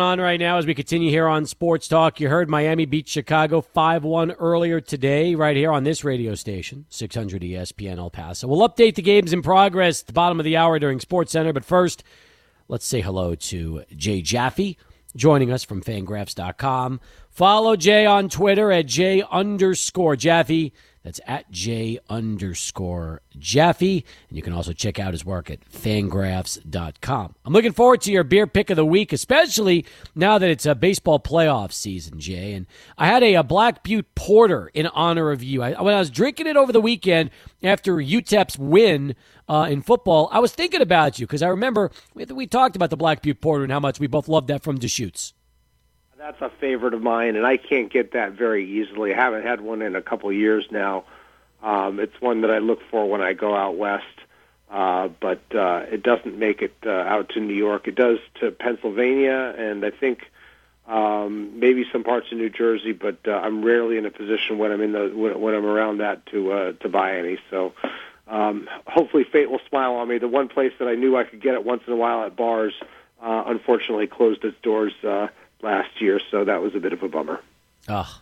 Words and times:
on 0.00 0.20
right 0.20 0.40
now 0.40 0.58
as 0.58 0.66
we 0.66 0.74
continue 0.74 1.08
here 1.08 1.28
on 1.28 1.46
Sports 1.46 1.86
Talk. 1.86 2.18
You 2.18 2.28
heard 2.28 2.50
Miami 2.50 2.84
beat 2.84 3.06
Chicago 3.06 3.60
5 3.60 4.02
1 4.02 4.32
earlier 4.32 4.80
today, 4.80 5.36
right 5.36 5.54
here 5.54 5.70
on 5.70 5.84
this 5.84 6.02
radio 6.02 6.34
station, 6.34 6.84
600 6.88 7.42
ESPN 7.42 7.98
El 7.98 8.10
Paso. 8.10 8.48
We'll 8.48 8.68
update 8.68 8.96
the 8.96 9.02
games 9.02 9.32
in 9.32 9.40
progress 9.40 10.00
at 10.00 10.08
the 10.08 10.12
bottom 10.12 10.40
of 10.40 10.44
the 10.44 10.56
hour 10.56 10.80
during 10.80 10.98
Sports 10.98 11.30
Center, 11.30 11.52
but 11.52 11.64
first, 11.64 12.02
let's 12.66 12.84
say 12.84 13.02
hello 13.02 13.36
to 13.36 13.84
Jay 13.94 14.20
Jaffe 14.20 14.76
joining 15.14 15.52
us 15.52 15.62
from 15.62 15.80
fangraphs.com. 15.80 16.98
Follow 17.30 17.76
Jay 17.76 18.04
on 18.04 18.28
Twitter 18.28 18.72
at 18.72 18.86
J 18.86 19.22
underscore 19.30 20.16
Jaffe. 20.16 20.72
That's 21.04 21.20
at 21.26 21.50
J 21.50 21.98
underscore 22.08 23.20
Jaffe. 23.38 24.04
And 24.28 24.36
you 24.36 24.42
can 24.42 24.54
also 24.54 24.72
check 24.72 24.98
out 24.98 25.12
his 25.12 25.24
work 25.24 25.50
at 25.50 25.60
fangraphs.com. 25.70 27.34
I'm 27.44 27.52
looking 27.52 27.72
forward 27.72 28.00
to 28.02 28.12
your 28.12 28.24
beer 28.24 28.46
pick 28.46 28.70
of 28.70 28.76
the 28.76 28.86
week, 28.86 29.12
especially 29.12 29.84
now 30.14 30.38
that 30.38 30.48
it's 30.48 30.64
a 30.64 30.74
baseball 30.74 31.20
playoff 31.20 31.72
season, 31.72 32.18
Jay. 32.18 32.54
And 32.54 32.66
I 32.96 33.06
had 33.06 33.22
a, 33.22 33.34
a 33.34 33.42
Black 33.42 33.82
Butte 33.82 34.14
Porter 34.14 34.70
in 34.72 34.86
honor 34.86 35.30
of 35.30 35.42
you. 35.42 35.62
I, 35.62 35.80
when 35.82 35.94
I 35.94 35.98
was 35.98 36.08
drinking 36.08 36.46
it 36.46 36.56
over 36.56 36.72
the 36.72 36.80
weekend 36.80 37.30
after 37.62 37.96
UTEP's 37.96 38.58
win 38.58 39.14
uh, 39.46 39.66
in 39.68 39.82
football, 39.82 40.30
I 40.32 40.38
was 40.38 40.52
thinking 40.52 40.80
about 40.80 41.18
you 41.18 41.26
because 41.26 41.42
I 41.42 41.48
remember 41.48 41.90
we, 42.14 42.24
we 42.24 42.46
talked 42.46 42.76
about 42.76 42.88
the 42.88 42.96
Black 42.96 43.20
Butte 43.20 43.42
Porter 43.42 43.64
and 43.64 43.72
how 43.72 43.80
much 43.80 44.00
we 44.00 44.06
both 44.06 44.26
loved 44.26 44.48
that 44.48 44.62
from 44.62 44.78
Deschutes. 44.78 45.34
That's 46.24 46.40
a 46.40 46.48
favorite 46.58 46.94
of 46.94 47.02
mine, 47.02 47.36
and 47.36 47.46
I 47.46 47.58
can't 47.58 47.92
get 47.92 48.12
that 48.12 48.32
very 48.32 48.80
easily. 48.80 49.12
I 49.12 49.16
haven't 49.16 49.42
had 49.42 49.60
one 49.60 49.82
in 49.82 49.94
a 49.94 50.00
couple 50.00 50.30
of 50.30 50.34
years 50.34 50.66
now. 50.70 51.04
Um, 51.62 52.00
it's 52.00 52.18
one 52.18 52.40
that 52.40 52.50
I 52.50 52.60
look 52.60 52.80
for 52.90 53.06
when 53.06 53.20
I 53.20 53.34
go 53.34 53.54
out 53.54 53.76
west, 53.76 54.06
uh, 54.70 55.08
but 55.20 55.42
uh, 55.54 55.84
it 55.92 56.02
doesn't 56.02 56.38
make 56.38 56.62
it 56.62 56.72
uh, 56.86 56.88
out 56.88 57.28
to 57.34 57.40
New 57.40 57.52
York. 57.52 57.88
It 57.88 57.94
does 57.94 58.20
to 58.40 58.50
Pennsylvania, 58.50 59.54
and 59.58 59.84
I 59.84 59.90
think 59.90 60.30
um, 60.88 61.60
maybe 61.60 61.84
some 61.92 62.04
parts 62.04 62.32
of 62.32 62.38
New 62.38 62.48
Jersey. 62.48 62.92
But 62.92 63.18
uh, 63.28 63.32
I'm 63.32 63.62
rarely 63.62 63.98
in 63.98 64.06
a 64.06 64.10
position 64.10 64.56
when 64.56 64.72
I'm 64.72 64.80
in 64.80 64.92
the 64.92 65.12
when, 65.14 65.38
when 65.38 65.54
I'm 65.54 65.66
around 65.66 65.98
that 65.98 66.24
to 66.28 66.52
uh, 66.52 66.72
to 66.80 66.88
buy 66.88 67.18
any. 67.18 67.36
So 67.50 67.74
um, 68.28 68.66
hopefully, 68.86 69.24
fate 69.30 69.50
will 69.50 69.60
smile 69.68 69.96
on 69.96 70.08
me. 70.08 70.16
The 70.16 70.28
one 70.28 70.48
place 70.48 70.72
that 70.78 70.88
I 70.88 70.94
knew 70.94 71.18
I 71.18 71.24
could 71.24 71.42
get 71.42 71.52
it 71.52 71.66
once 71.66 71.82
in 71.86 71.92
a 71.92 71.96
while 71.96 72.24
at 72.24 72.34
bars, 72.34 72.72
uh, 73.22 73.44
unfortunately, 73.46 74.06
closed 74.06 74.42
its 74.42 74.56
doors. 74.62 74.94
Uh, 75.06 75.26
last 75.64 76.00
year, 76.00 76.20
so 76.30 76.44
that 76.44 76.62
was 76.62 76.74
a 76.76 76.78
bit 76.78 76.92
of 76.92 77.02
a 77.02 77.08
bummer. 77.08 77.40
Oh, 77.88 78.20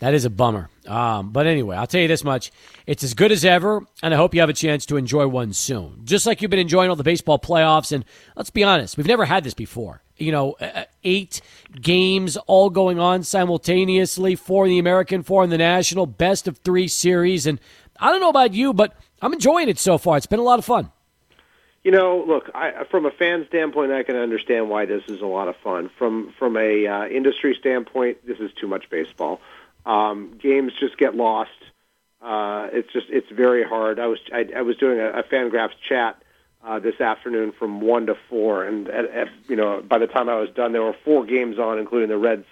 that 0.00 0.12
is 0.12 0.24
a 0.24 0.30
bummer. 0.30 0.68
Um, 0.86 1.30
but 1.30 1.46
anyway, 1.46 1.76
I'll 1.76 1.86
tell 1.86 2.00
you 2.00 2.08
this 2.08 2.24
much. 2.24 2.50
It's 2.86 3.02
as 3.02 3.14
good 3.14 3.32
as 3.32 3.44
ever, 3.44 3.82
and 4.02 4.12
I 4.12 4.16
hope 4.16 4.34
you 4.34 4.40
have 4.40 4.50
a 4.50 4.54
chance 4.54 4.84
to 4.86 4.96
enjoy 4.96 5.26
one 5.28 5.52
soon. 5.52 6.02
Just 6.04 6.26
like 6.26 6.42
you've 6.42 6.50
been 6.50 6.60
enjoying 6.60 6.90
all 6.90 6.96
the 6.96 7.04
baseball 7.04 7.38
playoffs, 7.38 7.92
and 7.92 8.04
let's 8.36 8.50
be 8.50 8.64
honest, 8.64 8.96
we've 8.96 9.06
never 9.06 9.24
had 9.24 9.44
this 9.44 9.54
before. 9.54 10.02
You 10.18 10.32
know, 10.32 10.56
eight 11.02 11.40
games 11.80 12.36
all 12.46 12.68
going 12.68 12.98
on 12.98 13.22
simultaneously, 13.22 14.36
four 14.36 14.66
in 14.66 14.70
the 14.70 14.78
American, 14.78 15.22
four 15.22 15.42
in 15.44 15.48
the 15.48 15.56
National, 15.56 16.04
best 16.04 16.46
of 16.46 16.58
three 16.58 16.88
series. 16.88 17.46
And 17.46 17.58
I 17.98 18.10
don't 18.10 18.20
know 18.20 18.28
about 18.28 18.52
you, 18.52 18.74
but 18.74 18.94
I'm 19.22 19.32
enjoying 19.32 19.70
it 19.70 19.78
so 19.78 19.96
far. 19.96 20.18
It's 20.18 20.26
been 20.26 20.38
a 20.38 20.42
lot 20.42 20.58
of 20.58 20.66
fun. 20.66 20.90
You 21.82 21.92
know, 21.92 22.22
look, 22.26 22.50
I, 22.54 22.84
from 22.90 23.06
a 23.06 23.10
fan 23.10 23.46
standpoint, 23.48 23.90
I 23.90 24.02
can 24.02 24.16
understand 24.16 24.68
why 24.68 24.84
this 24.84 25.02
is 25.08 25.22
a 25.22 25.26
lot 25.26 25.48
of 25.48 25.56
fun. 25.56 25.90
From 25.98 26.32
from 26.38 26.56
a 26.56 26.86
uh, 26.86 27.06
industry 27.06 27.56
standpoint, 27.58 28.26
this 28.26 28.38
is 28.38 28.50
too 28.52 28.68
much 28.68 28.90
baseball. 28.90 29.40
Um, 29.86 30.38
games 30.40 30.72
just 30.78 30.98
get 30.98 31.14
lost. 31.14 31.50
Uh, 32.20 32.68
it's 32.72 32.92
just 32.92 33.06
it's 33.08 33.30
very 33.30 33.64
hard. 33.64 33.98
I 33.98 34.08
was 34.08 34.18
I, 34.32 34.46
I 34.54 34.62
was 34.62 34.76
doing 34.76 35.00
a, 35.00 35.20
a 35.20 35.22
Fangraphs 35.22 35.72
chat 35.88 36.22
uh, 36.62 36.78
this 36.78 37.00
afternoon 37.00 37.52
from 37.52 37.80
one 37.80 38.06
to 38.06 38.16
four, 38.28 38.64
and 38.64 38.88
at, 38.88 39.06
at, 39.06 39.28
you 39.48 39.56
know 39.56 39.80
by 39.80 39.98
the 39.98 40.06
time 40.06 40.28
I 40.28 40.38
was 40.38 40.50
done, 40.50 40.72
there 40.72 40.82
were 40.82 40.96
four 41.04 41.24
games 41.24 41.58
on, 41.58 41.78
including 41.78 42.10
the 42.10 42.18
Reds 42.18 42.46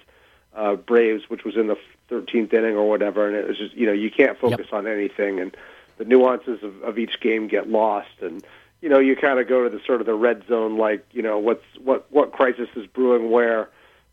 uh, 0.55 0.77
Braves, 0.77 1.29
which 1.29 1.45
was 1.45 1.57
in 1.57 1.67
the 1.67 1.77
13th 2.11 2.53
inning 2.55 2.77
or 2.77 2.89
whatever, 2.89 3.29
and 3.29 3.37
it 3.37 3.47
was 3.47 3.59
just 3.59 3.75
you 3.75 3.85
know 3.85 3.93
you 3.93 4.11
can't 4.11 4.39
focus 4.39 4.67
yep. 4.71 4.73
on 4.73 4.87
anything, 4.87 5.39
and 5.39 5.55
the 5.99 6.07
nuances 6.07 6.63
of, 6.63 6.83
of 6.83 6.99
each 6.99 7.21
game 7.21 7.47
get 7.47 7.69
lost, 7.69 8.23
and 8.23 8.43
you 8.81 8.89
know, 8.89 8.99
you 8.99 9.17
kind 9.17 9.39
of 9.39 9.49
go 9.49 9.65
to 9.65 9.71
the 9.71 9.83
sort 9.85 10.01
of 10.01 10.07
the 10.07 10.15
red 10.15 10.45
zone, 10.49 10.79
like 10.79 11.05
you 11.13 11.23
know, 11.23 11.39
what's 11.39 11.65
what 11.83 12.07
what 12.11 12.33
crisis 12.33 12.69
is 12.77 12.87
brewing 12.87 13.31
where. 13.31 13.69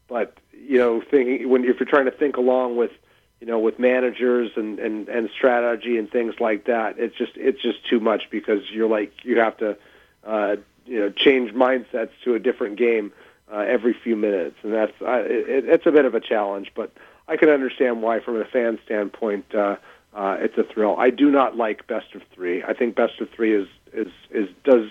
But 0.07 0.37
you 0.51 0.77
know, 0.77 1.01
thinking 1.01 1.49
when 1.49 1.65
if 1.65 1.79
you're 1.79 1.89
trying 1.89 2.05
to 2.05 2.11
think 2.11 2.37
along 2.37 2.77
with 2.77 2.91
you 3.39 3.47
know 3.47 3.59
with 3.59 3.79
managers 3.79 4.51
and 4.55 4.79
and 4.79 5.07
and 5.07 5.29
strategy 5.35 5.97
and 5.97 6.09
things 6.09 6.35
like 6.39 6.65
that, 6.65 6.97
it's 6.97 7.15
just 7.15 7.33
it's 7.35 7.61
just 7.61 7.87
too 7.87 7.99
much 7.99 8.29
because 8.31 8.61
you're 8.71 8.89
like 8.89 9.13
you 9.23 9.39
have 9.39 9.57
to 9.57 9.77
uh, 10.25 10.55
you 10.85 10.99
know 10.99 11.09
change 11.11 11.53
mindsets 11.53 12.11
to 12.23 12.33
a 12.33 12.39
different 12.39 12.77
game 12.77 13.11
uh, 13.51 13.59
every 13.59 13.93
few 13.93 14.15
minutes, 14.15 14.55
and 14.63 14.73
that's 14.73 14.93
uh, 15.01 15.23
it, 15.25 15.65
it's 15.65 15.85
a 15.85 15.91
bit 15.91 16.05
of 16.05 16.15
a 16.15 16.19
challenge, 16.19 16.71
but. 16.75 16.91
I 17.27 17.37
can 17.37 17.49
understand 17.49 18.03
why, 18.03 18.19
from 18.19 18.39
a 18.39 18.45
fan 18.45 18.77
standpoint, 18.85 19.45
uh, 19.55 19.77
uh, 20.13 20.37
it's 20.39 20.57
a 20.57 20.63
thrill. 20.63 20.95
I 20.97 21.09
do 21.09 21.29
not 21.29 21.57
like 21.57 21.87
best 21.87 22.15
of 22.15 22.21
three. 22.33 22.63
I 22.63 22.73
think 22.73 22.95
best 22.95 23.19
of 23.19 23.29
three 23.31 23.53
is 23.53 23.67
is 23.95 24.11
is 24.31 24.49
does 24.63 24.89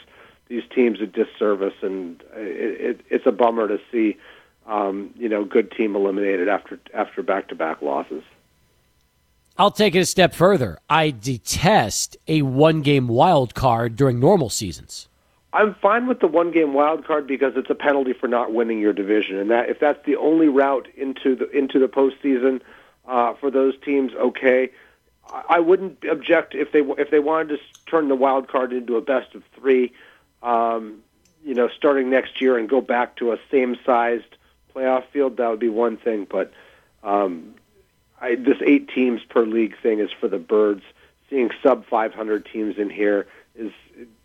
these 0.48 0.62
teams 0.75 1.00
a 1.00 1.06
disservice, 1.06 1.75
and 1.82 2.22
it, 2.34 2.81
it, 2.81 3.00
it's 3.10 3.26
a 3.26 3.32
bummer 3.32 3.69
to 3.69 3.78
see 3.91 4.16
um, 4.66 5.10
you 5.16 5.28
know 5.28 5.44
good 5.44 5.70
team 5.70 5.97
eliminated 5.97 6.48
after 6.48 6.78
after 6.92 7.22
back 7.22 7.48
to 7.48 7.54
back 7.54 7.82
losses. 7.82 8.22
I'll 9.56 9.70
take 9.70 9.94
it 9.94 10.00
a 10.00 10.06
step 10.06 10.34
further. 10.34 10.78
I 10.91 11.10
detest 11.10 12.16
a 12.26 12.43
one 12.43 12.82
game 12.82 13.06
wild 13.06 13.54
card 13.54 13.94
during 13.94 14.19
normal 14.19 14.50
seasons. 14.50 15.09
I'm 15.53 15.76
fine 15.76 16.09
with 16.09 16.19
the 16.19 16.26
one 16.26 16.50
game 16.50 16.75
wild 16.75 17.06
card 17.06 17.28
because 17.28 17.53
it's 17.54 17.70
a 17.70 17.76
penalty 17.76 18.12
for 18.12 18.26
not 18.26 18.53
winning 18.53 18.81
your 18.81 18.93
division, 18.93 19.37
and 19.37 19.50
that 19.50 19.69
if 19.69 19.78
that's 19.78 20.04
the 20.04 20.16
only 20.16 20.48
route 20.48 20.88
into 20.97 21.37
the 21.37 21.48
into 21.50 21.78
the 21.78 21.87
postseason 21.87 22.60
uh, 23.06 23.34
for 23.34 23.50
those 23.50 23.75
teams, 23.84 24.12
okay. 24.14 24.70
I 25.32 25.58
wouldn't 25.60 26.04
object 26.04 26.54
if 26.54 26.72
they 26.72 26.80
if 26.80 27.10
they 27.10 27.18
wanted 27.18 27.56
to 27.56 27.58
turn 27.86 28.08
the 28.08 28.14
wild 28.14 28.48
card 28.48 28.72
into 28.72 28.96
a 28.96 29.00
best 29.00 29.34
of 29.34 29.42
three, 29.54 29.92
um, 30.42 31.02
you 31.44 31.54
know, 31.54 31.68
starting 31.68 32.10
next 32.10 32.40
year 32.40 32.58
and 32.58 32.68
go 32.68 32.80
back 32.80 33.16
to 33.16 33.32
a 33.32 33.38
same 33.50 33.76
sized 33.84 34.36
playoff 34.74 35.04
field. 35.12 35.38
That 35.38 35.48
would 35.48 35.58
be 35.58 35.68
one 35.68 35.96
thing, 35.96 36.26
but 36.30 36.52
um, 37.02 37.54
I, 38.20 38.34
this 38.36 38.58
eight 38.64 38.88
teams 38.88 39.22
per 39.28 39.44
league 39.44 39.76
thing 39.82 39.98
is 40.00 40.10
for 40.12 40.28
the 40.28 40.38
birds. 40.38 40.82
Seeing 41.30 41.50
sub 41.62 41.86
500 41.86 42.46
teams 42.52 42.76
in 42.78 42.90
here 42.90 43.26
is 43.56 43.72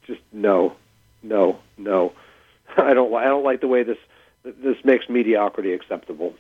just 0.06 0.22
no, 0.34 0.76
no, 1.24 1.60
no. 1.78 2.14
I 2.78 2.94
don't 2.94 3.14
I 3.14 3.26
don't 3.26 3.44
like 3.44 3.62
the 3.62 3.68
way 3.68 3.84
this 3.84 3.98
this 4.44 4.78
makes 4.84 5.10
mediocrity 5.10 5.74
acceptable. 5.74 6.36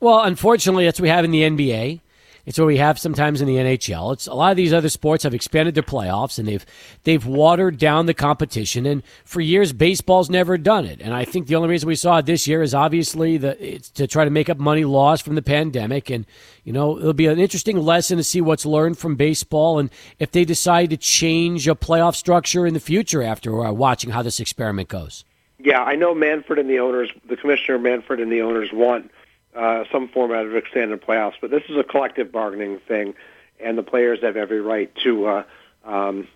Well, 0.00 0.22
unfortunately, 0.22 0.84
that's 0.84 1.00
what 1.00 1.04
we 1.04 1.08
have 1.08 1.24
in 1.24 1.30
the 1.30 1.42
NBA. 1.42 2.00
It's 2.48 2.58
what 2.58 2.64
we 2.64 2.78
have 2.78 2.98
sometimes 2.98 3.42
in 3.42 3.46
the 3.46 3.56
NHL. 3.56 4.14
It's 4.14 4.26
a 4.26 4.32
lot 4.32 4.52
of 4.52 4.56
these 4.56 4.72
other 4.72 4.88
sports 4.88 5.22
have 5.24 5.34
expanded 5.34 5.74
their 5.74 5.82
playoffs 5.82 6.38
and 6.38 6.48
they've 6.48 6.64
they've 7.04 7.26
watered 7.26 7.76
down 7.76 8.06
the 8.06 8.14
competition. 8.14 8.86
And 8.86 9.02
for 9.26 9.42
years, 9.42 9.74
baseball's 9.74 10.30
never 10.30 10.56
done 10.56 10.86
it. 10.86 11.02
And 11.02 11.12
I 11.12 11.26
think 11.26 11.46
the 11.46 11.56
only 11.56 11.68
reason 11.68 11.88
we 11.88 11.94
saw 11.94 12.16
it 12.16 12.24
this 12.24 12.48
year 12.48 12.62
is 12.62 12.74
obviously 12.74 13.36
the 13.36 13.62
it's 13.62 13.90
to 13.90 14.06
try 14.06 14.24
to 14.24 14.30
make 14.30 14.48
up 14.48 14.56
money 14.56 14.86
lost 14.86 15.26
from 15.26 15.34
the 15.34 15.42
pandemic. 15.42 16.08
And 16.08 16.24
you 16.64 16.72
know 16.72 16.98
it'll 16.98 17.12
be 17.12 17.26
an 17.26 17.38
interesting 17.38 17.76
lesson 17.76 18.16
to 18.16 18.24
see 18.24 18.40
what's 18.40 18.64
learned 18.64 18.96
from 18.96 19.14
baseball 19.14 19.78
and 19.78 19.90
if 20.18 20.30
they 20.32 20.46
decide 20.46 20.88
to 20.88 20.96
change 20.96 21.68
a 21.68 21.74
playoff 21.74 22.16
structure 22.16 22.66
in 22.66 22.72
the 22.72 22.80
future 22.80 23.22
after 23.22 23.62
uh, 23.62 23.72
watching 23.72 24.08
how 24.08 24.22
this 24.22 24.40
experiment 24.40 24.88
goes. 24.88 25.26
Yeah, 25.58 25.82
I 25.82 25.96
know 25.96 26.14
Manfred 26.14 26.58
and 26.58 26.70
the 26.70 26.78
owners, 26.78 27.10
the 27.28 27.36
commissioner 27.36 27.78
Manfred 27.78 28.20
and 28.20 28.32
the 28.32 28.40
owners 28.40 28.72
want 28.72 29.10
uh, 29.58 29.84
some 29.90 30.08
format 30.08 30.46
of 30.46 30.54
extended 30.54 31.02
playoffs. 31.02 31.34
But 31.40 31.50
this 31.50 31.64
is 31.68 31.76
a 31.76 31.82
collective 31.82 32.30
bargaining 32.30 32.78
thing, 32.78 33.14
and 33.58 33.76
the 33.76 33.82
players 33.82 34.20
have 34.22 34.36
every 34.36 34.60
right 34.60 34.94
to, 35.02 35.26
uh, 35.26 35.44
um, 35.84 36.28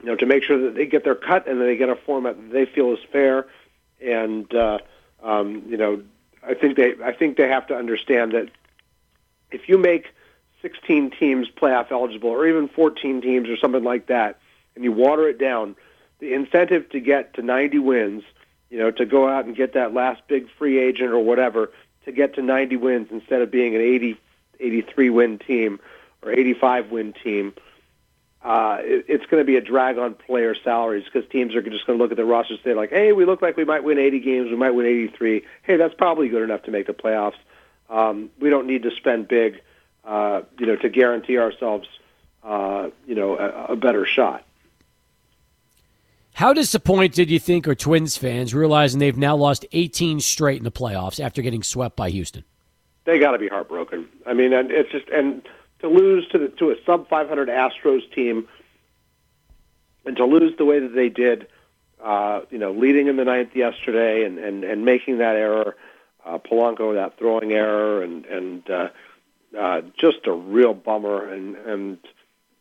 you 0.00 0.06
know, 0.06 0.16
to 0.16 0.26
make 0.26 0.42
sure 0.44 0.60
that 0.64 0.74
they 0.74 0.84
get 0.84 1.02
their 1.02 1.14
cut 1.14 1.48
and 1.48 1.60
that 1.60 1.64
they 1.64 1.76
get 1.76 1.88
a 1.88 1.96
format 1.96 2.36
that 2.36 2.52
they 2.52 2.66
feel 2.66 2.92
is 2.92 2.98
fair. 3.10 3.46
And 4.02 4.52
uh, 4.54 4.78
um, 5.22 5.62
you 5.66 5.78
know, 5.78 6.02
I 6.46 6.52
think 6.52 6.76
they, 6.76 6.94
I 7.02 7.12
think 7.12 7.38
they 7.38 7.48
have 7.48 7.68
to 7.68 7.74
understand 7.74 8.32
that 8.32 8.50
if 9.50 9.68
you 9.68 9.78
make 9.78 10.08
16 10.60 11.12
teams 11.12 11.48
playoff 11.48 11.90
eligible, 11.90 12.28
or 12.30 12.46
even 12.46 12.68
14 12.68 13.22
teams, 13.22 13.48
or 13.48 13.56
something 13.56 13.82
like 13.82 14.06
that, 14.06 14.38
and 14.74 14.84
you 14.84 14.92
water 14.92 15.26
it 15.26 15.38
down, 15.38 15.74
the 16.18 16.34
incentive 16.34 16.90
to 16.90 17.00
get 17.00 17.34
to 17.34 17.42
90 17.42 17.78
wins, 17.78 18.24
you 18.68 18.78
know, 18.78 18.90
to 18.90 19.06
go 19.06 19.26
out 19.26 19.46
and 19.46 19.56
get 19.56 19.72
that 19.72 19.94
last 19.94 20.20
big 20.28 20.48
free 20.58 20.78
agent 20.78 21.10
or 21.10 21.18
whatever, 21.18 21.70
to 22.04 22.12
get 22.12 22.34
to 22.34 22.42
90 22.42 22.76
wins 22.76 23.08
instead 23.10 23.42
of 23.42 23.50
being 23.50 23.74
an 23.74 23.80
80, 23.80 24.18
83 24.60 25.10
win 25.10 25.38
team 25.38 25.80
or 26.22 26.32
85 26.32 26.90
win 26.90 27.12
team, 27.12 27.54
uh, 28.44 28.78
it, 28.80 29.04
it's 29.08 29.26
going 29.26 29.40
to 29.40 29.44
be 29.46 29.56
a 29.56 29.60
drag 29.60 29.98
on 29.98 30.14
player 30.14 30.54
salaries 30.54 31.04
because 31.04 31.28
teams 31.30 31.54
are 31.54 31.62
just 31.62 31.86
going 31.86 31.98
to 31.98 32.02
look 32.02 32.10
at 32.10 32.16
the 32.16 32.24
roster 32.24 32.54
and 32.54 32.62
say 32.64 32.74
like, 32.74 32.90
"Hey, 32.90 33.12
we 33.12 33.24
look 33.24 33.40
like 33.40 33.56
we 33.56 33.64
might 33.64 33.84
win 33.84 33.98
80 33.98 34.20
games, 34.20 34.50
we 34.50 34.56
might 34.56 34.70
win 34.70 34.86
83. 34.86 35.44
Hey, 35.62 35.76
that's 35.76 35.94
probably 35.94 36.28
good 36.28 36.42
enough 36.42 36.62
to 36.64 36.70
make 36.70 36.86
the 36.86 36.92
playoffs. 36.92 37.38
Um, 37.88 38.30
we 38.40 38.50
don't 38.50 38.66
need 38.66 38.82
to 38.82 38.90
spend 38.90 39.28
big, 39.28 39.60
uh, 40.04 40.42
you 40.58 40.66
know, 40.66 40.76
to 40.76 40.88
guarantee 40.88 41.38
ourselves, 41.38 41.88
uh, 42.42 42.90
you 43.06 43.14
know, 43.14 43.38
a, 43.38 43.72
a 43.72 43.76
better 43.76 44.06
shot." 44.06 44.44
How 46.34 46.52
disappointed 46.52 47.28
do 47.28 47.32
you 47.32 47.38
think 47.38 47.68
are 47.68 47.74
Twins 47.74 48.16
fans 48.16 48.54
realizing 48.54 49.00
they've 49.00 49.16
now 49.16 49.36
lost 49.36 49.66
18 49.72 50.20
straight 50.20 50.58
in 50.58 50.64
the 50.64 50.72
playoffs 50.72 51.22
after 51.22 51.42
getting 51.42 51.62
swept 51.62 51.94
by 51.94 52.10
Houston? 52.10 52.44
They 53.04 53.18
got 53.18 53.32
to 53.32 53.38
be 53.38 53.48
heartbroken. 53.48 54.08
I 54.26 54.32
mean, 54.32 54.52
and 54.52 54.70
it's 54.70 54.90
just 54.90 55.08
and 55.08 55.42
to 55.80 55.88
lose 55.88 56.26
to 56.28 56.38
the, 56.38 56.48
to 56.48 56.70
a 56.70 56.76
sub 56.86 57.08
500 57.08 57.48
Astros 57.48 58.10
team 58.14 58.48
and 60.06 60.16
to 60.16 60.24
lose 60.24 60.56
the 60.56 60.64
way 60.64 60.78
that 60.78 60.94
they 60.94 61.08
did, 61.08 61.48
uh, 62.02 62.42
you 62.50 62.58
know, 62.58 62.72
leading 62.72 63.08
in 63.08 63.16
the 63.16 63.24
ninth 63.24 63.54
yesterday 63.54 64.24
and 64.24 64.38
and 64.38 64.64
and 64.64 64.84
making 64.84 65.18
that 65.18 65.36
error, 65.36 65.76
uh, 66.24 66.38
Polanco 66.38 66.94
that 66.94 67.18
throwing 67.18 67.52
error 67.52 68.02
and 68.02 68.24
and 68.26 68.70
uh, 68.70 68.88
uh, 69.58 69.82
just 69.98 70.26
a 70.26 70.32
real 70.32 70.72
bummer 70.72 71.30
and 71.30 71.56
and 71.56 71.98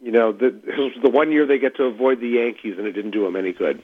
you 0.02 0.12
know, 0.12 0.32
the, 0.32 0.48
it 0.48 0.78
was 0.78 0.94
the 1.02 1.10
one 1.10 1.32
year 1.32 1.46
they 1.46 1.60
get 1.60 1.76
to 1.78 1.84
avoid 1.84 2.20
the 2.20 2.30
Yankees, 2.30 2.76
and 2.78 2.88
it 2.88 2.94
didn't 2.94 3.12
do 3.12 3.24
them 3.24 3.36
any 3.36 3.54
good. 3.54 3.82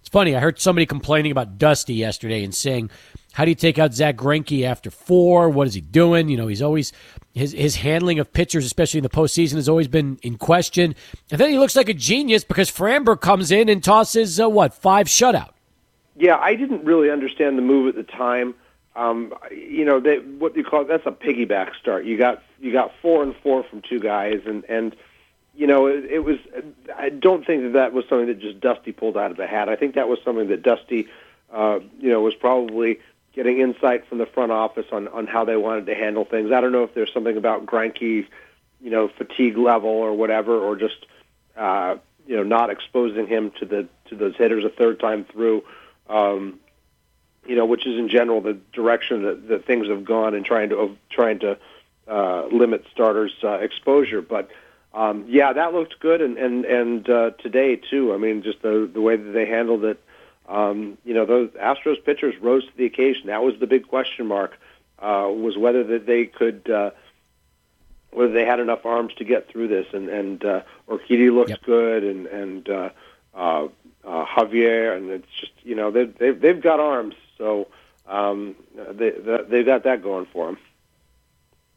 It's 0.00 0.08
funny. 0.08 0.34
I 0.34 0.40
heard 0.40 0.58
somebody 0.58 0.86
complaining 0.86 1.30
about 1.30 1.58
Dusty 1.58 1.94
yesterday 1.94 2.42
and 2.42 2.54
saying, 2.54 2.90
"How 3.32 3.44
do 3.44 3.50
you 3.50 3.54
take 3.54 3.78
out 3.78 3.94
Zack 3.94 4.16
Greinke 4.16 4.64
after 4.64 4.90
four? 4.90 5.48
What 5.48 5.68
is 5.68 5.74
he 5.74 5.80
doing? 5.80 6.28
You 6.28 6.36
know, 6.36 6.48
he's 6.48 6.62
always 6.62 6.92
his 7.34 7.52
his 7.52 7.76
handling 7.76 8.18
of 8.18 8.32
pitchers, 8.32 8.64
especially 8.64 8.98
in 8.98 9.04
the 9.04 9.10
postseason, 9.10 9.54
has 9.54 9.68
always 9.68 9.88
been 9.88 10.18
in 10.22 10.38
question. 10.38 10.96
And 11.30 11.40
then 11.40 11.50
he 11.50 11.58
looks 11.58 11.76
like 11.76 11.88
a 11.88 11.94
genius 11.94 12.42
because 12.42 12.70
Framber 12.70 13.20
comes 13.20 13.52
in 13.52 13.68
and 13.68 13.84
tosses 13.84 14.40
uh, 14.40 14.48
what 14.48 14.74
five 14.74 15.06
shutout. 15.06 15.50
Yeah, 16.16 16.36
I 16.36 16.56
didn't 16.56 16.84
really 16.84 17.10
understand 17.10 17.56
the 17.56 17.62
move 17.62 17.88
at 17.88 17.94
the 17.94 18.10
time. 18.10 18.54
Um, 18.94 19.34
you 19.50 19.84
know, 19.84 20.00
they, 20.00 20.18
what 20.18 20.56
you 20.56 20.64
call 20.64 20.84
that's 20.84 21.06
a 21.06 21.12
piggyback 21.12 21.74
start. 21.80 22.04
You 22.04 22.18
got 22.18 22.42
you 22.60 22.72
got 22.72 22.92
four 23.00 23.22
and 23.22 23.34
four 23.42 23.64
from 23.64 23.82
two 23.82 23.98
guys, 24.00 24.42
and 24.46 24.64
and 24.68 24.94
you 25.54 25.66
know 25.66 25.86
it, 25.86 26.04
it 26.04 26.18
was. 26.20 26.38
I 26.96 27.08
don't 27.08 27.46
think 27.46 27.62
that 27.62 27.72
that 27.72 27.92
was 27.92 28.04
something 28.08 28.26
that 28.26 28.40
just 28.40 28.60
Dusty 28.60 28.92
pulled 28.92 29.16
out 29.16 29.30
of 29.30 29.38
the 29.38 29.46
hat. 29.46 29.68
I 29.68 29.76
think 29.76 29.94
that 29.94 30.08
was 30.08 30.18
something 30.24 30.48
that 30.48 30.62
Dusty, 30.62 31.08
uh, 31.52 31.80
you 32.00 32.10
know, 32.10 32.20
was 32.20 32.34
probably 32.34 33.00
getting 33.34 33.60
insight 33.60 34.06
from 34.08 34.18
the 34.18 34.26
front 34.26 34.52
office 34.52 34.86
on 34.92 35.08
on 35.08 35.26
how 35.26 35.44
they 35.46 35.56
wanted 35.56 35.86
to 35.86 35.94
handle 35.94 36.26
things. 36.26 36.52
I 36.52 36.60
don't 36.60 36.72
know 36.72 36.84
if 36.84 36.92
there's 36.92 37.12
something 37.14 37.38
about 37.38 37.64
Greinke's, 37.64 38.28
you 38.82 38.90
know, 38.90 39.08
fatigue 39.08 39.56
level 39.56 39.88
or 39.88 40.12
whatever, 40.12 40.58
or 40.58 40.76
just 40.76 41.06
uh, 41.56 41.96
you 42.26 42.36
know 42.36 42.42
not 42.42 42.68
exposing 42.68 43.26
him 43.26 43.52
to 43.58 43.64
the 43.64 43.88
to 44.10 44.16
those 44.16 44.36
hitters 44.36 44.64
a 44.64 44.68
third 44.68 45.00
time 45.00 45.24
through. 45.24 45.64
Um, 46.10 46.60
you 47.46 47.56
know, 47.56 47.66
which 47.66 47.86
is 47.86 47.98
in 47.98 48.08
general 48.08 48.40
the 48.40 48.58
direction 48.72 49.22
that, 49.22 49.48
that 49.48 49.66
things 49.66 49.88
have 49.88 50.04
gone 50.04 50.34
in 50.34 50.44
trying 50.44 50.68
to 50.70 50.96
trying 51.10 51.40
to 51.40 51.58
uh, 52.08 52.46
limit 52.46 52.84
starters' 52.92 53.34
uh, 53.42 53.54
exposure. 53.54 54.22
But 54.22 54.50
um, 54.94 55.24
yeah, 55.28 55.52
that 55.52 55.72
looked 55.72 55.98
good, 56.00 56.20
and 56.20 56.36
and 56.38 56.64
and 56.64 57.08
uh, 57.08 57.30
today 57.38 57.76
too. 57.76 58.12
I 58.12 58.18
mean, 58.18 58.42
just 58.42 58.62
the 58.62 58.88
the 58.92 59.00
way 59.00 59.16
that 59.16 59.32
they 59.32 59.46
handled 59.46 59.84
it. 59.84 60.02
Um, 60.48 60.98
you 61.04 61.14
know, 61.14 61.24
those 61.24 61.50
Astros 61.50 62.04
pitchers 62.04 62.34
rose 62.40 62.64
to 62.64 62.76
the 62.76 62.84
occasion. 62.84 63.28
That 63.28 63.42
was 63.42 63.54
the 63.58 63.66
big 63.66 63.88
question 63.88 64.26
mark. 64.26 64.58
Uh, 64.98 65.28
was 65.32 65.56
whether 65.56 65.84
that 65.84 66.06
they 66.06 66.26
could. 66.26 66.68
Uh, 66.70 66.90
whether 68.12 68.32
they 68.32 68.44
had 68.44 68.60
enough 68.60 68.84
arms 68.84 69.14
to 69.14 69.24
get 69.24 69.48
through 69.48 69.68
this, 69.68 69.86
and 69.92 70.08
and 70.08 70.44
uh, 70.44 70.62
Urquidy 70.88 71.34
looked 71.34 71.50
yep. 71.50 71.62
good, 71.62 72.04
and 72.04 72.26
and 72.26 72.68
uh, 72.68 72.90
uh, 73.34 73.68
uh, 74.04 74.26
Javier, 74.26 74.96
and 74.96 75.10
it's 75.10 75.32
just 75.40 75.52
you 75.62 75.74
know 75.74 75.90
they 75.90 76.04
they've 76.04 76.38
they've 76.38 76.60
got 76.60 76.78
arms, 76.78 77.14
so 77.38 77.68
um, 78.08 78.56
they, 78.92 79.10
they 79.50 79.62
got 79.62 79.84
that 79.84 80.02
going 80.02 80.26
for 80.32 80.46
them. 80.46 80.58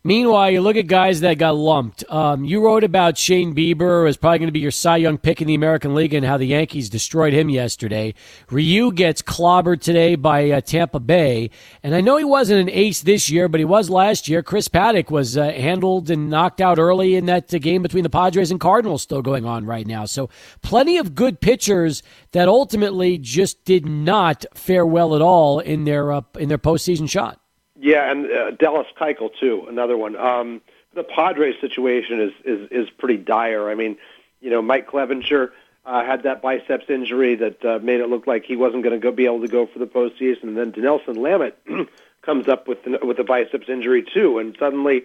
Meanwhile, 0.05 0.51
you 0.51 0.61
look 0.61 0.75
at 0.75 0.85
guys 0.85 1.21
that 1.21 1.39
got 1.39 1.55
lumped. 1.55 2.03
Um, 2.11 2.45
you 2.45 2.63
wrote 2.63 2.83
about 2.83 3.17
Shane 3.17 3.55
Bieber 3.55 4.07
as 4.07 4.17
probably 4.17 4.37
going 4.37 4.49
to 4.49 4.51
be 4.53 4.59
your 4.59 4.69
Cy 4.69 4.97
Young 4.97 5.17
pick 5.17 5.41
in 5.41 5.47
the 5.47 5.55
American 5.55 5.95
League 5.95 6.13
and 6.13 6.23
how 6.23 6.37
the 6.37 6.45
Yankees 6.45 6.91
destroyed 6.91 7.33
him 7.33 7.49
yesterday. 7.49 8.13
Ryu 8.51 8.91
gets 8.91 9.23
clobbered 9.23 9.81
today 9.81 10.13
by 10.13 10.51
uh, 10.51 10.61
Tampa 10.61 10.99
Bay, 10.99 11.49
and 11.81 11.95
I 11.95 12.01
know 12.01 12.17
he 12.17 12.23
wasn't 12.23 12.61
an 12.61 12.69
ace 12.69 13.01
this 13.01 13.31
year, 13.31 13.47
but 13.47 13.59
he 13.59 13.65
was 13.65 13.89
last 13.89 14.27
year. 14.27 14.43
Chris 14.43 14.67
Paddack 14.67 15.09
was 15.09 15.37
uh, 15.37 15.45
handled 15.45 16.11
and 16.11 16.29
knocked 16.29 16.61
out 16.61 16.77
early 16.77 17.15
in 17.15 17.25
that 17.25 17.51
uh, 17.51 17.57
game 17.57 17.81
between 17.81 18.03
the 18.03 18.09
Padres 18.11 18.51
and 18.51 18.59
Cardinals, 18.59 19.01
still 19.01 19.23
going 19.23 19.45
on 19.47 19.65
right 19.65 19.87
now. 19.87 20.05
So, 20.05 20.29
plenty 20.61 20.97
of 20.97 21.15
good 21.15 21.41
pitchers 21.41 22.03
that 22.31 22.47
ultimately 22.47 23.17
just 23.17 23.65
did 23.65 23.87
not 23.87 24.45
fare 24.53 24.85
well 24.85 25.15
at 25.15 25.23
all 25.23 25.57
in 25.57 25.85
their 25.85 26.11
uh, 26.11 26.21
in 26.37 26.47
their 26.47 26.59
postseason 26.59 27.09
shot. 27.09 27.39
Yeah, 27.79 28.09
and 28.09 28.31
uh, 28.31 28.51
Dallas 28.51 28.87
Keuchel 28.99 29.31
too, 29.39 29.65
another 29.67 29.97
one. 29.97 30.15
Um, 30.15 30.61
the 30.93 31.03
Padres 31.03 31.55
situation 31.59 32.21
is, 32.21 32.31
is 32.45 32.71
is 32.71 32.89
pretty 32.89 33.17
dire. 33.17 33.69
I 33.69 33.75
mean, 33.75 33.97
you 34.39 34.49
know, 34.49 34.61
Mike 34.61 34.89
Clevinger 34.89 35.51
uh, 35.85 36.05
had 36.05 36.23
that 36.23 36.41
biceps 36.41 36.85
injury 36.89 37.35
that 37.35 37.63
uh, 37.63 37.79
made 37.81 37.99
it 37.99 38.09
look 38.09 38.27
like 38.27 38.45
he 38.45 38.55
wasn't 38.55 38.83
going 38.83 38.99
to 38.99 39.03
go 39.03 39.11
be 39.11 39.25
able 39.25 39.41
to 39.41 39.47
go 39.47 39.67
for 39.67 39.79
the 39.79 39.85
postseason. 39.85 40.43
And 40.43 40.57
then 40.57 40.71
Dinelson 40.71 41.17
Lamet 41.17 41.53
comes 42.21 42.47
up 42.47 42.67
with 42.67 42.83
the, 42.83 42.99
with 43.03 43.19
a 43.19 43.23
biceps 43.23 43.69
injury 43.69 44.03
too, 44.03 44.39
and 44.39 44.55
suddenly 44.57 45.03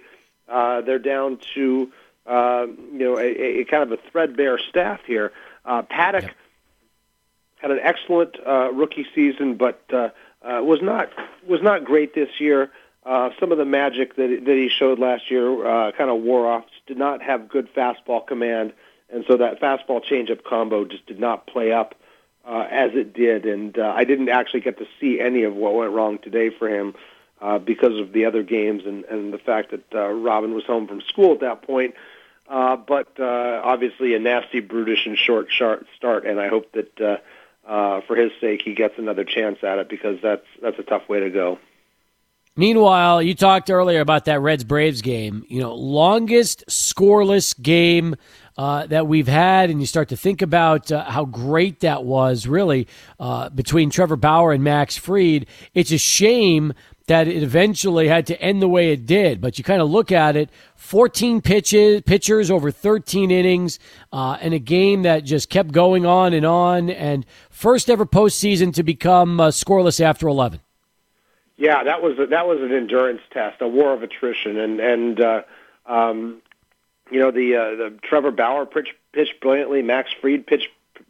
uh, 0.49 0.81
they're 0.81 0.99
down 0.99 1.38
to 1.55 1.93
uh, 2.26 2.66
you 2.93 2.99
know 2.99 3.19
a, 3.19 3.61
a 3.61 3.64
kind 3.64 3.82
of 3.82 3.93
a 3.93 4.11
threadbare 4.11 4.58
staff 4.58 5.00
here. 5.06 5.32
Uh, 5.64 5.82
Paddack 5.82 6.23
yep. 6.23 6.34
had 7.56 7.70
an 7.73 7.81
excellent 7.82 8.37
uh, 8.46 8.73
rookie 8.73 9.06
season, 9.14 9.56
but 9.56 9.82
uh, 9.93 10.11
uh, 10.42 10.62
was 10.62 10.81
not 10.82 11.10
was 11.46 11.62
not 11.62 11.84
great 11.84 12.14
this 12.14 12.28
year. 12.38 12.70
Uh, 13.04 13.31
some 13.38 13.50
of 13.52 13.58
the 13.58 13.64
magic 13.64 14.16
that 14.16 14.28
that 14.44 14.56
he 14.56 14.69
showed 14.69 14.98
last 14.98 15.31
year 15.31 15.66
uh, 15.66 15.92
kind 15.92 16.10
of 16.10 16.22
wore 16.22 16.50
off. 16.50 16.64
Did 16.87 16.98
not 16.98 17.22
have 17.22 17.48
good 17.48 17.72
fastball 17.75 18.26
command, 18.26 18.72
and 19.12 19.25
so 19.28 19.37
that 19.37 19.60
fastball 19.60 20.04
changeup 20.04 20.42
combo 20.44 20.84
just 20.84 21.06
did 21.06 21.20
not 21.20 21.46
play 21.46 21.72
up 21.72 21.94
uh, 22.44 22.66
as 22.70 22.92
it 22.94 23.12
did. 23.12 23.46
And 23.46 23.78
uh, 23.78 23.92
I 23.94 24.04
didn't 24.04 24.28
actually 24.28 24.60
get 24.60 24.78
to 24.78 24.87
see 25.00 25.20
any 25.20 25.44
of 25.44 25.54
what 25.54 25.75
went 25.75 25.92
wrong 25.92 26.19
today 26.19 26.50
for 26.50 26.69
him 26.69 26.94
uh, 27.40 27.58
because 27.58 27.98
of 27.98 28.12
the 28.12 28.25
other 28.25 28.42
games 28.42 28.82
and 28.87 29.04
and 29.04 29.32
the 29.32 29.38
fact 29.38 29.70
that 29.70 29.94
uh, 29.94 30.08
Robin 30.08 30.54
was 30.54 30.64
home 30.64 30.87
from 30.88 31.00
school 31.02 31.34
at 31.34 31.40
that 31.40 31.62
point. 31.62 31.94
Uh, 32.48 32.76
but 32.76 33.20
uh, 33.20 33.60
obviously 33.62 34.14
a 34.14 34.19
nasty, 34.19 34.58
brutish, 34.58 35.06
and 35.06 35.16
short, 35.16 35.48
start, 35.52 36.26
and 36.26 36.40
I 36.40 36.48
hope 36.48 36.72
that. 36.72 37.00
Uh, 37.00 37.16
uh, 37.67 38.01
for 38.07 38.17
his 38.17 38.33
sake, 38.41 38.62
he 38.65 38.75
gets 38.75 38.95
another 38.99 39.25
chance 39.25 39.59
at 39.62 39.79
it 39.79 39.89
because 39.89 40.19
that's 40.23 40.47
that's 40.62 40.79
a 40.79 40.83
tough 40.83 41.09
way 41.09 41.21
to 41.21 41.31
go. 41.31 41.59
Meanwhile, 42.57 43.23
you 43.23 43.35
talked 43.35 43.71
earlier 43.71 44.01
about 44.01 44.25
that 44.25 44.41
Reds 44.41 44.65
Braves 44.65 45.03
game. 45.03 45.45
You 45.49 45.61
know, 45.61 45.75
longest 45.75 46.65
scoreless 46.69 47.61
game 47.61 48.17
uh, 48.59 48.87
that 48.89 49.07
we've 49.07 49.29
had, 49.29 49.71
and 49.71 49.81
you 49.81 49.87
start 49.87 50.09
to 50.09 50.17
think 50.17 50.43
about 50.43 50.91
uh, 50.91 51.05
how 51.05 51.25
great 51.25 51.81
that 51.81 52.05
was, 52.05 52.47
really, 52.47 52.89
uh, 53.19 53.49
between 53.51 53.89
Trevor 53.89 54.17
Bauer 54.17 54.53
and 54.53 54.65
Max 54.65 54.97
Fried. 54.97 55.47
It's 55.75 55.93
a 55.93 55.99
shame 55.99 56.75
that 57.11 57.27
it 57.27 57.43
eventually 57.43 58.07
had 58.07 58.25
to 58.29 58.40
end 58.40 58.62
the 58.62 58.69
way 58.69 58.93
it 58.93 59.05
did. 59.05 59.40
But 59.40 59.59
you 59.59 59.64
kind 59.64 59.83
of 59.83 59.90
look 59.90 60.12
at 60.12 60.37
it 60.37 60.49
14 60.76 61.40
pitches, 61.43 62.02
pitchers 62.02 62.52
over 62.52 62.71
13 62.71 63.33
innings, 63.33 63.81
uh, 64.12 64.38
and 64.40 64.55
a 64.55 64.61
game 64.61 65.02
that 65.02 65.25
just 65.25 65.50
kept 65.50 65.73
going 65.73 66.07
on 66.07 66.33
and 66.33 66.47
on. 66.47 66.88
And 66.88 67.26
first 67.50 67.90
ever 67.90 68.07
postseason 68.07 68.73
to 68.75 68.85
become 68.85 69.40
uh, 69.40 69.49
scoreless 69.49 70.00
after 70.00 70.29
11. 70.29 70.61
Yeah, 71.57 71.83
that 71.83 72.00
was 72.00 72.17
a, 72.21 72.26
that 72.26 72.47
was 72.47 72.61
an 72.61 72.73
endurance 72.73 73.23
test, 73.33 73.61
a 73.61 73.67
war 73.67 73.93
of 73.93 74.05
attrition, 74.05 74.57
and 74.57 74.81
and 74.81 75.21
uh, 75.21 75.43
um, 75.87 76.40
you 77.11 77.19
know 77.19 77.33
the 77.33 77.57
uh, 77.57 77.71
the 77.75 77.99
Trevor 78.02 78.31
Bauer 78.31 78.67
pitched, 78.67 78.95
pitched 79.12 79.40
brilliantly, 79.40 79.83
Max 79.83 80.11
Fried 80.23 80.47
pitched 80.47 80.69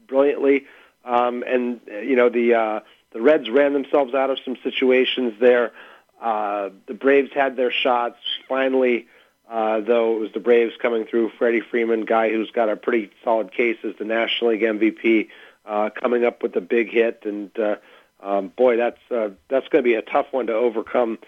brilliantly, 0.09 0.65
um, 1.05 1.45
and 1.47 1.81
you 1.87 2.17
know 2.17 2.31
the 2.31 2.55
uh, 2.55 2.81
the 3.13 3.21
Reds 3.21 3.49
ran 3.49 3.75
themselves 3.75 4.15
out 4.15 4.31
of 4.31 4.39
some 4.45 4.57
situations 4.65 5.35
there. 5.41 5.73
Uh, 6.21 6.71
the 6.87 6.95
Braves 6.95 7.31
had 7.35 7.57
their 7.57 7.73
shots. 7.73 8.19
Finally, 8.49 9.07
uh, 9.49 9.81
though, 9.81 10.17
it 10.17 10.21
was 10.21 10.33
the 10.33 10.41
Braves 10.41 10.75
coming 10.81 11.07
through. 11.07 11.31
Freddie 11.39 11.61
Freeman, 11.61 12.05
guy 12.05 12.31
who's 12.31 12.51
got 12.51 12.69
a 12.69 12.77
pretty 12.77 13.11
solid 13.25 13.53
case 13.53 13.79
as 13.85 13.95
the 13.99 14.05
National 14.05 14.51
League 14.51 14.63
MVP, 14.63 15.29
uh, 15.65 15.91
coming 15.91 16.25
up 16.25 16.43
with 16.43 16.55
a 16.57 16.61
big 16.61 16.91
hit. 16.91 17.23
And 17.25 17.51
uh, 17.59 17.77
um, 18.23 18.49
boy, 18.49 18.77
that's 18.77 19.01
uh, 19.11 19.31
that's 19.49 19.69
going 19.69 19.83
to 19.83 19.89
be 19.89 19.95
a 19.95 20.03
tough 20.03 20.27
one 20.31 20.47
to 20.49 20.55
overcome 20.55 21.19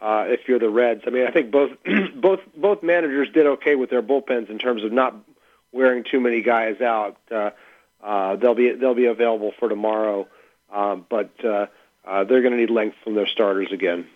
uh, 0.00 0.26
if 0.28 0.48
you're 0.48 0.58
the 0.58 0.68
Reds. 0.68 1.02
I 1.06 1.10
mean, 1.10 1.26
I 1.26 1.30
think 1.30 1.50
both 1.50 1.70
both 2.14 2.40
both 2.56 2.82
managers 2.82 3.28
did 3.32 3.46
okay 3.46 3.74
with 3.74 3.90
their 3.90 4.02
bullpens 4.02 4.50
in 4.50 4.58
terms 4.58 4.84
of 4.84 4.92
not 4.92 5.14
wearing 5.72 6.04
too 6.04 6.20
many 6.20 6.42
guys 6.42 6.80
out. 6.80 7.16
Uh, 7.30 7.50
uh, 8.02 8.36
they'll 8.36 8.54
be 8.54 8.72
they'll 8.72 8.94
be 8.94 9.06
available 9.06 9.52
for 9.58 9.68
tomorrow, 9.68 10.26
uh, 10.72 10.96
but 10.96 11.32
uh, 11.44 11.66
uh, 12.04 12.24
they're 12.24 12.42
going 12.42 12.52
to 12.52 12.58
need 12.58 12.70
length 12.70 12.96
from 13.04 13.14
their 13.14 13.28
starters 13.28 13.72
again. 13.72 14.06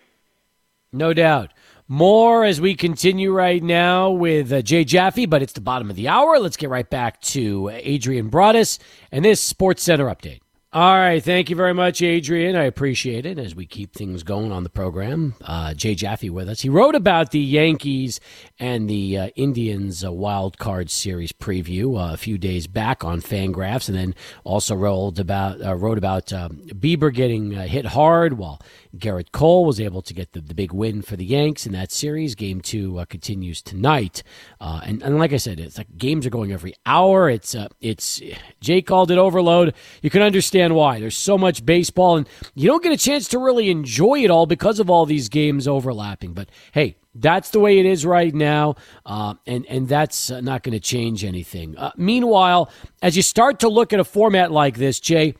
No 0.93 1.13
doubt. 1.13 1.53
More 1.89 2.43
as 2.43 2.59
we 2.59 2.75
continue 2.75 3.31
right 3.31 3.63
now 3.63 4.09
with 4.09 4.51
uh, 4.51 4.61
Jay 4.61 4.83
Jaffe, 4.83 5.25
but 5.25 5.41
it's 5.41 5.53
the 5.53 5.61
bottom 5.61 5.89
of 5.89 5.95
the 5.95 6.07
hour. 6.07 6.39
Let's 6.39 6.57
get 6.57 6.69
right 6.69 6.89
back 6.89 7.21
to 7.21 7.69
Adrian 7.73 8.29
Broadus 8.29 8.79
and 9.11 9.23
this 9.23 9.41
Sports 9.41 9.83
Center 9.83 10.05
update. 10.05 10.41
All 10.73 10.97
right. 10.97 11.23
Thank 11.23 11.49
you 11.49 11.55
very 11.55 11.73
much, 11.73 12.01
Adrian. 12.01 12.57
I 12.57 12.63
appreciate 12.63 13.25
it 13.25 13.39
as 13.39 13.55
we 13.55 13.65
keep 13.65 13.93
things 13.93 14.21
going 14.21 14.51
on 14.51 14.63
the 14.63 14.69
program. 14.69 15.33
Uh, 15.41 15.73
Jay 15.73 15.95
Jaffe 15.95 16.29
with 16.29 16.49
us. 16.49 16.59
He 16.59 16.67
wrote 16.67 16.93
about 16.93 17.31
the 17.31 17.39
Yankees 17.39 18.19
and 18.59 18.89
the 18.89 19.17
uh, 19.17 19.27
Indians 19.37 20.03
uh, 20.03 20.11
wild 20.11 20.57
card 20.57 20.89
series 20.89 21.31
preview 21.31 21.97
uh, 21.97 22.13
a 22.13 22.17
few 22.17 22.37
days 22.37 22.67
back 22.67 23.05
on 23.05 23.21
Fangraphs, 23.21 23.87
and 23.87 23.97
then 23.97 24.13
also 24.43 24.75
wrote 24.75 25.17
about 25.19 25.61
uh, 25.65 25.73
wrote 25.73 25.97
about 25.97 26.33
um, 26.33 26.57
Bieber 26.73 27.13
getting 27.13 27.55
uh, 27.55 27.65
hit 27.65 27.85
hard 27.85 28.33
while 28.33 28.59
Gerrit 28.97 29.31
Cole 29.31 29.63
was 29.63 29.79
able 29.79 30.01
to 30.01 30.13
get 30.13 30.33
the, 30.33 30.41
the 30.41 30.53
big 30.53 30.73
win 30.73 31.01
for 31.01 31.15
the 31.15 31.25
Yanks 31.25 31.65
in 31.65 31.71
that 31.71 31.93
series. 31.93 32.35
Game 32.35 32.59
two 32.59 32.99
uh, 32.99 33.05
continues 33.05 33.61
tonight, 33.61 34.21
uh, 34.59 34.81
and, 34.83 35.01
and 35.01 35.17
like 35.17 35.31
I 35.31 35.37
said, 35.37 35.61
it's 35.61 35.77
like 35.77 35.97
games 35.97 36.25
are 36.25 36.29
going 36.29 36.51
every 36.51 36.73
hour. 36.85 37.29
It's 37.29 37.55
uh, 37.55 37.69
it's 37.79 38.21
Jay 38.59 38.81
called 38.81 39.11
it 39.11 39.17
overload. 39.17 39.73
You 40.01 40.09
can 40.09 40.21
understand 40.21 40.56
why. 40.75 40.99
There's 40.99 41.17
so 41.17 41.37
much 41.37 41.65
baseball, 41.65 42.17
and 42.17 42.29
you 42.55 42.67
don't 42.67 42.83
get 42.83 42.91
a 42.91 42.97
chance 42.97 43.27
to 43.29 43.39
really 43.39 43.69
enjoy 43.69 44.23
it 44.23 44.29
all 44.29 44.45
because 44.45 44.79
of 44.79 44.89
all 44.89 45.05
these 45.05 45.29
games 45.29 45.67
overlapping. 45.67 46.33
But 46.33 46.49
hey, 46.71 46.97
that's 47.15 47.49
the 47.49 47.59
way 47.59 47.79
it 47.79 47.85
is 47.85 48.05
right 48.05 48.33
now, 48.33 48.75
uh, 49.05 49.35
and 49.45 49.65
and 49.67 49.87
that's 49.87 50.29
uh, 50.31 50.41
not 50.41 50.63
going 50.63 50.73
to 50.73 50.79
change 50.79 51.23
anything. 51.23 51.77
Uh, 51.77 51.91
meanwhile, 51.97 52.71
as 53.01 53.15
you 53.15 53.23
start 53.23 53.59
to 53.59 53.69
look 53.69 53.93
at 53.93 53.99
a 53.99 54.05
format 54.05 54.51
like 54.51 54.77
this, 54.77 54.99
Jay, 54.99 55.35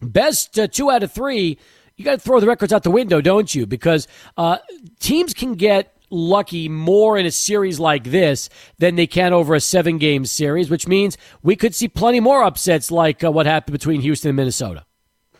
best 0.00 0.58
uh, 0.58 0.66
two 0.66 0.90
out 0.90 1.02
of 1.02 1.12
three 1.12 1.58
you 1.96 2.04
got 2.04 2.12
to 2.12 2.18
throw 2.18 2.40
the 2.40 2.46
records 2.46 2.72
out 2.72 2.82
the 2.82 2.90
window, 2.90 3.20
don't 3.20 3.54
you? 3.54 3.66
Because 3.66 4.08
uh, 4.36 4.58
teams 4.98 5.32
can 5.32 5.54
get 5.54 5.93
lucky 6.14 6.68
more 6.68 7.18
in 7.18 7.26
a 7.26 7.30
series 7.30 7.80
like 7.80 8.04
this 8.04 8.48
than 8.78 8.96
they 8.96 9.06
can 9.06 9.32
over 9.32 9.54
a 9.54 9.60
seven 9.60 9.98
game 9.98 10.24
series, 10.24 10.70
which 10.70 10.86
means 10.86 11.18
we 11.42 11.56
could 11.56 11.74
see 11.74 11.88
plenty 11.88 12.20
more 12.20 12.42
upsets 12.42 12.90
like 12.90 13.24
uh, 13.24 13.30
what 13.30 13.46
happened 13.46 13.72
between 13.72 14.00
Houston 14.00 14.30
and 14.30 14.36
Minnesota. 14.36 14.84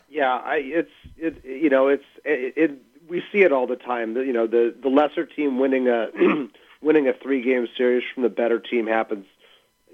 Yeah, 0.08 0.34
I, 0.34 0.56
it's 0.56 0.90
it, 1.16 1.44
you 1.44 1.70
know 1.70 1.88
it's 1.88 2.04
it, 2.24 2.54
it 2.56 2.82
we 3.08 3.22
see 3.32 3.42
it 3.42 3.52
all 3.52 3.66
the 3.66 3.76
time. 3.76 4.16
You 4.16 4.32
know 4.32 4.46
the 4.46 4.74
the 4.80 4.88
lesser 4.88 5.26
team 5.26 5.58
winning 5.58 5.88
a 5.88 6.08
winning 6.82 7.08
a 7.08 7.12
three 7.12 7.42
game 7.42 7.68
series 7.76 8.04
from 8.12 8.22
the 8.22 8.28
better 8.28 8.58
team 8.58 8.86
happens 8.86 9.26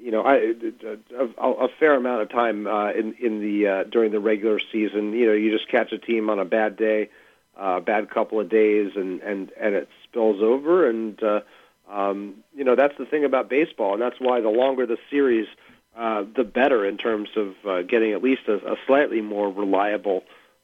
you 0.02 0.10
know, 0.10 0.22
I, 0.22 0.36
a, 0.36 1.42
a, 1.42 1.52
a 1.64 1.68
fair 1.78 1.94
amount 1.94 2.22
of 2.22 2.30
time 2.30 2.66
uh, 2.66 2.90
in 2.92 3.14
in 3.14 3.40
the 3.40 3.68
uh, 3.68 3.84
during 3.84 4.12
the 4.12 4.20
regular 4.20 4.58
season. 4.72 5.12
You 5.12 5.26
know, 5.26 5.32
you 5.32 5.50
just 5.50 5.68
catch 5.68 5.92
a 5.92 5.98
team 5.98 6.30
on 6.30 6.38
a 6.38 6.44
bad 6.44 6.76
day, 6.76 7.10
a 7.56 7.62
uh, 7.62 7.80
bad 7.80 8.10
couple 8.10 8.40
of 8.40 8.48
days, 8.48 8.92
and 8.96 9.20
and 9.20 9.52
and 9.60 9.74
it 9.74 9.88
spills 10.10 10.42
over. 10.42 10.88
And 10.88 11.22
uh, 11.22 11.40
um, 11.88 12.36
you 12.54 12.64
know, 12.64 12.74
that's 12.74 12.96
the 12.98 13.06
thing 13.06 13.24
about 13.24 13.48
baseball, 13.48 13.94
and 13.94 14.02
that's 14.02 14.20
why 14.20 14.40
the 14.40 14.48
longer 14.48 14.86
the 14.86 14.98
series, 15.10 15.48
uh, 15.96 16.24
the 16.36 16.44
better 16.44 16.86
in 16.86 16.98
terms 16.98 17.28
of 17.36 17.54
uh, 17.66 17.82
getting 17.82 18.12
at 18.12 18.22
least 18.22 18.42
a, 18.48 18.72
a 18.72 18.76
slightly 18.86 19.20
more 19.20 19.50
reliable 19.50 20.22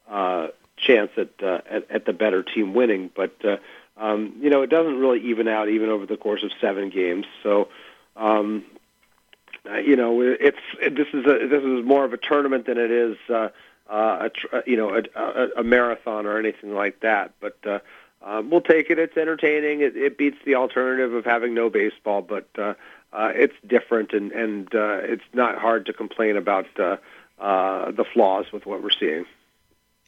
uh, 0.09 0.47
chance 0.77 1.11
at, 1.17 1.29
uh, 1.41 1.61
at 1.69 1.89
at 1.91 2.05
the 2.05 2.13
better 2.13 2.43
team 2.43 2.73
winning. 2.73 3.09
But 3.13 3.35
uh, 3.43 3.57
um, 3.97 4.35
you 4.41 4.49
know, 4.49 4.61
it 4.61 4.69
doesn't 4.69 4.99
really 4.99 5.29
even 5.29 5.47
out 5.47 5.69
even 5.69 5.89
over 5.89 6.05
the 6.05 6.17
course 6.17 6.43
of 6.43 6.51
seven 6.61 6.89
games. 6.89 7.25
So. 7.43 7.69
Um, 8.15 8.65
uh, 9.69 9.77
you 9.77 9.95
know, 9.95 10.21
it's 10.21 10.57
this 10.79 11.07
is 11.13 11.25
a 11.25 11.47
this 11.47 11.61
is 11.61 11.85
more 11.85 12.05
of 12.05 12.13
a 12.13 12.17
tournament 12.17 12.65
than 12.67 12.77
it 12.77 12.89
is 12.89 13.17
uh, 13.29 13.49
uh, 13.89 14.29
a 14.53 14.63
you 14.65 14.77
know 14.77 14.95
a, 14.95 15.19
a, 15.19 15.47
a 15.57 15.63
marathon 15.63 16.25
or 16.25 16.39
anything 16.39 16.73
like 16.73 17.01
that. 17.01 17.33
But 17.39 17.57
uh, 17.65 17.79
um, 18.21 18.49
we'll 18.49 18.61
take 18.61 18.89
it. 18.89 18.99
It's 18.99 19.15
entertaining. 19.15 19.81
It, 19.81 19.95
it 19.95 20.17
beats 20.17 20.37
the 20.45 20.55
alternative 20.55 21.13
of 21.13 21.25
having 21.25 21.53
no 21.53 21.69
baseball, 21.69 22.21
but 22.21 22.47
uh, 22.57 22.73
uh, 23.13 23.31
it's 23.33 23.53
different, 23.65 24.13
and 24.13 24.31
and 24.31 24.67
uh, 24.73 24.99
it's 25.03 25.23
not 25.33 25.57
hard 25.57 25.85
to 25.85 25.93
complain 25.93 26.35
about 26.35 26.67
uh, 26.79 26.97
uh, 27.39 27.91
the 27.91 28.03
flaws 28.13 28.45
with 28.51 28.65
what 28.65 28.81
we're 28.83 28.89
seeing. 28.89 29.25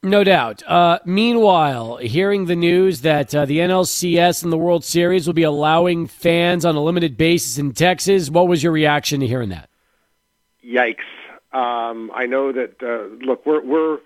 No 0.02 0.24
doubt. 0.24 0.64
Uh, 0.66 1.00
meanwhile, 1.04 1.98
hearing 1.98 2.46
the 2.46 2.56
news 2.56 3.02
that 3.02 3.36
uh, 3.36 3.46
the 3.46 3.58
NLCS 3.58 4.44
and 4.44 4.52
the 4.52 4.58
World 4.58 4.86
Series 4.86 5.28
will 5.28 5.34
be 5.34 5.44
allowing 5.44 6.08
fans 6.08 6.64
on 6.64 6.76
a 6.76 6.82
limited 6.82 7.18
basis 7.18 7.58
in 7.58 7.74
Texas, 7.74 8.30
what 8.30 8.48
was 8.48 8.64
your 8.64 8.72
reaction 8.72 9.20
to 9.20 9.28
hearing 9.28 9.50
that? 9.50 9.70
Yikes! 10.66 11.04
Um, 11.52 12.12
I 12.14 12.28
know 12.28 12.52
that. 12.54 12.82
Uh, 12.82 13.26
look, 13.26 13.46
we're 13.46 13.62
we're 13.62 14.00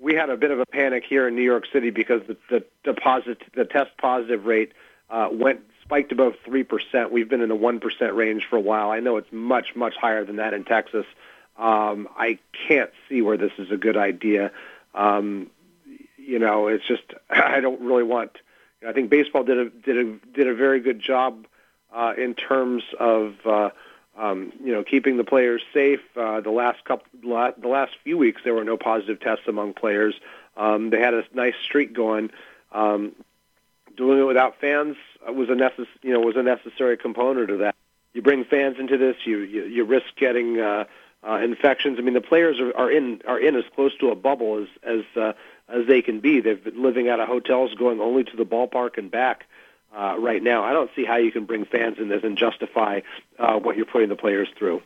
we 0.00 0.14
had 0.14 0.30
a 0.30 0.36
bit 0.36 0.50
of 0.50 0.60
a 0.60 0.66
panic 0.66 1.04
here 1.08 1.28
in 1.28 1.34
New 1.34 1.42
York 1.42 1.64
City 1.72 1.90
because 1.90 2.22
the 2.26 2.36
the 2.50 2.64
deposit 2.84 3.42
the 3.54 3.64
test 3.64 3.90
positive 3.98 4.46
rate 4.46 4.72
uh, 5.10 5.28
went 5.30 5.60
spiked 5.82 6.12
above 6.12 6.34
three 6.44 6.64
percent. 6.64 7.12
We've 7.12 7.28
been 7.28 7.40
in 7.40 7.48
the 7.48 7.54
one 7.54 7.80
percent 7.80 8.14
range 8.14 8.46
for 8.48 8.56
a 8.56 8.60
while. 8.60 8.90
I 8.90 9.00
know 9.00 9.16
it's 9.16 9.32
much 9.32 9.74
much 9.74 9.94
higher 9.96 10.24
than 10.24 10.36
that 10.36 10.54
in 10.54 10.64
Texas. 10.64 11.06
Um, 11.56 12.08
I 12.16 12.38
can't 12.68 12.90
see 13.08 13.22
where 13.22 13.36
this 13.36 13.52
is 13.58 13.70
a 13.70 13.76
good 13.76 13.96
idea. 13.96 14.52
Um, 14.94 15.50
you 16.16 16.38
know, 16.38 16.68
it's 16.68 16.86
just 16.86 17.02
I 17.30 17.60
don't 17.60 17.80
really 17.80 18.04
want. 18.04 18.32
I 18.86 18.92
think 18.92 19.10
baseball 19.10 19.44
did 19.44 19.58
a 19.58 19.70
did 19.70 19.96
a 19.98 20.18
did 20.32 20.46
a 20.46 20.54
very 20.54 20.80
good 20.80 21.00
job 21.00 21.46
uh, 21.92 22.14
in 22.16 22.34
terms 22.34 22.84
of 22.98 23.34
uh, 23.44 23.70
um, 24.18 24.52
you 24.62 24.72
know 24.72 24.82
keeping 24.82 25.16
the 25.16 25.24
players 25.24 25.62
safe. 25.72 26.00
Uh, 26.16 26.40
the 26.40 26.50
last 26.50 26.84
couple 26.84 27.06
the 27.22 27.68
last 27.68 27.92
few 28.04 28.18
weeks 28.18 28.42
there 28.44 28.54
were 28.54 28.64
no 28.64 28.76
positive 28.76 29.20
tests 29.20 29.46
among 29.46 29.74
players. 29.74 30.14
Um, 30.56 30.90
they 30.90 31.00
had 31.00 31.14
a 31.14 31.24
nice 31.32 31.54
streak 31.64 31.94
going. 31.94 32.30
Um, 32.72 33.14
doing 33.96 34.18
it 34.18 34.24
without 34.24 34.60
fans 34.60 34.96
was 35.26 35.48
a 35.48 35.52
necess- 35.52 35.86
you 36.02 36.12
know 36.12 36.20
was 36.20 36.36
a 36.36 36.42
necessary 36.42 36.96
component 36.96 37.50
of 37.50 37.60
that. 37.60 37.74
You 38.12 38.22
bring 38.22 38.44
fans 38.44 38.78
into 38.78 38.96
this, 38.96 39.16
you 39.24 39.38
you, 39.40 39.64
you 39.64 39.84
risk 39.84 40.16
getting 40.16 40.58
uh, 40.58 40.84
uh, 41.26 41.34
infections. 41.42 41.98
I 41.98 42.02
mean, 42.02 42.14
the 42.14 42.20
players 42.20 42.58
are, 42.60 42.76
are 42.76 42.90
in 42.90 43.22
are 43.26 43.38
in 43.38 43.56
as 43.56 43.64
close 43.74 43.96
to 43.98 44.10
a 44.10 44.14
bubble 44.14 44.62
as 44.62 44.68
as 44.82 45.04
uh, 45.16 45.32
as 45.68 45.86
they 45.86 46.02
can 46.02 46.20
be. 46.20 46.40
They've 46.40 46.62
been 46.62 46.82
living 46.82 47.08
out 47.08 47.20
of 47.20 47.28
hotels, 47.28 47.74
going 47.74 48.00
only 48.00 48.24
to 48.24 48.36
the 48.36 48.44
ballpark 48.44 48.98
and 48.98 49.10
back. 49.10 49.44
Uh, 49.44 49.46
right 49.94 50.42
now, 50.42 50.64
I 50.64 50.72
don't 50.72 50.90
see 50.94 51.04
how 51.04 51.16
you 51.16 51.32
can 51.32 51.44
bring 51.44 51.64
fans 51.64 51.98
in 51.98 52.08
this 52.08 52.22
and 52.24 52.36
justify 52.36 53.00
uh, 53.38 53.58
what 53.58 53.76
you're 53.76 53.86
putting 53.86 54.08
the 54.08 54.16
players 54.16 54.48
through. 54.58 54.82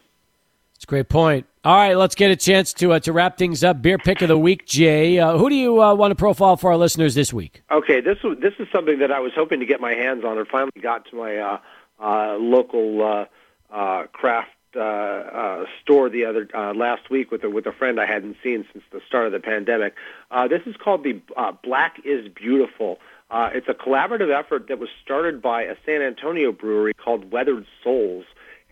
It's 0.74 0.84
a 0.84 0.86
great 0.86 1.08
point. 1.08 1.46
All 1.64 1.76
right, 1.76 1.96
let's 1.96 2.16
get 2.16 2.32
a 2.32 2.36
chance 2.36 2.72
to 2.74 2.92
uh, 2.94 2.98
to 3.00 3.12
wrap 3.12 3.38
things 3.38 3.62
up. 3.62 3.80
Beer 3.82 3.98
pick 3.98 4.20
of 4.20 4.26
the 4.26 4.36
week, 4.38 4.66
Jay. 4.66 5.20
Uh, 5.20 5.38
who 5.38 5.48
do 5.48 5.54
you 5.54 5.80
uh, 5.80 5.94
want 5.94 6.10
to 6.10 6.16
profile 6.16 6.56
for 6.56 6.72
our 6.72 6.76
listeners 6.76 7.14
this 7.14 7.32
week? 7.32 7.62
Okay, 7.70 8.00
this 8.00 8.18
this 8.40 8.54
is 8.58 8.66
something 8.72 8.98
that 8.98 9.12
I 9.12 9.20
was 9.20 9.30
hoping 9.32 9.60
to 9.60 9.66
get 9.66 9.80
my 9.80 9.94
hands 9.94 10.24
on, 10.24 10.38
and 10.38 10.48
finally 10.48 10.72
got 10.80 11.06
to 11.10 11.16
my 11.16 11.36
uh, 11.36 11.58
uh, 12.00 12.34
local 12.34 13.00
uh, 13.00 13.26
uh, 13.72 14.06
craft 14.08 14.50
uh, 14.74 14.80
uh, 14.80 15.66
store 15.82 16.08
the 16.10 16.24
other 16.24 16.48
uh, 16.52 16.74
last 16.74 17.10
week 17.10 17.30
with 17.30 17.44
a, 17.44 17.50
with 17.50 17.66
a 17.66 17.72
friend 17.72 18.00
I 18.00 18.06
hadn't 18.06 18.36
seen 18.42 18.66
since 18.72 18.82
the 18.90 19.00
start 19.06 19.26
of 19.26 19.32
the 19.32 19.38
pandemic. 19.40 19.94
Uh, 20.32 20.48
this 20.48 20.62
is 20.66 20.74
called 20.76 21.04
the 21.04 21.20
uh, 21.36 21.52
Black 21.62 22.00
is 22.04 22.26
Beautiful. 22.26 22.98
Uh, 23.32 23.48
it's 23.54 23.68
a 23.68 23.74
collaborative 23.74 24.30
effort 24.30 24.68
that 24.68 24.78
was 24.78 24.90
started 25.02 25.40
by 25.40 25.62
a 25.62 25.74
San 25.86 26.02
Antonio 26.02 26.52
brewery 26.52 26.92
called 26.92 27.32
Weathered 27.32 27.64
Souls, 27.82 28.26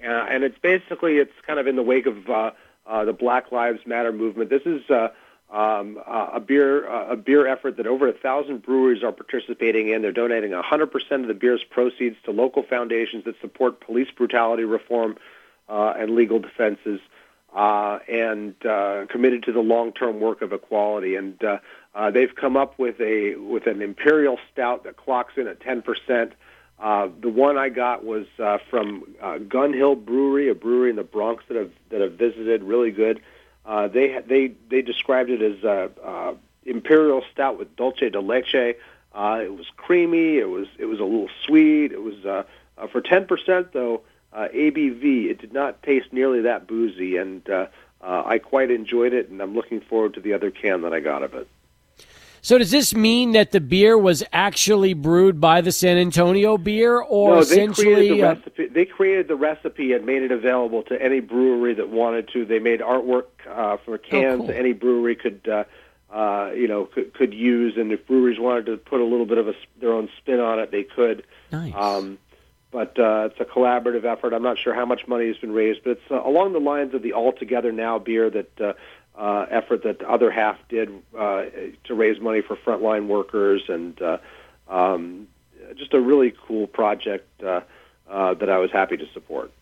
uh, 0.04 0.06
and 0.06 0.44
it's 0.44 0.58
basically 0.58 1.16
it's 1.16 1.32
kind 1.46 1.58
of 1.58 1.66
in 1.66 1.76
the 1.76 1.82
wake 1.82 2.04
of 2.04 2.28
uh, 2.28 2.50
uh, 2.86 3.04
the 3.06 3.14
Black 3.14 3.50
Lives 3.50 3.80
Matter 3.86 4.12
movement. 4.12 4.50
This 4.50 4.66
is 4.66 4.82
uh, 4.90 5.08
um, 5.50 5.98
uh, 6.06 6.32
a 6.34 6.40
beer 6.40 6.86
uh, 6.86 7.12
a 7.12 7.16
beer 7.16 7.46
effort 7.46 7.78
that 7.78 7.86
over 7.86 8.06
a 8.06 8.12
thousand 8.12 8.60
breweries 8.62 9.02
are 9.02 9.12
participating 9.12 9.88
in. 9.88 10.02
They're 10.02 10.12
donating 10.12 10.50
100% 10.50 11.10
of 11.22 11.26
the 11.26 11.34
beer's 11.34 11.64
proceeds 11.64 12.16
to 12.24 12.30
local 12.30 12.62
foundations 12.62 13.24
that 13.24 13.40
support 13.40 13.80
police 13.80 14.08
brutality 14.14 14.64
reform 14.64 15.16
uh, 15.70 15.94
and 15.96 16.14
legal 16.14 16.38
defenses, 16.38 17.00
uh, 17.54 17.98
and 18.08 18.54
uh, 18.66 19.06
committed 19.08 19.44
to 19.44 19.52
the 19.52 19.60
long-term 19.60 20.20
work 20.20 20.42
of 20.42 20.52
equality. 20.52 21.16
And 21.16 21.42
uh, 21.42 21.58
uh, 21.94 22.10
they've 22.10 22.34
come 22.34 22.56
up 22.56 22.78
with 22.78 23.00
a 23.00 23.34
with 23.36 23.66
an 23.66 23.82
imperial 23.82 24.38
stout 24.52 24.84
that 24.84 24.96
clocks 24.96 25.34
in 25.36 25.46
at 25.46 25.60
10 25.60 25.82
percent. 25.82 26.32
Uh, 26.78 27.08
the 27.20 27.28
one 27.28 27.58
I 27.58 27.68
got 27.68 28.04
was 28.04 28.26
uh, 28.38 28.58
from 28.70 29.04
uh, 29.20 29.38
Gun 29.38 29.72
Hill 29.72 29.96
Brewery, 29.96 30.48
a 30.48 30.54
brewery 30.54 30.88
in 30.88 30.96
the 30.96 31.02
Bronx 31.02 31.44
that 31.48 31.56
I've 31.56 31.72
that 31.90 32.00
I've 32.00 32.14
visited. 32.14 32.62
Really 32.62 32.90
good. 32.90 33.20
Uh, 33.66 33.88
they 33.88 34.20
they 34.26 34.52
they 34.70 34.82
described 34.82 35.30
it 35.30 35.42
as 35.42 35.62
uh, 35.64 35.88
uh, 36.02 36.34
imperial 36.64 37.22
stout 37.32 37.58
with 37.58 37.76
dulce 37.76 37.98
de 37.98 38.20
leche. 38.20 38.76
Uh, 39.12 39.40
it 39.42 39.54
was 39.54 39.66
creamy. 39.76 40.38
It 40.38 40.48
was 40.48 40.68
it 40.78 40.86
was 40.86 41.00
a 41.00 41.04
little 41.04 41.28
sweet. 41.44 41.92
It 41.92 42.02
was 42.02 42.24
uh, 42.24 42.44
uh, 42.78 42.86
for 42.86 43.00
ten 43.00 43.26
percent 43.26 43.72
though 43.72 44.02
uh, 44.32 44.48
ABV. 44.54 45.30
It 45.30 45.38
did 45.40 45.52
not 45.52 45.82
taste 45.82 46.12
nearly 46.12 46.42
that 46.42 46.66
boozy, 46.66 47.16
and 47.16 47.48
uh, 47.48 47.66
uh, 48.00 48.22
I 48.24 48.38
quite 48.38 48.70
enjoyed 48.70 49.12
it, 49.12 49.28
and 49.28 49.40
I'm 49.40 49.54
looking 49.54 49.80
forward 49.80 50.14
to 50.14 50.20
the 50.20 50.32
other 50.32 50.50
can 50.50 50.82
that 50.82 50.92
I 50.92 51.00
got 51.00 51.22
of 51.22 51.34
it. 51.34 51.48
So 52.42 52.58
does 52.58 52.70
this 52.70 52.94
mean 52.94 53.32
that 53.32 53.50
the 53.50 53.60
beer 53.60 53.98
was 53.98 54.22
actually 54.32 54.94
brewed 54.94 55.40
by 55.40 55.60
the 55.60 55.72
San 55.72 55.98
Antonio 55.98 56.56
beer, 56.56 56.98
or 57.00 57.36
no, 57.36 57.44
they 57.44 57.52
essentially 57.52 57.94
created 57.94 58.18
the 58.18 58.22
uh, 58.22 58.34
recipe. 58.34 58.66
They 58.66 58.84
created 58.84 59.28
the 59.28 59.36
recipe 59.36 59.92
and 59.92 60.06
made 60.06 60.22
it 60.22 60.32
available 60.32 60.82
to 60.84 61.00
any 61.00 61.20
brewery 61.20 61.74
that 61.74 61.90
wanted 61.90 62.28
to. 62.32 62.44
They 62.44 62.58
made 62.58 62.80
artwork 62.80 63.24
uh, 63.48 63.76
for 63.84 63.98
cans 63.98 64.42
cool. 64.42 64.50
any 64.50 64.72
brewery 64.72 65.16
could, 65.16 65.46
uh, 65.48 65.64
uh, 66.14 66.52
you 66.54 66.66
know, 66.66 66.86
could, 66.86 67.12
could 67.14 67.34
use. 67.34 67.76
And 67.76 67.92
if 67.92 68.06
breweries 68.06 68.38
wanted 68.38 68.66
to 68.66 68.76
put 68.78 69.00
a 69.00 69.04
little 69.04 69.26
bit 69.26 69.38
of 69.38 69.48
a, 69.48 69.54
their 69.80 69.92
own 69.92 70.08
spin 70.18 70.40
on 70.40 70.58
it, 70.58 70.70
they 70.70 70.84
could. 70.84 71.24
nice? 71.52 71.74
Um, 71.74 72.18
but 72.70 72.98
uh, 72.98 73.30
it's 73.30 73.40
a 73.40 73.44
collaborative 73.44 74.04
effort. 74.04 74.32
I'm 74.32 74.42
not 74.42 74.56
sure 74.58 74.74
how 74.74 74.86
much 74.86 75.08
money 75.08 75.26
has 75.26 75.36
been 75.36 75.52
raised, 75.52 75.82
but 75.82 75.90
it's 75.90 76.10
uh, 76.10 76.22
along 76.22 76.52
the 76.52 76.60
lines 76.60 76.94
of 76.94 77.02
the 77.02 77.14
All 77.14 77.32
Together 77.32 77.72
Now 77.72 77.98
beer 77.98 78.30
that 78.30 78.60
uh, 78.60 78.72
uh, 79.20 79.44
effort 79.50 79.82
that 79.84 79.98
the 79.98 80.10
other 80.10 80.30
half 80.30 80.56
did 80.70 80.90
uh, 81.16 81.44
to 81.84 81.94
raise 81.94 82.20
money 82.20 82.40
for 82.40 82.56
frontline 82.56 83.06
workers, 83.06 83.62
and 83.68 84.00
uh, 84.00 84.16
um, 84.66 85.28
just 85.76 85.92
a 85.92 86.00
really 86.00 86.32
cool 86.46 86.66
project 86.66 87.28
uh, 87.42 87.60
uh, 88.08 88.34
that 88.34 88.48
I 88.48 88.58
was 88.58 88.70
happy 88.72 88.96
to 88.96 89.06
support. 89.12 89.52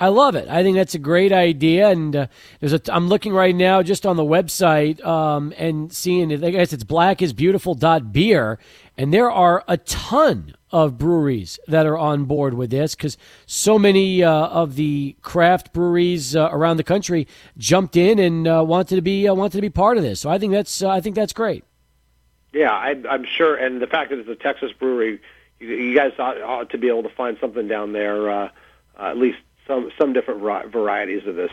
I 0.00 0.08
love 0.08 0.34
it. 0.34 0.48
I 0.48 0.62
think 0.62 0.76
that's 0.76 0.94
a 0.94 0.98
great 0.98 1.30
idea. 1.30 1.88
And 1.88 2.16
uh, 2.16 2.26
there's 2.58 2.72
a. 2.72 2.80
I'm 2.92 3.08
looking 3.08 3.32
right 3.32 3.54
now 3.54 3.82
just 3.82 4.04
on 4.04 4.16
the 4.16 4.24
website 4.24 5.04
um, 5.04 5.54
and 5.56 5.92
seeing. 5.92 6.32
I 6.32 6.50
guess 6.50 6.72
it's 6.72 6.84
blackisbeautiful.beer, 6.84 8.58
and 8.96 9.14
there 9.14 9.30
are 9.30 9.62
a 9.68 9.76
ton 9.76 10.54
of 10.72 10.98
breweries 10.98 11.58
that 11.66 11.86
are 11.86 11.98
on 11.98 12.24
board 12.24 12.54
with 12.54 12.70
this 12.70 12.94
because 12.94 13.16
so 13.46 13.78
many 13.78 14.22
uh, 14.22 14.30
of 14.30 14.76
the 14.76 15.16
craft 15.22 15.72
breweries 15.72 16.36
uh, 16.36 16.48
around 16.52 16.76
the 16.76 16.84
country 16.84 17.26
jumped 17.58 17.96
in 17.96 18.18
and 18.18 18.46
uh, 18.46 18.62
wanted 18.66 18.96
to 18.96 19.02
be 19.02 19.28
uh, 19.28 19.34
wanted 19.34 19.56
to 19.56 19.62
be 19.62 19.70
part 19.70 19.96
of 19.96 20.02
this. 20.02 20.20
So 20.20 20.30
I 20.30 20.38
think 20.38 20.52
that's 20.52 20.82
uh, 20.82 20.88
I 20.88 21.00
think 21.00 21.16
that's 21.16 21.32
great. 21.32 21.64
Yeah, 22.52 22.72
I, 22.72 23.00
I'm 23.08 23.24
sure, 23.24 23.54
and 23.54 23.80
the 23.80 23.86
fact 23.86 24.10
that 24.10 24.18
it's 24.18 24.28
a 24.28 24.34
Texas 24.34 24.72
brewery, 24.72 25.20
you, 25.60 25.68
you 25.68 25.96
guys 25.96 26.12
ought, 26.18 26.40
ought 26.42 26.70
to 26.70 26.78
be 26.78 26.88
able 26.88 27.04
to 27.04 27.08
find 27.10 27.36
something 27.40 27.68
down 27.68 27.92
there, 27.92 28.28
uh, 28.28 28.48
at 28.98 29.16
least 29.16 29.38
some 29.66 29.90
some 29.98 30.12
different 30.12 30.40
varieties 30.40 31.26
of 31.26 31.36
this. 31.36 31.52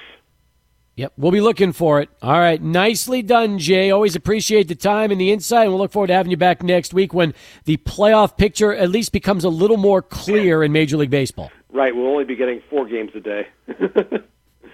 Yep, 0.98 1.14
we'll 1.16 1.32
be 1.32 1.42
looking 1.42 1.74
for 1.74 2.02
it. 2.02 2.10
All 2.24 2.40
right, 2.40 2.60
nicely 2.60 3.22
done, 3.22 3.60
Jay. 3.60 3.92
Always 3.92 4.16
appreciate 4.16 4.68
the 4.68 4.74
time 4.74 5.12
and 5.12 5.22
the 5.22 5.32
insight, 5.32 5.66
and 5.66 5.70
we'll 5.70 5.80
look 5.80 5.92
forward 5.92 6.08
to 6.08 6.14
having 6.16 6.32
you 6.32 6.38
back 6.38 6.64
next 6.64 6.92
week 6.92 7.14
when 7.14 7.36
the 7.66 7.78
playoff 7.78 8.36
picture 8.36 8.74
at 8.74 8.90
least 8.90 9.12
becomes 9.12 9.44
a 9.44 9.50
little 9.50 9.78
more 9.78 10.02
clear 10.02 10.64
in 10.64 10.72
Major 10.72 10.98
League 10.98 11.12
Baseball. 11.12 11.52
Right, 11.72 11.96
we'll 11.96 12.08
only 12.08 12.24
be 12.24 12.36
getting 12.36 12.64
four 12.68 12.88
games 12.88 13.12
a 13.14 13.20
day. 13.20 13.48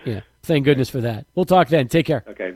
yeah, 0.05 0.21
thank 0.43 0.63
goodness 0.63 0.89
for 0.89 1.01
that. 1.01 1.25
We'll 1.35 1.43
talk 1.43 1.67
then. 1.67 1.89
Take 1.89 2.05
care. 2.05 2.23
Okay. 2.25 2.53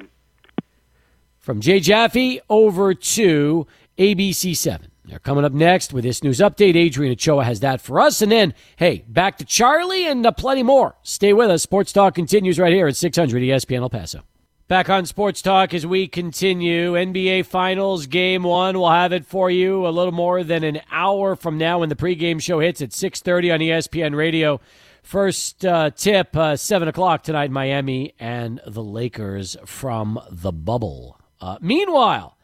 From 1.40 1.60
Jay 1.60 1.82
Jaffe 1.82 2.40
over 2.50 2.94
to 2.94 3.68
ABC7. 3.98 4.80
They're 5.08 5.20
coming 5.20 5.46
up 5.46 5.54
next 5.54 5.94
with 5.94 6.04
this 6.04 6.22
news 6.22 6.40
update. 6.40 6.76
Adrian 6.76 7.14
Ochoa 7.14 7.46
has 7.46 7.62
that 7.62 7.80
for 7.80 8.02
us. 8.02 8.22
And 8.22 8.30
then, 8.30 8.54
hey, 8.76 9.06
back 9.08 9.38
to 9.38 9.46
Charlie 9.46 10.06
and 10.06 10.26
uh, 10.26 10.32
plenty 10.32 10.64
more. 10.64 10.98
Stay 11.02 11.32
with 11.32 11.50
us. 11.50 11.64
Sports 11.64 11.94
Talk 11.94 12.14
continues 12.14 12.60
right 12.60 12.74
here 12.74 12.88
at 12.88 12.98
600 12.98 13.42
ESPN 13.42 13.82
El 13.82 13.90
Paso. 13.90 14.24
Back 14.68 14.90
on 14.90 15.06
Sports 15.06 15.42
Talk 15.42 15.74
as 15.74 15.88
we 15.88 16.10
continue. 16.10 16.94
NBA 16.94 17.46
Finals 17.46 18.06
Game 18.06 18.44
1. 18.44 18.78
We'll 18.78 18.90
have 18.90 19.14
it 19.14 19.26
for 19.26 19.50
you 19.50 19.88
a 19.88 19.92
little 19.92 20.12
more 20.12 20.44
than 20.44 20.66
an 20.66 20.82
hour 20.92 21.38
from 21.38 21.58
now 21.58 21.80
when 21.80 21.88
the 21.88 21.96
pregame 21.96 22.42
show 22.42 22.60
hits 22.60 22.82
at 22.82 22.90
6.30 22.90 23.54
on 23.54 23.60
ESPN 23.62 24.14
Radio. 24.14 24.60
First 25.04 25.66
uh, 25.66 25.92
tip, 25.92 26.36
uh, 26.36 26.58
7 26.58 26.90
o'clock 26.90 27.24
tonight, 27.24 27.50
Miami 27.50 28.14
and 28.20 28.60
the 28.68 28.84
Lakers 28.84 29.56
from 29.66 30.20
the 30.30 30.52
bubble. 30.52 31.18
Uh, 31.40 31.58
meanwhile, 31.62 32.37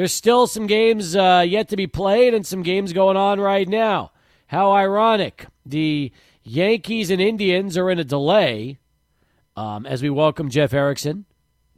there's 0.00 0.14
still 0.14 0.46
some 0.46 0.66
games 0.66 1.14
uh, 1.14 1.44
yet 1.46 1.68
to 1.68 1.76
be 1.76 1.86
played 1.86 2.32
and 2.32 2.46
some 2.46 2.62
games 2.62 2.94
going 2.94 3.18
on 3.18 3.38
right 3.38 3.68
now. 3.68 4.12
How 4.46 4.72
ironic. 4.72 5.44
The 5.66 6.10
Yankees 6.42 7.10
and 7.10 7.20
Indians 7.20 7.76
are 7.76 7.90
in 7.90 7.98
a 7.98 8.04
delay 8.04 8.78
um, 9.56 9.84
as 9.84 10.02
we 10.02 10.08
welcome 10.08 10.48
Jeff 10.48 10.72
Erickson 10.72 11.26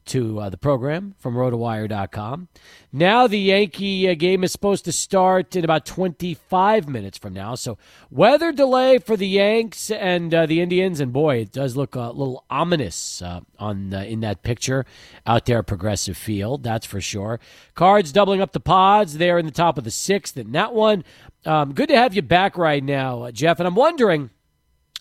to 0.07 0.41
uh, 0.41 0.51
the 0.51 0.57
program 0.57 1.15
from 1.19 1.35
rotowire.com. 1.35 2.49
Now 2.93 3.27
the 3.27 3.39
Yankee 3.39 4.09
uh, 4.09 4.15
game 4.15 4.45
is 4.45 4.53
supposed 4.53 4.85
to 4.85 4.93
start 4.93 5.57
in 5.57 5.65
about 5.65 5.87
25 5.87 6.89
minutes 6.89 7.19
from 7.19 7.33
now. 7.33 7.55
So 7.55 7.79
weather 8.11 8.53
delay 8.53 8.99
for 8.99 9.17
the 9.17 9.29
Yanks 9.29 9.91
and 9.91 10.35
uh, 10.35 10.47
the 10.47 10.61
Indians, 10.61 11.01
and 11.01 11.13
boy, 11.13 11.37
it 11.37 11.53
does 11.53 11.77
look 11.77 11.95
a 11.95 12.11
little 12.11 12.45
ominous 12.51 13.23
uh, 13.23 13.41
on 13.59 13.93
in 13.93 14.21
that 14.21 14.43
picture 14.43 14.85
out 15.27 15.47
there, 15.47 15.63
Progressive 15.63 16.17
Field. 16.17 16.63
That's 16.63 16.87
for 16.87 17.01
sure. 17.01 17.41
Cards 17.75 18.13
doubling 18.13 18.41
up 18.41 18.53
the 18.53 18.61
pods. 18.61 19.19
They're 19.19 19.39
in 19.39 19.47
the 19.47 19.53
top 19.53 19.79
of 19.79 19.85
the 19.85 19.91
sixth 19.91 20.37
And 20.37 20.55
that 20.55 20.75
one. 20.75 21.05
Um, 21.45 21.73
good 21.73 21.89
to 21.89 21.97
have 21.97 22.15
you 22.15 22.23
back 22.23 22.57
right 22.57 22.83
now, 22.83 23.23
uh, 23.23 23.31
Jeff. 23.31 23.59
And 23.59 23.67
I'm 23.67 23.75
wondering. 23.75 24.31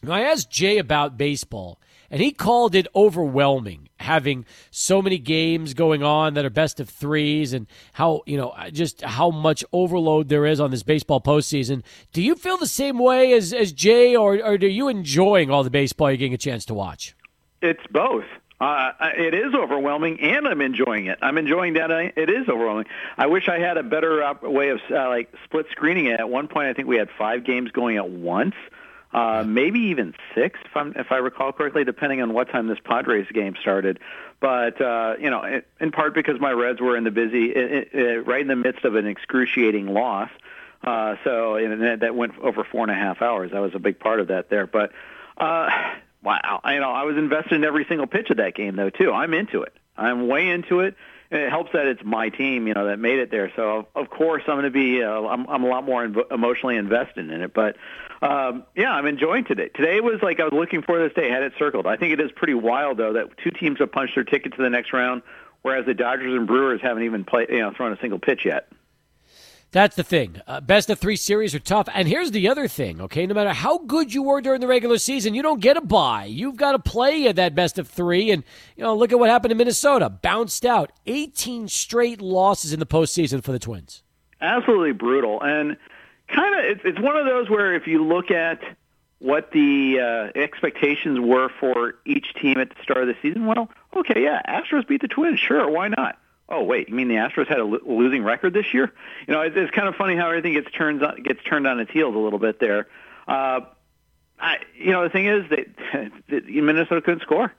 I 0.09 0.21
asked 0.21 0.49
Jay 0.49 0.77
about 0.77 1.17
baseball 1.17 1.79
and 2.11 2.21
he 2.21 2.31
called 2.31 2.75
it 2.75 2.87
overwhelming 2.93 3.87
having 3.97 4.45
so 4.69 5.01
many 5.01 5.17
games 5.17 5.73
going 5.73 6.03
on 6.03 6.33
that 6.33 6.43
are 6.43 6.49
best 6.49 6.79
of 6.79 6.89
threes 6.89 7.53
and 7.53 7.67
how 7.93 8.21
you 8.25 8.37
know 8.37 8.53
just 8.71 9.01
how 9.01 9.31
much 9.31 9.63
overload 9.71 10.27
there 10.27 10.45
is 10.45 10.59
on 10.59 10.71
this 10.71 10.83
baseball 10.83 11.21
postseason. 11.21 11.83
Do 12.11 12.21
you 12.21 12.35
feel 12.35 12.57
the 12.57 12.67
same 12.67 12.99
way 12.99 13.33
as 13.33 13.53
as 13.53 13.71
Jay, 13.71 14.15
or, 14.15 14.35
or 14.35 14.53
are 14.53 14.57
you 14.57 14.89
enjoying 14.89 15.49
all 15.49 15.63
the 15.63 15.69
baseball 15.69 16.11
you're 16.11 16.17
getting 16.17 16.33
a 16.33 16.37
chance 16.37 16.65
to 16.65 16.73
watch? 16.73 17.15
It's 17.61 17.85
both. 17.89 18.25
Uh, 18.59 18.91
it 19.17 19.33
is 19.33 19.55
overwhelming, 19.55 20.19
and 20.21 20.47
I'm 20.47 20.61
enjoying 20.61 21.07
it. 21.07 21.17
I'm 21.23 21.39
enjoying 21.39 21.73
that. 21.73 21.89
It 21.89 22.29
is 22.29 22.47
overwhelming. 22.47 22.85
I 23.17 23.25
wish 23.25 23.49
I 23.49 23.57
had 23.57 23.77
a 23.77 23.83
better 23.83 24.21
uh, 24.23 24.35
way 24.43 24.69
of 24.69 24.79
uh, 24.91 25.07
like 25.07 25.33
split 25.45 25.65
screening 25.71 26.05
it. 26.07 26.19
At 26.19 26.29
one 26.29 26.47
point, 26.47 26.67
I 26.67 26.73
think 26.73 26.87
we 26.87 26.97
had 26.97 27.09
five 27.17 27.43
games 27.43 27.71
going 27.71 27.97
at 27.97 28.09
once 28.09 28.53
uh, 28.53 28.75
maybe 29.13 29.79
even 29.79 30.13
six, 30.35 30.59
if, 30.63 30.75
I'm, 30.75 30.93
if 30.95 31.11
I 31.11 31.17
recall 31.17 31.51
correctly, 31.51 31.83
depending 31.83 32.21
on 32.21 32.33
what 32.33 32.49
time 32.49 32.67
this 32.67 32.79
Padres 32.83 33.27
game 33.33 33.55
started. 33.59 33.99
But 34.39 34.81
uh, 34.81 35.15
you 35.19 35.29
know, 35.29 35.61
in 35.79 35.91
part 35.91 36.13
because 36.13 36.39
my 36.39 36.51
Reds 36.51 36.81
were 36.81 36.97
in 36.97 37.03
the 37.03 37.11
busy, 37.11 37.51
it, 37.51 37.93
it, 37.93 38.27
right 38.27 38.41
in 38.41 38.47
the 38.47 38.55
midst 38.55 38.85
of 38.85 38.95
an 38.95 39.07
excruciating 39.07 39.87
loss. 39.87 40.29
Uh, 40.83 41.15
so 41.23 41.55
and 41.55 41.81
that, 41.81 41.99
that 41.99 42.15
went 42.15 42.37
over 42.39 42.63
four 42.63 42.83
and 42.83 42.91
a 42.91 42.95
half 42.95 43.21
hours. 43.21 43.51
That 43.51 43.59
was 43.61 43.75
a 43.75 43.79
big 43.79 43.99
part 43.99 44.19
of 44.19 44.27
that 44.27 44.49
there. 44.49 44.65
But 44.65 44.91
uh, 45.37 45.69
wow, 46.23 46.61
you 46.65 46.79
know, 46.79 46.91
I 46.91 47.03
was 47.03 47.17
invested 47.17 47.53
in 47.53 47.63
every 47.63 47.85
single 47.85 48.07
pitch 48.07 48.29
of 48.31 48.37
that 48.37 48.55
game 48.55 48.75
though 48.75 48.89
too. 48.89 49.11
I'm 49.11 49.33
into 49.33 49.61
it. 49.61 49.73
I'm 49.95 50.27
way 50.27 50.49
into 50.49 50.79
it 50.79 50.95
it 51.31 51.49
helps 51.49 51.71
that 51.71 51.87
it's 51.87 52.03
my 52.03 52.29
team, 52.29 52.67
you 52.67 52.73
know, 52.73 52.87
that 52.87 52.99
made 52.99 53.19
it 53.19 53.31
there. 53.31 53.51
So 53.55 53.87
of 53.95 54.09
course 54.09 54.43
I'm 54.47 54.55
going 54.55 54.65
to 54.65 54.69
be, 54.69 55.01
uh, 55.01 55.09
I'm, 55.09 55.47
I'm 55.47 55.63
a 55.63 55.67
lot 55.67 55.85
more 55.85 56.05
inv- 56.05 56.31
emotionally 56.31 56.75
invested 56.75 57.31
in 57.31 57.41
it. 57.41 57.53
But 57.53 57.77
um, 58.21 58.65
yeah, 58.75 58.91
I'm 58.91 59.05
enjoying 59.05 59.45
today. 59.45 59.69
Today 59.69 60.01
was 60.01 60.21
like 60.21 60.39
I 60.39 60.43
was 60.43 60.53
looking 60.53 60.81
for 60.81 60.99
this 60.99 61.13
day, 61.13 61.29
had 61.29 61.43
it 61.43 61.53
circled. 61.57 61.87
I 61.87 61.95
think 61.95 62.13
it 62.13 62.19
is 62.19 62.31
pretty 62.35 62.53
wild 62.53 62.97
though 62.97 63.13
that 63.13 63.37
two 63.43 63.51
teams 63.51 63.79
have 63.79 63.91
punched 63.91 64.15
their 64.15 64.25
ticket 64.25 64.55
to 64.55 64.61
the 64.61 64.69
next 64.69 64.91
round, 64.91 65.21
whereas 65.61 65.85
the 65.85 65.93
Dodgers 65.93 66.33
and 66.33 66.45
Brewers 66.45 66.81
haven't 66.81 67.03
even 67.03 67.23
played, 67.23 67.49
you 67.49 67.59
know, 67.59 67.71
thrown 67.71 67.93
a 67.93 67.99
single 68.01 68.19
pitch 68.19 68.45
yet. 68.45 68.67
That's 69.71 69.95
the 69.95 70.03
thing. 70.03 70.41
Uh, 70.47 70.59
best 70.59 70.89
of 70.89 70.99
three 70.99 71.15
series 71.15 71.55
are 71.55 71.59
tough. 71.59 71.87
And 71.93 72.05
here's 72.05 72.31
the 72.31 72.49
other 72.49 72.67
thing, 72.67 72.99
okay? 73.01 73.25
No 73.25 73.33
matter 73.33 73.53
how 73.53 73.77
good 73.77 74.13
you 74.13 74.21
were 74.21 74.41
during 74.41 74.59
the 74.59 74.67
regular 74.67 74.97
season, 74.97 75.33
you 75.33 75.41
don't 75.41 75.61
get 75.61 75.77
a 75.77 75.81
bye. 75.81 76.25
You've 76.25 76.57
got 76.57 76.73
to 76.73 76.79
play 76.79 77.27
at 77.27 77.37
that 77.37 77.55
best 77.55 77.79
of 77.79 77.87
three. 77.87 78.31
And, 78.31 78.43
you 78.75 78.83
know, 78.83 78.93
look 78.93 79.13
at 79.13 79.19
what 79.19 79.29
happened 79.29 79.53
in 79.53 79.57
Minnesota. 79.57 80.09
Bounced 80.09 80.65
out. 80.65 80.91
18 81.05 81.69
straight 81.69 82.21
losses 82.21 82.73
in 82.73 82.81
the 82.81 82.85
postseason 82.85 83.41
for 83.41 83.53
the 83.53 83.59
Twins. 83.59 84.03
Absolutely 84.41 84.91
brutal. 84.91 85.41
And 85.41 85.77
kind 86.27 86.59
of, 86.59 86.65
it's, 86.65 86.81
it's 86.83 86.99
one 86.99 87.15
of 87.15 87.25
those 87.25 87.49
where 87.49 87.73
if 87.73 87.87
you 87.87 88.03
look 88.03 88.29
at 88.29 88.59
what 89.19 89.51
the 89.51 89.99
uh, 90.35 90.37
expectations 90.37 91.17
were 91.17 91.47
for 91.61 91.95
each 92.05 92.33
team 92.33 92.57
at 92.57 92.69
the 92.69 92.83
start 92.83 93.03
of 93.03 93.07
the 93.07 93.15
season, 93.21 93.45
well, 93.45 93.69
okay, 93.95 94.21
yeah, 94.21 94.41
Astros 94.49 94.85
beat 94.85 95.01
the 95.01 95.07
Twins. 95.07 95.39
Sure, 95.39 95.69
why 95.69 95.87
not? 95.87 96.17
Oh 96.51 96.63
wait, 96.63 96.89
you 96.89 96.95
mean 96.95 97.07
the 97.07 97.15
Astros 97.15 97.47
had 97.47 97.59
a 97.59 97.63
losing 97.63 98.23
record 98.23 98.53
this 98.53 98.73
year? 98.73 98.91
You 99.27 99.33
know, 99.33 99.41
it's, 99.41 99.55
it's 99.57 99.71
kind 99.71 99.87
of 99.87 99.95
funny 99.95 100.15
how 100.15 100.27
everything 100.27 100.53
gets 100.53 100.69
turned 100.71 101.03
on, 101.03 101.23
gets 101.23 101.41
turned 101.43 101.65
on 101.65 101.79
its 101.79 101.91
heels 101.91 102.15
a 102.15 102.19
little 102.19 102.39
bit 102.39 102.59
there. 102.59 102.87
Uh, 103.27 103.61
I, 104.39 104.57
you 104.75 104.91
know, 104.91 105.03
the 105.03 105.09
thing 105.09 105.25
is 105.25 105.49
that, 105.49 106.11
that 106.29 106.47
Minnesota 106.47 107.01
couldn't 107.01 107.21
score. 107.21 107.53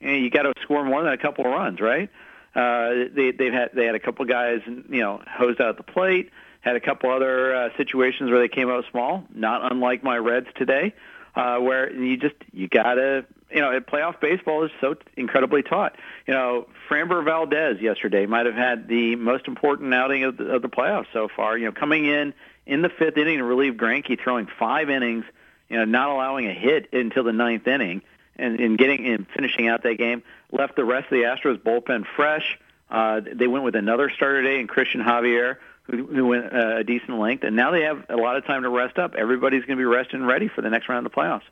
Know, 0.00 0.12
you 0.12 0.30
got 0.30 0.42
to 0.42 0.54
score 0.62 0.84
more 0.84 1.02
than 1.02 1.12
a 1.12 1.18
couple 1.18 1.44
of 1.44 1.52
runs, 1.52 1.80
right? 1.80 2.08
Uh, 2.54 3.08
they 3.14 3.32
they've 3.32 3.52
had 3.52 3.70
they 3.74 3.84
had 3.84 3.94
a 3.94 4.00
couple 4.00 4.24
guys, 4.24 4.60
you 4.66 5.00
know, 5.00 5.22
hosed 5.28 5.60
out 5.60 5.76
the 5.76 5.82
plate. 5.82 6.30
Had 6.60 6.76
a 6.76 6.80
couple 6.80 7.10
other 7.10 7.54
uh, 7.54 7.68
situations 7.76 8.30
where 8.30 8.40
they 8.40 8.48
came 8.48 8.68
out 8.68 8.84
small, 8.90 9.24
not 9.32 9.70
unlike 9.70 10.02
my 10.02 10.16
Reds 10.16 10.48
today, 10.56 10.92
uh, 11.36 11.58
where 11.58 11.92
you 11.92 12.16
just 12.16 12.34
you 12.52 12.66
gotta 12.68 13.26
you 13.50 13.60
know, 13.60 13.78
playoff 13.80 14.20
baseball 14.20 14.64
is 14.64 14.70
so 14.80 14.96
incredibly 15.16 15.62
taut. 15.62 15.96
You 16.26 16.34
know, 16.34 16.68
Framber 16.88 17.24
Valdez 17.24 17.80
yesterday 17.80 18.26
might 18.26 18.46
have 18.46 18.54
had 18.54 18.88
the 18.88 19.16
most 19.16 19.48
important 19.48 19.94
outing 19.94 20.24
of 20.24 20.36
the, 20.36 20.54
of 20.54 20.62
the 20.62 20.68
playoffs 20.68 21.06
so 21.12 21.28
far. 21.34 21.56
You 21.56 21.66
know, 21.66 21.72
coming 21.72 22.04
in 22.04 22.34
in 22.66 22.82
the 22.82 22.90
fifth 22.90 23.16
inning 23.16 23.38
to 23.38 23.44
relieve 23.44 23.74
Greinke, 23.74 24.20
throwing 24.22 24.48
five 24.58 24.90
innings, 24.90 25.24
you 25.68 25.76
know, 25.76 25.84
not 25.84 26.10
allowing 26.10 26.46
a 26.46 26.52
hit 26.52 26.92
until 26.92 27.24
the 27.24 27.32
ninth 27.32 27.66
inning, 27.66 28.02
and, 28.36 28.60
and 28.60 28.78
getting 28.78 29.06
and 29.06 29.26
finishing 29.34 29.66
out 29.66 29.82
that 29.82 29.96
game, 29.96 30.22
left 30.52 30.76
the 30.76 30.84
rest 30.84 31.04
of 31.04 31.10
the 31.10 31.22
Astros 31.22 31.58
bullpen 31.58 32.04
fresh. 32.16 32.58
Uh, 32.90 33.20
they 33.34 33.46
went 33.46 33.64
with 33.64 33.76
another 33.76 34.10
starter 34.10 34.42
today 34.42 34.60
in 34.60 34.66
Christian 34.66 35.02
Javier, 35.02 35.56
who, 35.84 36.06
who 36.06 36.26
went 36.26 36.52
uh, 36.52 36.76
a 36.76 36.84
decent 36.84 37.18
length, 37.18 37.44
and 37.44 37.56
now 37.56 37.70
they 37.70 37.82
have 37.82 38.04
a 38.08 38.16
lot 38.16 38.36
of 38.36 38.46
time 38.46 38.62
to 38.62 38.68
rest 38.68 38.98
up. 38.98 39.14
Everybody's 39.14 39.64
going 39.64 39.78
to 39.78 39.80
be 39.80 39.86
rested 39.86 40.16
and 40.16 40.26
ready 40.26 40.48
for 40.48 40.60
the 40.60 40.70
next 40.70 40.88
round 40.88 41.06
of 41.06 41.12
the 41.12 41.18
playoffs. 41.18 41.42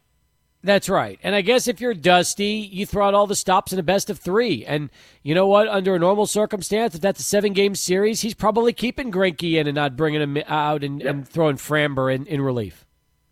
That's 0.66 0.88
right. 0.88 1.16
And 1.22 1.36
I 1.36 1.42
guess 1.42 1.68
if 1.68 1.80
you're 1.80 1.94
Dusty, 1.94 2.68
you 2.72 2.86
throw 2.86 3.06
out 3.06 3.14
all 3.14 3.28
the 3.28 3.36
stops 3.36 3.72
in 3.72 3.78
a 3.78 3.84
best 3.84 4.10
of 4.10 4.18
three. 4.18 4.64
And 4.66 4.90
you 5.22 5.32
know 5.32 5.46
what? 5.46 5.68
Under 5.68 5.94
a 5.94 5.98
normal 6.00 6.26
circumstance, 6.26 6.96
if 6.96 7.00
that's 7.00 7.20
a 7.20 7.22
seven 7.22 7.52
game 7.52 7.76
series, 7.76 8.22
he's 8.22 8.34
probably 8.34 8.72
keeping 8.72 9.12
Greinke 9.12 9.54
in 9.54 9.68
and 9.68 9.76
not 9.76 9.96
bringing 9.96 10.20
him 10.20 10.36
out 10.48 10.82
and, 10.82 11.00
yep. 11.00 11.08
and 11.08 11.28
throwing 11.28 11.54
Framber 11.54 12.12
in, 12.12 12.26
in 12.26 12.40
relief. 12.40 12.84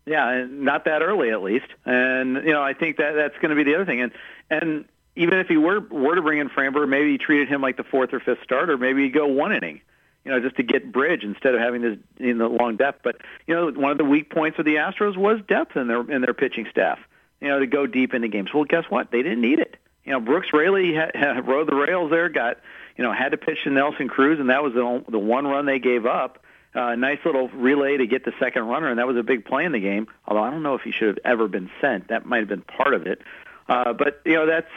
Yeah, 0.05 0.45
not 0.49 0.85
that 0.85 1.01
early 1.01 1.29
at 1.29 1.43
least. 1.43 1.65
And, 1.83 2.37
you 2.37 2.53
know, 2.53 2.63
I 2.63 2.73
think 2.73 2.95
that 2.97 3.15
that's 3.15 3.35
going 3.41 3.49
to 3.49 3.55
be 3.55 3.63
the 3.63 3.75
other 3.75 3.85
thing. 3.85 3.99
And, 3.99 4.13
and 4.49 4.85
even 5.17 5.37
if 5.37 5.47
he 5.47 5.57
were 5.57 5.81
were 5.81 6.15
to 6.15 6.21
bring 6.21 6.39
in 6.39 6.47
Framber, 6.47 6.87
maybe 6.87 7.11
he 7.11 7.17
treated 7.17 7.49
him 7.49 7.59
like 7.59 7.75
the 7.75 7.83
fourth 7.83 8.13
or 8.13 8.21
fifth 8.21 8.43
starter. 8.45 8.77
Maybe 8.77 9.03
he 9.03 9.09
go 9.09 9.27
one 9.27 9.51
inning, 9.51 9.81
you 10.23 10.31
know, 10.31 10.39
just 10.39 10.55
to 10.55 10.63
get 10.63 10.93
bridge 10.93 11.23
instead 11.23 11.53
of 11.53 11.59
having 11.59 11.81
this 11.81 11.97
in 12.17 12.37
the 12.37 12.47
long 12.47 12.77
depth. 12.77 13.01
But 13.03 13.17
you 13.45 13.53
know, 13.53 13.71
one 13.71 13.91
of 13.91 13.97
the 13.97 14.05
weak 14.05 14.29
points 14.29 14.57
of 14.57 14.63
the 14.63 14.75
Astros 14.75 15.17
was 15.17 15.41
depth 15.49 15.75
in 15.75 15.89
their 15.89 16.09
in 16.09 16.21
their 16.21 16.33
pitching 16.33 16.65
staff. 16.69 16.97
You 17.41 17.49
know, 17.49 17.59
to 17.59 17.67
go 17.67 17.85
deep 17.85 18.13
into 18.13 18.27
games. 18.27 18.53
Well, 18.53 18.63
guess 18.63 18.85
what? 18.89 19.11
They 19.11 19.21
didn't 19.21 19.41
need 19.41 19.59
it. 19.59 19.77
You 20.03 20.13
know, 20.13 20.19
Brooks 20.19 20.47
Raley 20.53 20.93
had, 20.93 21.15
had 21.15 21.47
rode 21.47 21.67
the 21.67 21.75
rails 21.75 22.11
there. 22.11 22.29
Got 22.29 22.57
you 22.97 23.03
know 23.03 23.11
had 23.11 23.29
to 23.29 23.37
pitch 23.37 23.63
to 23.63 23.69
Nelson 23.69 24.07
Cruz, 24.07 24.39
and 24.39 24.49
that 24.49 24.63
was 24.63 24.73
the 24.73 25.03
the 25.09 25.19
one 25.19 25.45
run 25.45 25.65
they 25.65 25.79
gave 25.79 26.05
up. 26.05 26.39
Uh, 26.73 26.93
nice 26.95 27.19
little 27.23 27.47
relay 27.49 27.95
to 27.97 28.05
get 28.05 28.25
the 28.25 28.33
second 28.37 28.67
runner, 28.67 28.89
and 28.89 28.99
that 28.99 29.07
was 29.07 29.15
a 29.15 29.23
big 29.23 29.45
play 29.45 29.63
in 29.63 29.71
the 29.71 29.79
game. 29.79 30.07
Although 30.27 30.43
I 30.43 30.51
don't 30.51 30.61
know 30.61 30.75
if 30.75 30.81
he 30.81 30.91
should 30.91 31.07
have 31.07 31.19
ever 31.23 31.47
been 31.47 31.69
sent. 31.79 32.09
That 32.09 32.25
might 32.25 32.39
have 32.39 32.49
been 32.49 32.61
part 32.61 32.93
of 32.93 33.07
it. 33.07 33.21
Uh, 33.67 33.93
but 33.93 34.21
you 34.25 34.33
know 34.33 34.45
that's 34.45 34.69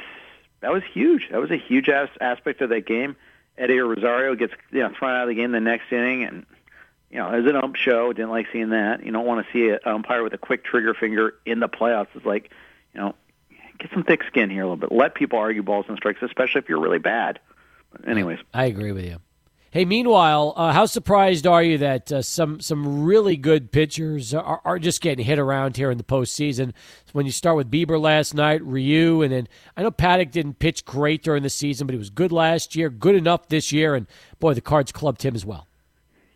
that 0.61 0.73
was 0.73 0.83
huge. 0.92 1.29
That 1.31 1.40
was 1.40 1.51
a 1.51 1.57
huge 1.57 1.88
as- 1.88 2.09
aspect 2.21 2.61
of 2.61 2.71
that 2.71 2.87
game. 2.87 3.16
Eddie 3.57 3.79
Rosario 3.81 4.35
gets 4.35 4.53
you 4.71 4.81
know 4.81 4.92
thrown 4.99 5.14
out 5.14 5.23
of 5.23 5.29
the 5.29 5.35
game 5.35 5.53
the 5.53 5.61
next 5.61 5.92
inning, 5.92 6.25
and 6.25 6.47
you 7.11 7.18
know 7.18 7.29
as 7.29 7.44
an 7.47 7.57
ump 7.57 7.77
show, 7.77 8.12
didn't 8.12 8.31
like 8.31 8.47
seeing 8.53 8.71
that. 8.71 9.05
You 9.05 9.12
don't 9.12 9.27
want 9.27 9.47
to 9.47 9.53
see 9.53 9.71
an 9.71 9.79
umpire 9.85 10.23
with 10.23 10.35
a 10.35 10.38
quick 10.38 10.64
trigger 10.64 10.94
finger 10.94 11.35
in 11.47 11.61
the 11.61 11.68
playoffs. 11.68 12.09
It's 12.14 12.27
like 12.27 12.51
you 12.94 13.01
know 13.01 13.14
get 13.79 13.90
some 13.92 14.05
thick 14.05 14.23
skin 14.27 14.51
here 14.51 14.62
a 14.62 14.64
little 14.64 14.77
bit. 14.77 14.92
Let 14.92 15.14
people 15.14 15.38
argue 15.38 15.62
balls 15.62 15.87
and 15.88 15.97
strikes, 15.97 16.21
especially 16.23 16.61
if 16.61 16.68
you're 16.68 16.81
really 16.81 16.99
bad. 16.99 17.38
But 17.92 18.09
anyways, 18.09 18.38
I 18.53 18.66
agree 18.66 18.92
with 18.92 19.05
you. 19.05 19.18
Hey, 19.71 19.85
meanwhile, 19.85 20.55
uh, 20.57 20.73
how 20.73 20.87
surprised 20.87 21.47
are 21.47 21.62
you 21.62 21.77
that 21.79 22.11
uh, 22.11 22.23
some 22.23 22.59
some 22.59 23.05
really 23.05 23.37
good 23.37 23.71
pitchers 23.71 24.33
are, 24.33 24.62
are, 24.64 24.79
just 24.79 25.03
getting 25.03 25.27
hit 25.27 25.38
around 25.38 25.77
here 25.77 25.90
in 25.90 25.99
the 25.99 26.05
postseason? 26.05 26.73
When 27.12 27.27
you 27.27 27.33
start 27.33 27.57
with 27.57 27.71
Bieber 27.71 28.01
last 28.01 28.35
night, 28.35 28.64
Ryu, 28.64 29.21
and 29.21 29.31
then 29.31 29.47
I 29.77 29.83
know 29.83 29.90
Paddack 29.90 30.31
didn't 30.31 30.59
pitch 30.59 30.87
great 30.87 31.23
during 31.23 31.42
the 31.42 31.51
season, 31.51 31.87
but 31.87 31.92
he 31.92 31.99
was 31.99 32.09
good 32.09 32.33
last 32.33 32.77
year, 32.77 32.88
good 32.88 33.14
enough 33.14 33.49
this 33.49 33.71
year, 33.71 33.94
and 33.94 34.07
boy, 34.38 34.55
the 34.55 34.62
Cards 34.62 34.90
clubbed 34.90 35.23
him 35.23 35.35
as 35.35 35.44
well. 35.44 35.66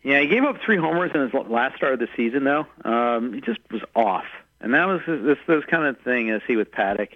Yeah, 0.02 0.20
he 0.20 0.26
gave 0.26 0.42
up 0.44 0.56
three 0.64 0.76
homers 0.76 1.12
in 1.14 1.20
his 1.20 1.32
last 1.32 1.76
start 1.76 1.94
of 1.94 2.00
the 2.00 2.08
season, 2.16 2.44
though. 2.44 2.66
Um, 2.84 3.34
he 3.34 3.40
just 3.40 3.60
was 3.70 3.82
off, 3.94 4.24
and 4.60 4.74
that 4.74 4.86
was 4.86 5.00
this 5.06 5.38
this 5.46 5.64
kind 5.66 5.86
of 5.86 6.00
thing 6.00 6.32
I 6.32 6.40
see 6.46 6.56
with 6.56 6.72
Paddack. 6.72 7.10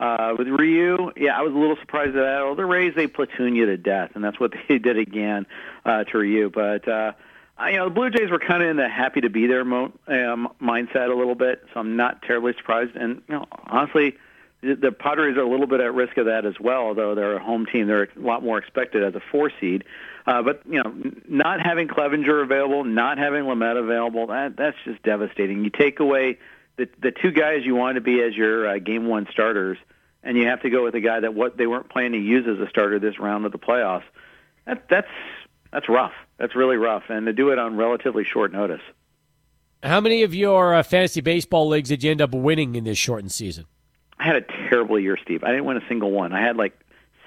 Uh, 0.00 0.34
with 0.36 0.48
Ryu, 0.48 1.12
yeah, 1.16 1.38
I 1.38 1.42
was 1.42 1.52
a 1.52 1.56
little 1.56 1.76
surprised 1.76 2.16
at 2.16 2.22
that. 2.22 2.42
Well, 2.42 2.56
the 2.56 2.66
Rays 2.66 2.94
they 2.96 3.06
platoon 3.06 3.54
you 3.54 3.66
to 3.66 3.76
death, 3.76 4.10
and 4.16 4.24
that's 4.24 4.40
what 4.40 4.52
they 4.68 4.78
did 4.78 4.98
again 4.98 5.46
uh, 5.84 6.02
to 6.02 6.18
Ryu. 6.18 6.50
But 6.50 6.88
uh, 6.88 7.12
I, 7.56 7.70
you 7.70 7.76
know, 7.76 7.84
the 7.84 7.94
Blue 7.94 8.10
Jays 8.10 8.28
were 8.28 8.40
kind 8.40 8.64
of 8.64 8.70
in 8.70 8.76
the 8.76 8.88
happy 8.88 9.20
to 9.20 9.30
be 9.30 9.46
there 9.46 9.64
mo- 9.64 9.92
um, 10.08 10.52
mindset 10.60 11.08
a 11.08 11.14
little 11.14 11.36
bit, 11.36 11.64
so 11.72 11.78
I'm 11.78 11.94
not 11.94 12.22
terribly 12.22 12.54
surprised. 12.56 12.96
And 12.96 13.22
you 13.28 13.36
know, 13.36 13.46
honestly, 13.66 14.16
the, 14.62 14.92
Padres 14.92 15.36
are 15.36 15.42
a 15.42 15.48
little 15.48 15.66
bit 15.66 15.80
at 15.80 15.92
risk 15.92 16.16
of 16.16 16.26
that 16.26 16.46
as 16.46 16.54
well. 16.60 16.82
Although 16.82 17.14
they're 17.14 17.36
a 17.36 17.42
home 17.42 17.66
team, 17.66 17.86
they're 17.86 18.04
a 18.04 18.20
lot 18.20 18.42
more 18.42 18.58
expected 18.58 19.02
as 19.02 19.14
a 19.14 19.20
four 19.30 19.50
seed. 19.60 19.84
Uh, 20.26 20.42
but 20.42 20.62
you 20.66 20.82
know, 20.82 20.94
not 21.28 21.60
having 21.60 21.88
Clevinger 21.88 22.42
available, 22.42 22.84
not 22.84 23.18
having 23.18 23.44
Lamet 23.44 23.76
available, 23.76 24.28
that 24.28 24.56
that's 24.56 24.76
just 24.84 25.02
devastating. 25.02 25.64
You 25.64 25.70
take 25.70 26.00
away 26.00 26.38
the 26.76 26.88
the 27.00 27.10
two 27.10 27.32
guys 27.32 27.64
you 27.64 27.74
want 27.74 27.96
to 27.96 28.00
be 28.00 28.22
as 28.22 28.34
your 28.36 28.68
uh, 28.68 28.78
game 28.78 29.06
one 29.06 29.26
starters 29.30 29.78
and 30.22 30.36
you 30.36 30.46
have 30.46 30.62
to 30.62 30.70
go 30.70 30.84
with 30.84 30.94
a 30.94 31.00
guy 31.00 31.20
that 31.20 31.34
what 31.34 31.56
they 31.56 31.66
weren't 31.66 31.88
planning 31.88 32.12
to 32.12 32.18
use 32.18 32.46
as 32.48 32.64
a 32.64 32.68
starter 32.68 32.98
this 32.98 33.18
round 33.18 33.44
of 33.44 33.52
the 33.52 33.58
playoffs. 33.58 34.04
That, 34.66 34.88
that's 34.88 35.08
that's 35.72 35.88
rough. 35.88 36.12
That's 36.38 36.54
really 36.54 36.76
rough, 36.76 37.04
and 37.08 37.26
to 37.26 37.32
do 37.32 37.50
it 37.50 37.58
on 37.58 37.76
relatively 37.76 38.24
short 38.24 38.52
notice. 38.52 38.82
How 39.82 40.00
many 40.00 40.22
of 40.22 40.34
your 40.34 40.74
uh, 40.74 40.82
fantasy 40.82 41.20
baseball 41.20 41.68
leagues 41.68 41.88
did 41.88 42.04
you 42.04 42.10
end 42.10 42.20
up 42.20 42.32
winning 42.32 42.76
in 42.76 42.84
this 42.84 42.98
shortened 42.98 43.32
season? 43.32 43.64
I 44.18 44.24
had 44.24 44.36
a 44.36 44.42
terrible 44.68 44.98
year, 44.98 45.16
Steve. 45.16 45.44
I 45.44 45.48
didn't 45.48 45.64
win 45.64 45.76
a 45.76 45.88
single 45.88 46.10
one. 46.10 46.32
I 46.32 46.40
had 46.40 46.56
like 46.56 46.78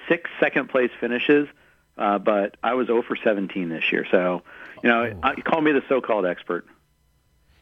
six 0.08 0.30
second 0.39 0.69
place 0.69 0.91
finishes, 1.00 1.48
uh, 1.98 2.19
but 2.19 2.58
I 2.63 2.74
was 2.74 2.88
0 2.88 3.04
for 3.04 3.15
17 3.15 3.69
this 3.69 3.91
year. 3.91 4.06
So, 4.10 4.43
you 4.84 4.89
know, 4.89 5.13
oh. 5.13 5.19
I, 5.24 5.36
call 5.41 5.62
me 5.62 5.71
the 5.71 5.84
so-called 5.89 6.26
expert. 6.26 6.65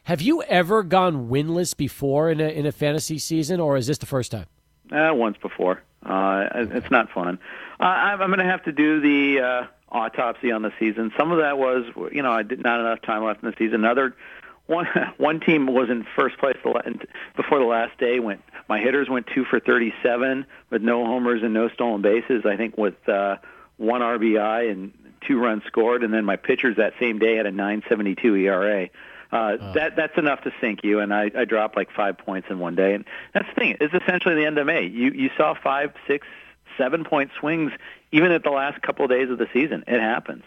Have 0.04 0.20
you 0.20 0.42
ever 0.42 0.82
gone 0.82 1.28
winless 1.28 1.74
before 1.74 2.30
in 2.30 2.40
a 2.40 2.48
in 2.48 2.66
a 2.66 2.72
fantasy 2.72 3.18
season, 3.18 3.58
or 3.58 3.76
is 3.78 3.86
this 3.86 3.98
the 3.98 4.06
first 4.06 4.30
time? 4.30 4.46
Uh, 4.92 5.14
once 5.14 5.38
before. 5.38 5.82
Uh, 6.04 6.46
it's 6.54 6.90
not 6.90 7.10
fun. 7.10 7.38
Uh, 7.80 7.84
I'm, 7.84 8.20
I'm 8.20 8.28
going 8.28 8.40
to 8.40 8.44
have 8.44 8.62
to 8.64 8.72
do 8.72 9.00
the 9.00 9.40
uh, 9.40 9.66
autopsy 9.88 10.52
on 10.52 10.60
the 10.60 10.72
season. 10.78 11.10
Some 11.16 11.32
of 11.32 11.38
that 11.38 11.56
was, 11.56 11.86
you 12.12 12.22
know, 12.22 12.32
I 12.32 12.42
did 12.42 12.62
not 12.62 12.80
enough 12.80 13.00
time 13.00 13.24
left 13.24 13.42
in 13.42 13.50
the 13.50 13.56
season. 13.56 13.76
Another 13.76 14.14
one 14.66 14.86
one 15.18 15.40
team 15.40 15.66
was 15.66 15.90
in 15.90 16.06
first 16.16 16.38
place 16.38 16.56
before 17.36 17.58
the 17.58 17.64
last 17.64 17.98
day. 17.98 18.20
Went 18.20 18.42
my 18.68 18.80
hitters 18.80 19.08
went 19.08 19.26
two 19.34 19.44
for 19.44 19.60
37 19.60 20.46
with 20.70 20.82
no 20.82 21.04
homers 21.04 21.42
and 21.42 21.52
no 21.52 21.68
stolen 21.68 22.02
bases. 22.02 22.44
I 22.46 22.56
think 22.56 22.78
with 22.78 23.08
uh, 23.08 23.36
one 23.76 24.00
RBI 24.00 24.70
and 24.70 24.92
two 25.26 25.38
runs 25.38 25.64
scored, 25.64 26.02
and 26.02 26.12
then 26.12 26.24
my 26.24 26.36
pitchers 26.36 26.76
that 26.76 26.94
same 26.98 27.18
day 27.18 27.36
had 27.36 27.46
a 27.46 27.52
9.72 27.52 28.40
ERA. 28.42 28.88
Uh, 29.32 29.56
oh. 29.60 29.72
That 29.72 29.96
that's 29.96 30.16
enough 30.16 30.42
to 30.42 30.52
sink 30.60 30.84
you, 30.84 31.00
and 31.00 31.12
I, 31.12 31.30
I 31.36 31.44
dropped 31.44 31.76
like 31.76 31.90
five 31.90 32.16
points 32.18 32.48
in 32.50 32.58
one 32.58 32.76
day. 32.76 32.94
And 32.94 33.04
that's 33.32 33.48
the 33.48 33.54
thing; 33.54 33.76
it's 33.80 33.92
essentially 33.92 34.36
the 34.36 34.46
end 34.46 34.58
of 34.58 34.66
May. 34.66 34.86
You 34.86 35.10
you 35.10 35.30
saw 35.36 35.54
five, 35.54 35.92
six, 36.06 36.26
seven 36.78 37.04
point 37.04 37.32
swings 37.40 37.72
even 38.12 38.30
at 38.30 38.44
the 38.44 38.50
last 38.50 38.80
couple 38.80 39.04
of 39.04 39.10
days 39.10 39.28
of 39.30 39.38
the 39.38 39.48
season. 39.52 39.82
It 39.88 40.00
happens. 40.00 40.44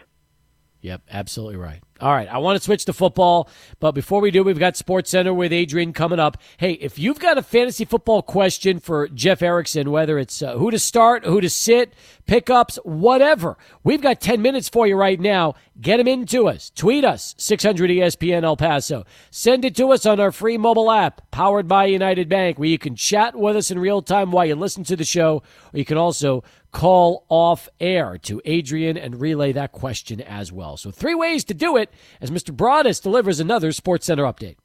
Yep, 0.80 1.02
absolutely 1.10 1.56
right. 1.56 1.82
All 2.00 2.12
right, 2.12 2.28
I 2.28 2.38
want 2.38 2.56
to 2.56 2.62
switch 2.62 2.84
to 2.84 2.92
football, 2.92 3.48
but 3.80 3.90
before 3.90 4.20
we 4.20 4.30
do, 4.30 4.44
we've 4.44 4.56
got 4.56 4.76
Sports 4.76 5.10
Center 5.10 5.34
with 5.34 5.52
Adrian 5.52 5.92
coming 5.92 6.20
up. 6.20 6.36
Hey, 6.56 6.74
if 6.74 6.96
you've 6.96 7.18
got 7.18 7.38
a 7.38 7.42
fantasy 7.42 7.84
football 7.84 8.22
question 8.22 8.78
for 8.78 9.08
Jeff 9.08 9.42
Erickson, 9.42 9.90
whether 9.90 10.16
it's 10.16 10.40
uh, 10.40 10.56
who 10.56 10.70
to 10.70 10.78
start, 10.78 11.24
who 11.24 11.40
to 11.40 11.50
sit, 11.50 11.92
pickups, 12.26 12.76
whatever, 12.84 13.58
we've 13.82 14.00
got 14.00 14.20
10 14.20 14.40
minutes 14.40 14.68
for 14.68 14.86
you 14.86 14.94
right 14.94 15.18
now. 15.18 15.56
Get 15.80 15.96
them 15.96 16.06
into 16.06 16.48
us. 16.48 16.70
Tweet 16.76 17.04
us, 17.04 17.34
600 17.38 17.90
ESPN 17.90 18.44
El 18.44 18.56
Paso. 18.56 19.04
Send 19.32 19.64
it 19.64 19.74
to 19.76 19.92
us 19.92 20.06
on 20.06 20.20
our 20.20 20.30
free 20.30 20.56
mobile 20.56 20.92
app, 20.92 21.28
powered 21.32 21.66
by 21.66 21.86
United 21.86 22.28
Bank, 22.28 22.60
where 22.60 22.68
you 22.68 22.78
can 22.78 22.94
chat 22.94 23.34
with 23.34 23.56
us 23.56 23.72
in 23.72 23.78
real 23.80 24.02
time 24.02 24.30
while 24.30 24.46
you 24.46 24.54
listen 24.54 24.84
to 24.84 24.96
the 24.96 25.04
show, 25.04 25.42
or 25.72 25.78
you 25.78 25.84
can 25.84 25.96
also 25.96 26.44
call 26.72 27.24
off 27.28 27.68
air 27.80 28.18
to 28.18 28.42
Adrian 28.44 28.96
and 28.96 29.20
relay 29.20 29.52
that 29.52 29.72
question 29.72 30.20
as 30.20 30.52
well. 30.52 30.76
So, 30.76 30.90
three 30.90 31.14
ways 31.14 31.44
to 31.44 31.54
do 31.54 31.76
it 31.76 31.87
as 32.20 32.30
Mr. 32.30 32.54
Broadus 32.54 33.00
delivers 33.00 33.40
another 33.40 33.72
Sports 33.72 34.06
Center 34.06 34.24
update. 34.24 34.56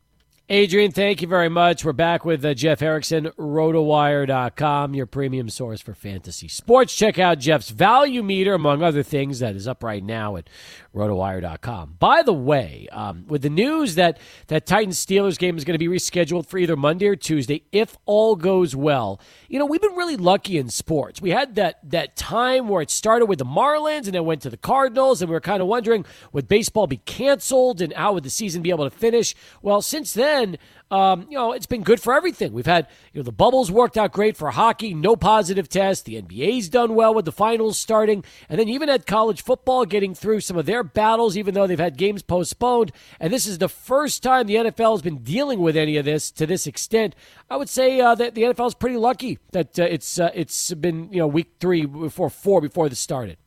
Adrian, 0.50 0.92
thank 0.92 1.22
you 1.22 1.28
very 1.30 1.48
much. 1.48 1.86
We're 1.86 1.94
back 1.94 2.26
with 2.26 2.44
uh, 2.44 2.54
Jeff 2.54 2.82
Erickson, 2.82 3.28
rotowire.com, 3.40 4.94
your 4.94 5.06
premium 5.06 5.48
source 5.48 5.80
for 5.80 5.94
fantasy 5.94 6.50
sports. 6.50 6.94
Check 6.94 7.18
out 7.18 7.40
Jeff's 7.40 7.70
value 7.70 8.22
meter, 8.22 8.54
among 8.54 8.84
other 8.84 9.04
things, 9.04 9.40
that 9.40 9.56
is 9.56 9.70
up 9.70 9.86
right 9.86 10.04
now 10.04 10.36
at 10.36 10.50
rotowire.com. 10.94 11.96
By 11.98 12.24
the 12.24 12.34
way, 12.34 12.90
um, 12.92 13.26
with 13.26 13.42
the 13.42 13.50
news 13.50 13.96
that 13.96 14.20
that 14.48 14.66
Titans 14.66 15.04
Steelers 15.04 15.40
game 15.40 15.58
is 15.58 15.64
going 15.64 15.76
to 15.76 15.80
be 15.80 15.88
rescheduled 15.88 16.46
for 16.46 16.58
either 16.58 16.76
Monday 16.76 17.08
or 17.08 17.16
Tuesday, 17.16 17.64
if 17.72 17.98
all 18.06 18.36
goes 18.36 18.76
well, 18.76 19.22
you 19.48 19.58
know, 19.58 19.66
we've 19.66 19.82
been 19.82 19.96
really 19.96 20.18
lucky 20.18 20.58
in 20.58 20.68
sports. 20.68 21.22
We 21.22 21.30
had 21.30 21.56
that, 21.56 21.80
that 21.90 22.18
time 22.18 22.68
where 22.68 22.82
it 22.82 22.92
started 22.92 23.28
with 23.28 23.40
the 23.40 23.46
Marlins 23.46 24.08
and 24.08 24.14
then 24.14 24.26
went 24.26 24.42
to 24.42 24.50
the 24.50 24.58
Cardinals, 24.58 25.22
and 25.22 25.30
we 25.30 25.36
were 25.36 25.40
kind 25.40 25.62
of 25.62 25.70
wondering 25.70 26.06
would 26.34 26.50
baseball 26.50 26.86
be 26.86 26.98
canceled 26.98 27.82
and 27.82 27.94
how 27.94 28.12
would 28.12 28.24
the 28.24 28.30
season 28.30 28.62
be 28.62 28.72
able 28.72 28.90
to 28.90 28.96
finish? 28.96 29.34
Well, 29.62 29.82
since 29.82 30.14
then, 30.14 30.43
um, 30.92 31.26
you 31.30 31.38
know, 31.38 31.54
it's 31.54 31.66
been 31.66 31.82
good 31.82 32.00
for 32.00 32.14
everything. 32.14 32.54
We've 32.54 32.66
had, 32.66 32.88
you 33.14 33.20
know, 33.20 33.24
the 33.24 33.32
bubbles 33.32 33.72
worked 33.72 33.98
out 33.98 34.12
great 34.12 34.38
for 34.38 34.52
hockey, 34.52 34.94
no 34.94 35.16
positive 35.16 35.68
tests. 35.68 36.04
The 36.04 36.22
NBA's 36.22 36.70
done 36.70 36.94
well 36.94 37.14
with 37.14 37.26
the 37.26 37.32
finals 37.32 37.80
starting. 37.80 38.24
And 38.48 38.60
then 38.60 38.70
even 38.70 38.90
had 38.90 39.08
college 39.08 39.44
football 39.44 39.86
getting 39.86 40.14
through 40.14 40.42
some 40.42 40.58
of 40.58 40.66
their 40.66 40.84
battles, 40.84 41.36
even 41.36 41.54
though 41.54 41.66
they've 41.66 41.80
had 41.80 41.98
games 41.98 42.22
postponed. 42.22 42.92
And 43.20 43.34
this 43.34 43.48
is 43.48 43.58
the 43.58 43.70
first 43.70 44.22
time 44.22 44.46
the 44.46 44.56
NFL 44.56 44.94
has 44.94 45.02
been 45.02 45.20
dealing 45.20 45.60
with 45.60 45.76
any 45.76 45.98
of 45.98 46.06
this 46.06 46.30
to 46.32 46.46
this 46.46 46.68
extent. 46.68 47.16
I 47.50 47.58
would 47.58 47.70
say 47.70 48.00
uh, 48.00 48.16
that 48.16 48.36
the 48.36 48.44
NFL 48.44 48.68
is 48.68 48.76
pretty 48.76 48.98
lucky 48.98 49.40
that 49.52 49.80
uh, 49.80 49.84
it's 49.84 50.20
uh, 50.20 50.30
it's 50.34 50.74
been, 50.74 51.12
you 51.12 51.20
know, 51.20 51.28
week 51.28 51.54
three 51.60 51.86
before 51.86 52.30
four 52.30 52.62
before 52.62 52.90
this 52.90 53.00
started. 53.00 53.38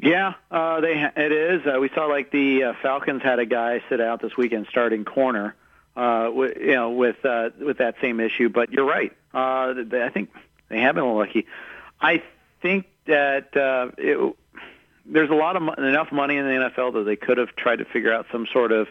Yeah, 0.00 0.34
uh, 0.50 0.80
they 0.80 1.04
it 1.16 1.32
is. 1.32 1.62
Uh, 1.66 1.78
we 1.78 1.88
saw 1.94 2.06
like 2.06 2.32
the 2.32 2.64
uh, 2.64 2.72
Falcons 2.82 3.22
had 3.22 3.38
a 3.38 3.46
guy 3.46 3.82
sit 3.88 4.00
out 4.00 4.20
this 4.20 4.36
weekend 4.36 4.66
starting 4.68 5.04
corner 5.04 5.54
uh, 5.96 6.30
with, 6.32 6.56
you 6.58 6.74
know, 6.74 6.90
with 6.90 7.24
uh, 7.24 7.50
with 7.58 7.78
that 7.78 7.96
same 8.00 8.20
issue. 8.20 8.48
But 8.48 8.72
you're 8.72 8.86
right. 8.86 9.12
Uh, 9.34 9.74
I 9.92 10.10
think 10.12 10.30
they 10.68 10.80
have 10.80 10.94
been 10.94 11.04
lucky. 11.04 11.46
I 12.00 12.22
think 12.60 12.86
that 13.06 13.56
uh, 13.56 13.90
it, 13.98 14.36
there's 15.06 15.30
a 15.30 15.34
lot 15.34 15.56
of 15.56 15.62
enough 15.78 16.12
money 16.12 16.36
in 16.36 16.44
the 16.44 16.70
NFL 16.70 16.94
that 16.94 17.04
they 17.04 17.16
could 17.16 17.38
have 17.38 17.54
tried 17.56 17.76
to 17.76 17.84
figure 17.84 18.12
out 18.12 18.26
some 18.30 18.46
sort 18.52 18.72
of 18.72 18.88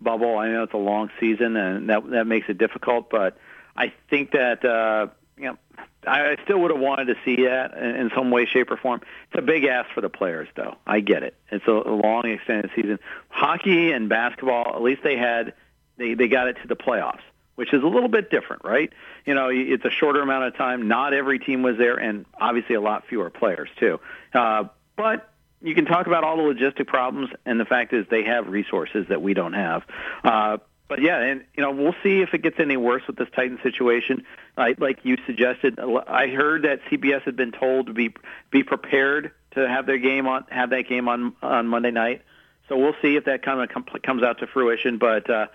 bubble. 0.00 0.38
I 0.38 0.48
know 0.48 0.64
it's 0.64 0.72
a 0.72 0.78
long 0.78 1.10
season 1.20 1.56
and 1.56 1.88
that 1.88 2.08
that 2.10 2.26
makes 2.26 2.48
it 2.48 2.58
difficult, 2.58 3.10
but 3.10 3.38
I 3.76 3.92
think 4.10 4.32
that 4.32 4.64
uh, 4.64 5.08
you 5.36 5.44
know 5.44 5.58
I 6.06 6.36
still 6.44 6.58
would 6.60 6.72
have 6.72 6.80
wanted 6.80 7.06
to 7.06 7.16
see 7.24 7.44
that 7.44 7.74
in, 7.74 8.10
some 8.14 8.30
way, 8.30 8.46
shape, 8.46 8.70
or 8.70 8.76
form. 8.76 9.02
It's 9.30 9.38
a 9.38 9.42
big 9.42 9.64
ask 9.64 9.90
for 9.92 10.00
the 10.00 10.08
players, 10.08 10.48
though. 10.56 10.76
I 10.86 11.00
get 11.00 11.22
it. 11.22 11.36
It's 11.50 11.66
a 11.66 11.70
long, 11.70 12.26
extended 12.26 12.70
season. 12.74 12.98
Hockey 13.28 13.92
and 13.92 14.08
basketball, 14.08 14.74
at 14.74 14.82
least 14.82 15.02
they 15.04 15.16
had 15.16 15.54
they 15.96 16.14
they 16.14 16.28
got 16.28 16.48
it 16.48 16.56
to 16.62 16.68
the 16.68 16.76
playoffs. 16.76 17.20
which 17.54 17.72
is 17.72 17.82
a 17.82 17.86
little 17.86 18.08
bit 18.08 18.30
different, 18.30 18.64
right? 18.64 18.90
You 19.26 19.34
know, 19.34 19.48
it's 19.50 19.84
a 19.84 19.90
shorter 19.90 20.22
amount 20.22 20.44
of 20.44 20.56
time. 20.56 20.88
Not 20.88 21.12
every 21.12 21.38
team 21.38 21.62
was 21.62 21.76
there, 21.76 21.96
and 21.96 22.24
obviously 22.40 22.74
a 22.74 22.80
lot 22.80 23.06
fewer 23.08 23.30
players 23.30 23.68
too. 23.78 24.00
Uh, 24.32 24.64
but 24.96 25.28
you 25.60 25.74
can 25.74 25.84
talk 25.84 26.06
about 26.06 26.24
all 26.24 26.36
the 26.36 26.42
logistic 26.42 26.86
problems, 26.86 27.30
and 27.44 27.60
the 27.60 27.64
fact 27.64 27.92
is 27.92 28.06
they 28.10 28.24
have 28.24 28.48
resources 28.48 29.06
that 29.08 29.22
we 29.22 29.34
don't 29.34 29.52
have. 29.52 29.82
Uh, 30.24 30.58
but 30.88 31.00
yeah, 31.00 31.18
and 31.20 31.44
you 31.54 31.62
know 31.62 31.70
we'll 31.70 31.94
see 32.02 32.20
if 32.20 32.34
it 32.34 32.42
gets 32.42 32.58
any 32.58 32.76
worse 32.76 33.02
with 33.06 33.16
this 33.16 33.28
Titan 33.34 33.58
situation. 33.62 34.24
I, 34.56 34.74
like 34.78 35.00
you 35.04 35.16
suggested, 35.24 35.78
I 35.78 36.28
heard 36.28 36.62
that 36.62 36.80
CBS 36.90 37.22
had 37.22 37.36
been 37.36 37.52
told 37.52 37.86
to 37.86 37.92
be 37.94 38.14
be 38.50 38.62
prepared 38.62 39.32
to 39.52 39.66
have 39.66 39.86
their 39.86 39.98
game 39.98 40.26
on 40.26 40.44
have 40.50 40.70
that 40.70 40.88
game 40.88 41.08
on 41.08 41.34
on 41.42 41.66
Monday 41.68 41.92
night. 41.92 42.22
So 42.68 42.76
we'll 42.76 42.96
see 43.00 43.16
if 43.16 43.24
that 43.24 43.42
kind 43.42 43.60
of 43.60 43.68
com- 43.70 44.00
comes 44.02 44.22
out 44.22 44.38
to 44.40 44.46
fruition. 44.46 44.98
But 44.98 45.30
uh, 45.30 45.46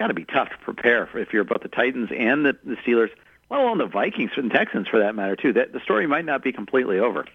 got 0.00 0.08
to 0.08 0.14
be 0.14 0.24
tough 0.24 0.48
to 0.48 0.56
prepare 0.64 1.06
for 1.06 1.18
if 1.18 1.32
you're 1.32 1.44
both 1.44 1.62
the 1.62 1.68
Titans 1.68 2.08
and 2.16 2.44
the, 2.44 2.56
the 2.64 2.76
Steelers, 2.76 3.10
let 3.50 3.60
alone 3.60 3.76
the 3.76 3.86
Vikings 3.86 4.30
and 4.36 4.50
Texans 4.50 4.88
for 4.88 4.98
that 4.98 5.14
matter 5.14 5.36
too. 5.36 5.52
That 5.52 5.72
the 5.74 5.80
story 5.80 6.06
might 6.06 6.24
not 6.24 6.42
be 6.42 6.52
completely 6.52 6.98
over. 6.98 7.26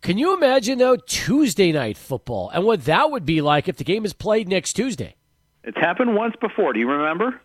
Can 0.00 0.16
you 0.16 0.34
imagine 0.34 0.78
though 0.78 0.96
Tuesday 0.96 1.72
night 1.72 1.98
football 1.98 2.48
and 2.48 2.64
what 2.64 2.86
that 2.86 3.10
would 3.10 3.26
be 3.26 3.42
like 3.42 3.68
if 3.68 3.76
the 3.76 3.84
game 3.84 4.06
is 4.06 4.14
played 4.14 4.48
next 4.48 4.72
Tuesday? 4.72 5.14
It's 5.62 5.76
happened 5.76 6.16
once 6.16 6.34
before. 6.40 6.72
Do 6.72 6.80
you 6.80 6.90
remember? 6.90 7.38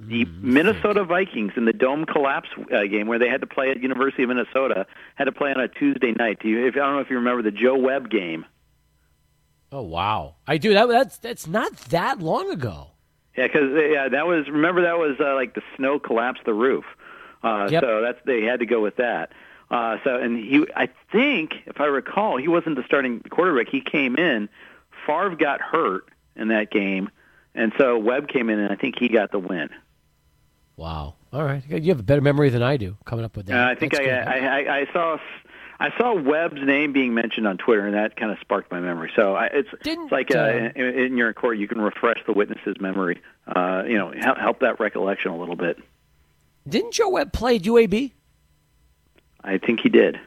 The 0.00 0.24
mm, 0.24 0.42
Minnesota 0.42 1.04
Vikings 1.04 1.52
in 1.56 1.64
the 1.64 1.72
dome 1.72 2.06
collapse 2.06 2.48
uh, 2.72 2.82
game 2.82 3.06
where 3.06 3.20
they 3.20 3.28
had 3.28 3.40
to 3.40 3.46
play 3.46 3.70
at 3.70 3.80
University 3.80 4.24
of 4.24 4.30
Minnesota 4.30 4.84
had 5.14 5.24
to 5.24 5.32
play 5.32 5.52
on 5.52 5.60
a 5.60 5.68
Tuesday 5.68 6.12
night. 6.12 6.40
Do 6.40 6.48
you? 6.48 6.66
If, 6.66 6.74
I 6.74 6.80
don't 6.80 6.94
know 6.94 7.00
if 7.00 7.10
you 7.10 7.16
remember 7.16 7.42
the 7.42 7.56
Joe 7.56 7.78
Webb 7.78 8.10
game. 8.10 8.44
Oh 9.70 9.82
wow, 9.82 10.34
I 10.46 10.58
do. 10.58 10.74
That 10.74 10.88
that's 10.88 11.18
that's 11.18 11.46
not 11.46 11.76
that 11.76 12.20
long 12.20 12.50
ago. 12.50 12.90
Yeah, 13.36 13.46
because 13.46 13.70
yeah, 13.74 14.08
that 14.08 14.26
was 14.26 14.48
remember 14.48 14.82
that 14.82 14.98
was 14.98 15.16
uh, 15.20 15.34
like 15.34 15.54
the 15.54 15.62
snow 15.76 15.98
collapsed 15.98 16.44
the 16.44 16.54
roof. 16.54 16.84
Uh, 17.42 17.68
yep. 17.70 17.82
So 17.82 18.00
that's 18.00 18.18
they 18.24 18.42
had 18.42 18.60
to 18.60 18.66
go 18.66 18.80
with 18.80 18.96
that. 18.96 19.32
Uh, 19.70 19.96
so, 20.04 20.16
and 20.16 20.38
he, 20.38 20.64
I 20.76 20.88
think, 21.10 21.54
if 21.66 21.80
I 21.80 21.86
recall, 21.86 22.36
he 22.36 22.48
wasn't 22.48 22.76
the 22.76 22.84
starting 22.84 23.20
quarterback. 23.30 23.68
He 23.68 23.80
came 23.80 24.16
in. 24.16 24.48
Favre 25.06 25.36
got 25.36 25.60
hurt 25.60 26.08
in 26.36 26.48
that 26.48 26.70
game, 26.70 27.10
and 27.54 27.72
so 27.76 27.98
Webb 27.98 28.28
came 28.28 28.48
in, 28.48 28.58
and 28.58 28.72
I 28.72 28.76
think 28.76 28.98
he 28.98 29.08
got 29.08 29.32
the 29.32 29.38
win. 29.38 29.68
Wow! 30.76 31.14
All 31.32 31.44
right, 31.44 31.62
you 31.68 31.88
have 31.90 32.00
a 32.00 32.04
better 32.04 32.20
memory 32.20 32.48
than 32.50 32.62
I 32.62 32.76
do 32.76 32.96
coming 33.04 33.24
up 33.24 33.36
with 33.36 33.46
that. 33.46 33.68
Uh, 33.68 33.70
I 33.70 33.74
think 33.74 33.98
I, 33.98 34.10
I, 34.10 34.38
I, 34.38 34.78
I 34.78 34.92
saw 34.92 35.18
I 35.78 35.90
saw 35.98 36.14
Webb's 36.14 36.62
name 36.64 36.92
being 36.92 37.12
mentioned 37.12 37.46
on 37.46 37.58
Twitter, 37.58 37.86
and 37.86 37.94
that 37.94 38.16
kind 38.16 38.32
of 38.32 38.38
sparked 38.40 38.70
my 38.70 38.80
memory. 38.80 39.12
So 39.14 39.34
I, 39.34 39.46
it's, 39.46 39.68
it's 39.84 40.12
like 40.12 40.34
uh, 40.34 40.38
uh, 40.38 40.70
in, 40.74 40.98
in, 40.98 41.16
your 41.16 41.32
court, 41.34 41.58
you 41.58 41.68
can 41.68 41.80
refresh 41.80 42.18
the 42.26 42.32
witness's 42.32 42.80
memory. 42.80 43.20
Uh, 43.46 43.82
you 43.86 43.98
know, 43.98 44.12
help, 44.18 44.38
help 44.38 44.60
that 44.60 44.80
recollection 44.80 45.30
a 45.30 45.36
little 45.36 45.56
bit. 45.56 45.78
Didn't 46.66 46.92
Joe 46.92 47.10
Webb 47.10 47.32
play 47.32 47.56
at 47.56 47.62
UAB? 47.62 48.12
I 49.44 49.58
think 49.58 49.80
he 49.80 49.88
did. 49.88 50.18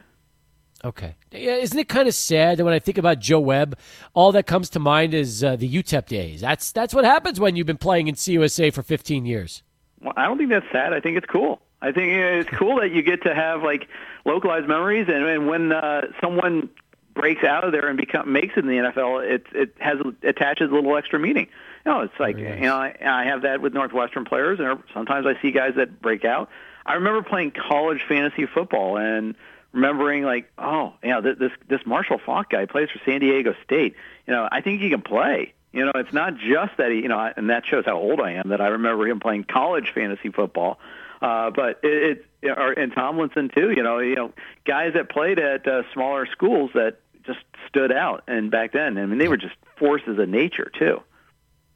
Okay. 0.86 1.16
Isn't 1.32 1.78
it 1.78 1.90
kind 1.90 2.08
of 2.08 2.14
sad 2.14 2.58
that 2.58 2.64
when 2.64 2.74
I 2.74 2.80
think 2.80 2.98
about 2.98 3.20
Joe 3.20 3.40
Webb, 3.40 3.78
all 4.14 4.32
that 4.32 4.48
comes 4.48 4.70
to 4.72 4.80
mind 4.80 5.14
is 5.14 5.44
uh, 5.44 5.58
the 5.58 5.70
UTEP 5.70 6.06
days? 6.06 6.42
That's 6.42 6.72
that's 6.72 6.94
what 6.94 7.04
happens 7.04 7.40
when 7.40 7.58
you've 7.58 7.68
been 7.68 7.78
playing 7.78 8.08
in 8.08 8.16
CUSA 8.16 8.74
for 8.74 8.82
15 8.82 9.26
years. 9.26 9.62
Well, 10.02 10.14
I 10.16 10.26
don't 10.26 10.38
think 10.38 10.50
that's 10.50 10.66
sad. 10.72 10.94
I 10.94 11.02
think 11.02 11.18
it's 11.18 11.28
cool. 11.28 11.60
I 11.82 11.92
think 11.92 12.12
it's 12.12 12.50
cool 12.52 12.80
that 12.80 12.92
you 12.92 13.02
get 13.02 13.24
to 13.24 13.34
have 13.34 13.62
like 13.62 13.88
localized 14.30 14.68
memories, 14.68 15.08
and, 15.08 15.26
and 15.26 15.48
when 15.48 15.72
uh, 15.72 16.08
someone 16.22 16.70
breaks 17.13 17.44
out 17.44 17.63
of 17.63 17.72
there 17.72 17.88
and 17.88 17.98
become 17.98 18.32
makes 18.32 18.54
it 18.56 18.60
in 18.60 18.68
the 18.68 18.78
NFL, 18.78 19.28
it 19.30 19.46
it 19.54 19.76
has 19.80 19.98
attaches 20.24 20.72
a 20.72 20.74
little 20.74 20.96
extra 20.96 21.20
meaning. 21.20 21.48
You 21.86 21.92
know, 21.92 22.02
it's 22.02 22.20
like 22.20 22.38
nice. 22.38 22.56
you 22.56 22.65
know 22.65 22.76
I, 22.76 22.96
I 23.04 23.26
have 23.26 23.42
that 23.42 23.62
with 23.62 23.74
Northwestern 23.74 24.26
players, 24.26 24.60
and 24.60 24.84
sometimes 24.94 25.26
I 25.26 25.42
see 25.42 25.52
guys 25.52 25.74
that 25.76 26.02
break 26.02 26.26
out 26.26 26.50
I 26.89 26.96
remember 26.96 27.22
playing 27.22 27.52
college 27.52 28.02
fantasy 28.08 28.48
football 28.48 28.98
and 28.98 29.36
remembering 29.74 30.24
like, 30.24 30.52
oh, 30.58 30.94
yeah, 31.04 31.22
this 31.22 31.52
this 31.68 31.82
Marshall 31.86 32.20
Faulk 32.26 32.50
guy 32.50 32.65
plays 32.65 32.89
for 32.89 33.00
San 33.06 33.20
Diego 33.20 33.54
State. 33.63 33.96
You 34.26 34.34
know, 34.34 34.50
I 34.52 34.62
think 34.62 34.82
he 34.82 34.89
can 34.89 35.04
play. 35.04 35.54
You 35.72 35.86
know, 35.86 35.92
it's 35.94 36.13
not 36.13 36.38
just 36.38 36.78
that 36.78 36.92
he, 36.92 36.98
you 37.04 37.08
know, 37.08 37.32
and 37.38 37.52
that 37.52 37.63
shows 37.68 37.86
how 37.86 37.98
old 37.98 38.20
I 38.20 38.32
am 38.32 38.50
that 38.50 38.60
I 38.60 38.70
remember 38.70 39.08
him 39.08 39.20
playing 39.20 39.44
college 39.44 39.92
fantasy 39.94 40.30
football. 40.30 40.80
Uh, 41.21 41.51
but 41.51 41.79
it, 41.84 42.25
it 42.41 42.49
or, 42.49 42.71
and 42.71 42.93
Tomlinson 42.93 43.49
too. 43.53 43.71
You 43.71 43.84
know, 43.84 43.99
you 43.99 44.15
know, 44.15 44.34
guys 44.65 44.93
that 44.93 45.10
played 45.10 45.39
at 45.39 45.67
uh, 45.67 45.84
smaller 45.93 46.25
schools 46.32 46.71
that 46.73 46.99
just 47.25 47.39
stood 47.67 47.91
out. 47.91 48.23
And 48.27 48.49
back 48.49 48.73
then, 48.73 48.97
I 48.97 49.05
mean, 49.05 49.19
they 49.19 49.27
were 49.27 49.38
just 49.38 49.55
forces 49.77 50.17
of 50.17 50.29
nature 50.29 50.71
too. 50.77 51.01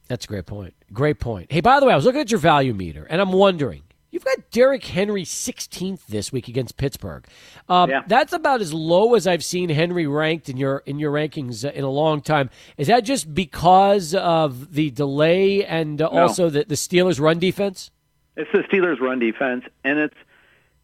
That's 0.08 0.24
a 0.24 0.28
great 0.28 0.46
point. 0.46 0.74
Great 0.92 1.18
point. 1.18 1.50
Hey, 1.50 1.60
by 1.60 1.80
the 1.80 1.86
way, 1.86 1.92
I 1.92 1.96
was 1.96 2.04
looking 2.04 2.20
at 2.20 2.30
your 2.30 2.40
value 2.40 2.74
meter, 2.74 3.04
and 3.04 3.20
I'm 3.20 3.32
wondering 3.32 3.82
You've 4.14 4.24
got 4.24 4.48
Derrick 4.52 4.84
Henry 4.84 5.24
16th 5.24 6.06
this 6.06 6.30
week 6.30 6.46
against 6.46 6.76
Pittsburgh. 6.76 7.26
Um, 7.68 7.90
yeah. 7.90 8.02
That's 8.06 8.32
about 8.32 8.60
as 8.60 8.72
low 8.72 9.16
as 9.16 9.26
I've 9.26 9.42
seen 9.42 9.68
Henry 9.70 10.06
ranked 10.06 10.48
in 10.48 10.56
your 10.56 10.84
in 10.86 11.00
your 11.00 11.10
rankings 11.10 11.64
uh, 11.64 11.72
in 11.72 11.82
a 11.82 11.90
long 11.90 12.20
time. 12.20 12.48
Is 12.76 12.86
that 12.86 13.00
just 13.00 13.34
because 13.34 14.14
of 14.14 14.72
the 14.72 14.92
delay 14.92 15.64
and 15.64 16.00
uh, 16.00 16.10
no. 16.12 16.20
also 16.20 16.48
the, 16.48 16.64
the 16.64 16.76
Steelers' 16.76 17.18
run 17.18 17.40
defense? 17.40 17.90
It's 18.36 18.50
the 18.52 18.58
Steelers' 18.60 19.00
run 19.00 19.18
defense, 19.18 19.64
and 19.82 19.98
it's 19.98 20.16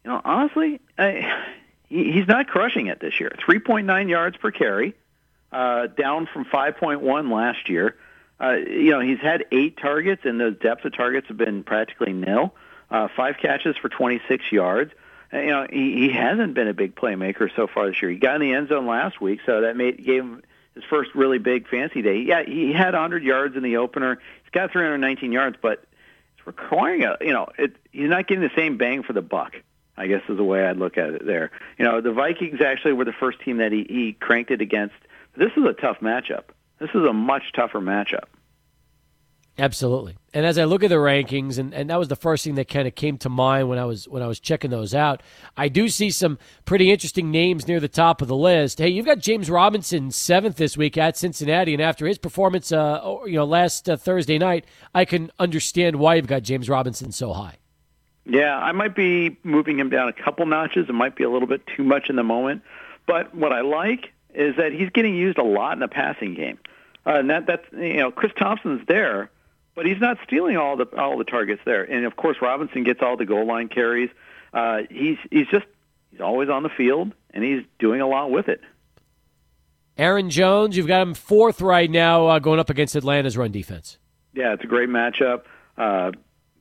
you 0.03 0.11
know 0.11 0.21
honestly, 0.23 0.79
I, 0.97 1.45
he's 1.89 2.27
not 2.27 2.47
crushing 2.47 2.87
it 2.87 2.99
this 2.99 3.19
year. 3.19 3.31
3.9 3.47 4.09
yards 4.09 4.37
per 4.37 4.51
carry, 4.51 4.95
uh, 5.51 5.87
down 5.87 6.27
from 6.31 6.45
5.1 6.45 7.31
last 7.31 7.69
year. 7.69 7.95
Uh, 8.39 8.53
you 8.53 8.91
know, 8.91 9.01
he's 9.01 9.19
had 9.19 9.45
eight 9.51 9.77
targets, 9.77 10.23
and 10.25 10.39
the 10.39 10.51
depth 10.51 10.85
of 10.85 10.95
targets 10.95 11.27
have 11.27 11.37
been 11.37 11.63
practically 11.63 12.13
nil 12.13 12.53
uh, 12.91 13.07
five 13.15 13.37
catches 13.37 13.77
for 13.77 13.89
26 13.89 14.51
yards. 14.51 14.91
Uh, 15.33 15.39
you 15.39 15.47
know, 15.47 15.65
he, 15.69 15.93
he 15.93 16.09
hasn't 16.09 16.53
been 16.53 16.67
a 16.67 16.73
big 16.73 16.93
playmaker 16.95 17.49
so 17.55 17.67
far 17.67 17.87
this 17.87 18.01
year. 18.01 18.11
He 18.11 18.17
got 18.17 18.35
in 18.35 18.41
the 18.41 18.53
end 18.53 18.67
zone 18.67 18.85
last 18.85 19.21
week, 19.21 19.39
so 19.45 19.61
that 19.61 19.77
made 19.77 20.03
gave 20.03 20.23
him 20.23 20.43
his 20.75 20.83
first 20.83 21.15
really 21.15 21.37
big 21.37 21.67
fancy 21.67 22.01
day. 22.01 22.19
Yeah, 22.19 22.43
he 22.43 22.73
had 22.73 22.93
100 22.93 23.23
yards 23.23 23.55
in 23.55 23.63
the 23.63 23.77
opener. 23.77 24.19
He's 24.43 24.51
got 24.51 24.71
319 24.71 25.31
yards, 25.31 25.57
but 25.61 25.83
requiring 26.45 27.03
a 27.03 27.17
you 27.21 27.33
know 27.33 27.47
it, 27.57 27.75
he's 27.91 28.09
not 28.09 28.27
getting 28.27 28.43
the 28.43 28.51
same 28.55 28.77
bang 28.77 29.03
for 29.03 29.13
the 29.13 29.21
buck. 29.21 29.53
I 29.97 30.07
guess 30.07 30.21
is 30.29 30.37
the 30.37 30.43
way 30.43 30.65
I'd 30.65 30.77
look 30.77 30.97
at 30.97 31.09
it 31.09 31.25
there. 31.25 31.51
You 31.77 31.85
know, 31.85 32.01
the 32.01 32.13
Vikings 32.13 32.61
actually 32.61 32.93
were 32.93 33.05
the 33.05 33.13
first 33.13 33.41
team 33.41 33.57
that 33.57 33.71
he, 33.71 33.85
he 33.87 34.13
cranked 34.13 34.49
it 34.49 34.61
against. 34.61 34.95
This 35.35 35.51
is 35.55 35.63
a 35.63 35.73
tough 35.73 35.99
matchup. 35.99 36.45
This 36.79 36.89
is 36.95 37.03
a 37.03 37.13
much 37.13 37.51
tougher 37.53 37.79
matchup. 37.79 38.25
Absolutely. 39.57 40.17
And 40.33 40.45
as 40.45 40.57
I 40.57 40.63
look 40.63 40.81
at 40.81 40.89
the 40.89 40.95
rankings, 40.95 41.57
and, 41.57 41.73
and 41.73 41.89
that 41.89 41.99
was 41.99 42.07
the 42.07 42.15
first 42.15 42.43
thing 42.43 42.55
that 42.55 42.69
kind 42.69 42.87
of 42.87 42.95
came 42.95 43.17
to 43.19 43.29
mind 43.29 43.67
when 43.67 43.77
I 43.77 43.85
was 43.85 44.07
when 44.07 44.23
I 44.23 44.27
was 44.27 44.39
checking 44.39 44.71
those 44.71 44.95
out, 44.95 45.21
I 45.57 45.67
do 45.67 45.89
see 45.89 46.09
some 46.09 46.39
pretty 46.63 46.89
interesting 46.89 47.31
names 47.31 47.67
near 47.67 47.81
the 47.81 47.89
top 47.89 48.21
of 48.21 48.29
the 48.29 48.35
list. 48.35 48.79
Hey, 48.79 48.89
you've 48.89 49.05
got 49.05 49.19
James 49.19 49.49
Robinson 49.49 50.09
seventh 50.09 50.55
this 50.55 50.77
week 50.77 50.97
at 50.97 51.17
Cincinnati, 51.17 51.73
and 51.73 51.81
after 51.81 52.07
his 52.07 52.17
performance, 52.17 52.71
uh, 52.71 53.17
you 53.25 53.33
know, 53.33 53.45
last 53.45 53.89
uh, 53.89 53.97
Thursday 53.97 54.37
night, 54.37 54.65
I 54.95 55.03
can 55.03 55.31
understand 55.37 55.97
why 55.97 56.15
you've 56.15 56.27
got 56.27 56.43
James 56.43 56.69
Robinson 56.69 57.11
so 57.11 57.33
high. 57.33 57.57
Yeah, 58.25 58.57
I 58.57 58.71
might 58.71 58.95
be 58.95 59.37
moving 59.43 59.77
him 59.79 59.89
down 59.89 60.07
a 60.07 60.13
couple 60.13 60.45
notches. 60.45 60.87
It 60.87 60.93
might 60.93 61.15
be 61.17 61.23
a 61.25 61.29
little 61.29 61.47
bit 61.47 61.67
too 61.75 61.83
much 61.83 62.09
in 62.09 62.15
the 62.15 62.23
moment, 62.23 62.61
but 63.05 63.35
what 63.35 63.51
I 63.51 63.61
like 63.61 64.13
is 64.33 64.55
that 64.55 64.71
he's 64.71 64.89
getting 64.91 65.13
used 65.13 65.37
a 65.37 65.43
lot 65.43 65.73
in 65.73 65.79
the 65.79 65.89
passing 65.89 66.35
game, 66.35 66.57
uh, 67.05 67.15
and 67.15 67.29
that 67.29 67.47
that's 67.47 67.65
you 67.73 67.97
know 67.97 68.11
Chris 68.11 68.31
Thompson's 68.39 68.87
there 68.87 69.29
but 69.81 69.87
he's 69.87 69.99
not 69.99 70.19
stealing 70.23 70.57
all 70.57 70.77
the 70.77 70.85
all 70.95 71.17
the 71.17 71.23
targets 71.23 71.59
there. 71.65 71.83
And 71.83 72.05
of 72.05 72.15
course, 72.15 72.37
Robinson 72.39 72.83
gets 72.83 72.99
all 73.01 73.17
the 73.17 73.25
goal 73.25 73.47
line 73.47 73.67
carries. 73.67 74.11
Uh, 74.53 74.81
he's 74.91 75.17
he's 75.31 75.47
just 75.47 75.65
he's 76.11 76.21
always 76.21 76.49
on 76.49 76.61
the 76.61 76.69
field, 76.69 77.13
and 77.31 77.43
he's 77.43 77.63
doing 77.79 77.99
a 77.99 78.07
lot 78.07 78.29
with 78.29 78.47
it. 78.47 78.61
Aaron 79.97 80.29
Jones, 80.29 80.77
you've 80.77 80.85
got 80.85 81.01
him 81.01 81.15
fourth 81.15 81.61
right 81.61 81.89
now, 81.89 82.27
uh, 82.27 82.37
going 82.37 82.59
up 82.59 82.69
against 82.69 82.95
Atlanta's 82.95 83.35
run 83.35 83.51
defense. 83.51 83.97
Yeah, 84.33 84.53
it's 84.53 84.63
a 84.63 84.67
great 84.67 84.87
matchup. 84.87 85.45
Uh, 85.75 86.11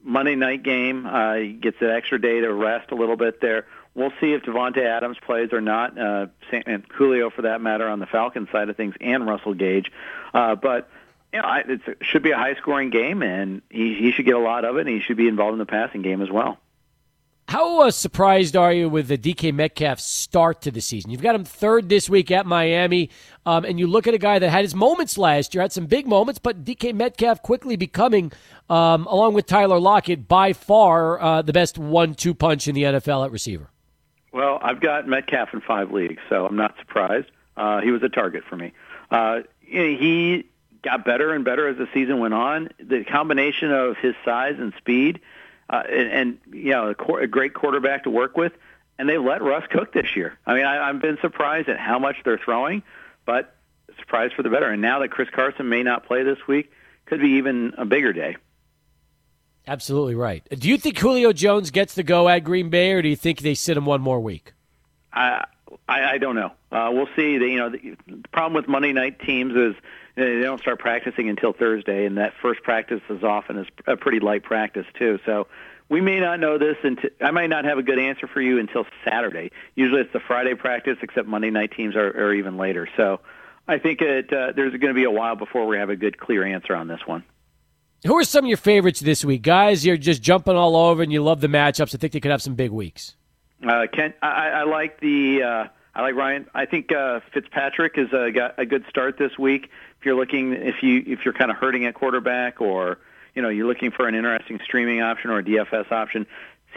Monday 0.03 0.35
night 0.35 0.63
game. 0.63 1.05
Uh, 1.05 1.35
he 1.35 1.53
gets 1.53 1.77
an 1.83 1.91
extra 1.91 2.19
day 2.19 2.41
to 2.41 2.51
rest 2.51 2.91
a 2.91 2.95
little 2.95 3.17
bit 3.19 3.43
there. 3.43 3.67
We'll 3.95 4.13
see 4.19 4.33
if 4.33 4.45
Davante 4.45 4.83
Adams 4.83 5.19
plays 5.27 5.53
or 5.53 5.61
not, 5.61 5.99
uh, 5.99 6.29
and 6.65 6.85
Julio 6.95 7.29
for 7.29 7.43
that 7.43 7.61
matter 7.61 7.87
on 7.87 7.99
the 7.99 8.07
Falcons 8.07 8.49
side 8.51 8.71
of 8.71 8.79
things, 8.79 8.95
and 8.99 9.27
Russell 9.27 9.53
Gage. 9.53 9.93
Uh, 10.33 10.55
but 10.55 10.89
you 11.33 11.41
know, 11.41 11.63
it 11.67 11.99
should 12.03 12.23
be 12.23 12.31
a 12.31 12.37
high 12.37 12.55
scoring 12.57 12.91
game, 12.91 13.23
and 13.23 13.63
he, 13.71 13.95
he 13.95 14.13
should 14.13 14.27
get 14.27 14.35
a 14.35 14.41
lot 14.41 14.65
of 14.65 14.77
it, 14.77 14.87
and 14.87 14.89
he 14.89 15.01
should 15.01 15.17
be 15.17 15.29
involved 15.29 15.53
in 15.53 15.59
the 15.59 15.67
passing 15.67 16.03
game 16.03 16.23
as 16.23 16.31
well. 16.31 16.59
How 17.51 17.81
uh, 17.81 17.91
surprised 17.91 18.55
are 18.55 18.73
you 18.73 18.89
with 18.89 19.09
the 19.09 19.19
DK 19.19 19.53
Metcalf 19.53 19.99
start 19.99 20.63
to 20.63 20.71
the 20.71 20.81
season? 20.81 21.11
You've 21.11 21.21
got 21.21 21.35
him 21.35 21.43
third 21.45 21.89
this 21.89 22.09
week 22.09 22.31
at 22.31 22.47
Miami, 22.47 23.11
um, 23.45 23.65
and 23.65 23.77
you 23.77 23.89
look 23.89 24.07
at 24.07 24.15
a 24.15 24.19
guy 24.19 24.39
that 24.39 24.49
had 24.51 24.63
his 24.63 24.73
moments 24.73 25.19
last 25.19 25.53
year, 25.53 25.63
had 25.63 25.73
some 25.73 25.87
big 25.87 26.07
moments, 26.07 26.39
but 26.39 26.65
DK 26.65 26.95
Metcalf 26.95 27.43
quickly 27.43 27.75
becoming, 27.75 28.31
um, 28.69 29.05
along 29.09 29.35
with 29.35 29.47
Tyler 29.47 29.81
Lockett, 29.81 30.29
by 30.29 30.53
far 30.53 31.21
uh, 31.21 31.43
the 31.43 31.53
best 31.53 31.77
one-two 31.77 32.35
punch 32.35 32.69
in 32.69 32.77
the 32.77 32.85
NFL 32.85 33.25
at 33.25 33.33
receiver. 33.33 33.69
Well, 34.33 34.61
I've 34.63 34.81
got 34.81 35.09
Metcalf 35.09 35.53
in 35.53 35.61
five 35.61 35.91
leagues, 35.91 36.23
so 36.29 36.47
I'm 36.47 36.55
not 36.55 36.77
surprised. 36.79 37.33
Uh, 37.57 37.81
he 37.81 37.91
was 37.91 38.05
a 38.05 38.09
target 38.09 38.45
for 38.49 38.57
me. 38.57 38.73
Uh, 39.11 39.41
he 39.61 40.47
got 40.83 41.05
better 41.05 41.33
and 41.33 41.45
better 41.45 41.69
as 41.69 41.77
the 41.77 41.89
season 41.93 42.19
went 42.19 42.35
on. 42.35 42.71
The 42.79 43.05
combination 43.05 43.71
of 43.73 43.97
his 43.97 44.15
size 44.25 44.57
and 44.59 44.73
speed, 44.79 45.21
uh, 45.69 45.83
and, 45.89 46.11
and 46.11 46.39
you 46.53 46.71
know, 46.71 46.95
a, 46.99 47.15
a 47.15 47.27
great 47.27 47.55
quarterback 47.55 48.05
to 48.05 48.11
work 48.11 48.37
with, 48.37 48.53
and 48.99 49.09
they 49.09 49.19
let 49.19 49.43
Russ 49.43 49.65
cook 49.71 49.93
this 49.93 50.17
year. 50.17 50.39
I 50.47 50.55
mean, 50.55 50.65
I, 50.65 50.89
I've 50.89 51.01
been 51.01 51.19
surprised 51.21 51.69
at 51.69 51.79
how 51.79 51.99
much 51.99 52.17
they're 52.25 52.39
throwing, 52.39 52.83
but 53.25 53.55
surprised 53.99 54.35
for 54.35 54.43
the 54.43 54.51
better. 54.51 54.69
And 54.71 54.83
now 54.83 55.01
that 55.01 55.11
Chris 55.11 55.29
Carson 55.31 55.69
may 55.69 55.83
not 55.83 56.07
play 56.07 56.23
this 56.23 56.39
week, 56.47 56.73
could 57.07 57.21
be 57.21 57.31
even 57.33 57.75
a 57.77 57.85
bigger 57.85 58.13
day. 58.13 58.37
Absolutely 59.67 60.15
right. 60.15 60.47
Do 60.51 60.69
you 60.69 60.79
think 60.79 60.99
Julio 60.99 61.33
Jones 61.33 61.71
gets 61.71 61.95
the 61.95 62.03
go 62.03 62.29
at 62.29 62.41
Green 62.41 62.71
Bay, 62.71 62.93
or 62.93 63.03
do 63.03 63.09
you 63.09 63.17
think 63.17 63.41
they 63.41 63.55
sit 63.55 63.77
him 63.77 63.85
one 63.85 64.01
more 64.01 64.21
week? 64.21 64.53
I 65.13 65.45
I, 65.89 66.13
I 66.13 66.19
don't 66.19 66.35
know. 66.35 66.53
Uh, 66.71 66.91
we'll 66.93 67.09
see. 67.17 67.39
The, 67.39 67.47
you 67.47 67.59
know, 67.59 67.71
the, 67.71 67.97
the 68.07 68.29
problem 68.33 68.55
with 68.55 68.69
Monday 68.69 68.93
night 68.93 69.21
teams 69.21 69.55
is 69.55 69.75
uh, 69.77 70.25
they 70.25 70.41
don't 70.41 70.61
start 70.61 70.79
practicing 70.79 71.29
until 71.29 71.53
Thursday, 71.53 72.07
and 72.07 72.19
that 72.19 72.35
first 72.41 72.63
practice 72.63 73.01
is 73.09 73.23
often 73.23 73.59
is 73.59 73.67
a 73.87 73.97
pretty 73.97 74.21
light 74.21 74.43
practice 74.43 74.87
too. 74.99 75.19
So 75.25 75.47
we 75.89 76.01
may 76.01 76.21
not 76.21 76.41
know 76.41 76.59
this 76.59 76.77
until 76.83 77.11
I 77.21 77.31
might 77.31 77.49
not 77.49 77.65
have 77.65 77.79
a 77.79 77.83
good 77.83 77.99
answer 77.99 78.27
for 78.27 78.41
you 78.41 78.59
until 78.59 78.87
Saturday. 79.05 79.51
Usually 79.75 80.01
it's 80.01 80.13
the 80.13 80.21
Friday 80.21 80.55
practice, 80.55 80.99
except 81.03 81.27
Monday 81.29 81.51
night 81.51 81.73
teams 81.73 81.97
are, 81.97 82.09
are 82.09 82.35
even 82.35 82.57
later. 82.57 82.89
So 82.97 83.21
I 83.67 83.79
think 83.79 84.01
it, 84.01 84.33
uh, 84.33 84.53
there's 84.55 84.73
going 84.73 84.93
to 84.93 84.95
be 84.95 85.05
a 85.05 85.11
while 85.11 85.37
before 85.37 85.67
we 85.67 85.77
have 85.79 85.91
a 85.91 85.97
good, 85.97 86.19
clear 86.19 86.45
answer 86.45 86.75
on 86.75 86.89
this 86.89 87.01
one. 87.07 87.25
Who 88.07 88.17
are 88.17 88.25
some 88.25 88.47
of 88.47 88.49
your 88.49 88.57
favorites 88.57 89.01
this 89.01 89.25
week, 89.25 89.43
guys? 89.43 89.85
You're 89.85 89.99
just 89.99 90.23
jumping 90.23 90.57
all 90.57 90.75
over, 90.75 91.03
and 91.03 91.13
you 91.13 91.23
love 91.23 91.41
the 91.41 91.49
matchups. 91.49 91.95
I 91.95 91.99
think 91.99 92.15
they 92.15 92.21
could 92.21 92.31
have 92.31 92.41
some 92.41 92.55
big 92.55 92.71
weeks. 92.71 93.15
Uh, 93.67 93.87
Ken, 93.93 94.15
I, 94.23 94.49
I 94.49 94.63
like 94.65 95.01
the. 95.01 95.43
Uh, 95.43 95.65
I 95.95 96.03
like 96.03 96.15
Ryan. 96.15 96.47
I 96.55 96.67
think 96.67 96.93
uh, 96.93 97.21
Fitzpatrick 97.35 97.97
has 97.97 98.13
uh, 98.13 98.29
got 98.31 98.59
a 98.59 98.65
good 98.65 98.85
start 98.89 99.19
this 99.19 99.37
week. 99.39 99.71
If 99.99 100.07
you're 100.07 100.15
looking, 100.15 100.53
if 100.53 100.83
you 100.83 101.03
if 101.05 101.25
you're 101.25 101.35
kind 101.35 101.51
of 101.51 101.57
hurting 101.57 101.85
at 101.85 101.95
quarterback, 101.95 102.61
or 102.61 102.99
you 103.35 103.43
know 103.43 103.49
you're 103.49 103.67
looking 103.67 103.91
for 103.91 104.07
an 104.07 104.15
interesting 104.15 104.61
streaming 104.65 105.03
option 105.03 105.31
or 105.31 105.39
a 105.39 105.43
DFS 105.43 105.91
option, 105.91 106.27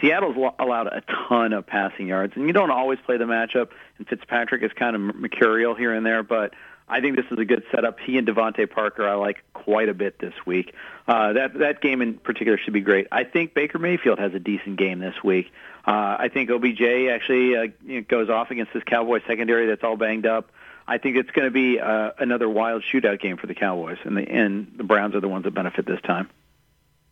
Seattle's 0.00 0.36
allowed 0.58 0.88
a 0.88 1.02
ton 1.28 1.52
of 1.52 1.66
passing 1.66 2.08
yards, 2.08 2.34
and 2.36 2.46
you 2.46 2.52
don't 2.52 2.70
always 2.70 2.98
play 3.06 3.16
the 3.16 3.24
matchup. 3.24 3.68
And 3.98 4.08
Fitzpatrick 4.08 4.62
is 4.62 4.72
kind 4.72 4.96
of 4.96 5.02
mercurial 5.14 5.74
here 5.74 5.94
and 5.94 6.04
there, 6.04 6.22
but 6.22 6.52
I 6.88 7.00
think 7.00 7.16
this 7.16 7.26
is 7.30 7.38
a 7.38 7.44
good 7.44 7.62
setup. 7.70 7.98
He 8.00 8.18
and 8.18 8.26
DeVante 8.26 8.68
Parker 8.68 9.08
I 9.08 9.14
like 9.14 9.42
quite 9.54 9.88
a 9.88 9.94
bit 9.94 10.18
this 10.18 10.34
week. 10.44 10.74
Uh, 11.06 11.32
that 11.34 11.58
that 11.60 11.80
game 11.80 12.02
in 12.02 12.14
particular 12.14 12.58
should 12.58 12.74
be 12.74 12.80
great. 12.80 13.06
I 13.12 13.24
think 13.24 13.54
Baker 13.54 13.78
Mayfield 13.78 14.18
has 14.18 14.34
a 14.34 14.40
decent 14.40 14.76
game 14.76 14.98
this 14.98 15.14
week. 15.22 15.52
Uh, 15.86 16.16
I 16.18 16.30
think 16.32 16.50
OBJ 16.50 16.80
actually 17.10 17.56
uh, 17.56 17.62
you 17.84 18.00
know, 18.00 18.06
goes 18.08 18.30
off 18.30 18.50
against 18.50 18.72
this 18.72 18.82
Cowboy 18.84 19.20
secondary 19.26 19.66
that's 19.66 19.84
all 19.84 19.96
banged 19.96 20.26
up. 20.26 20.50
I 20.86 20.98
think 20.98 21.16
it's 21.16 21.30
going 21.30 21.46
to 21.46 21.50
be 21.50 21.78
uh, 21.78 22.12
another 22.18 22.48
wild 22.48 22.82
shootout 22.82 23.20
game 23.20 23.36
for 23.36 23.46
the 23.46 23.54
Cowboys, 23.54 23.98
and 24.04 24.16
the 24.16 24.28
and 24.28 24.72
the 24.76 24.84
Browns 24.84 25.14
are 25.14 25.20
the 25.20 25.28
ones 25.28 25.44
that 25.44 25.54
benefit 25.54 25.86
this 25.86 26.00
time. 26.02 26.28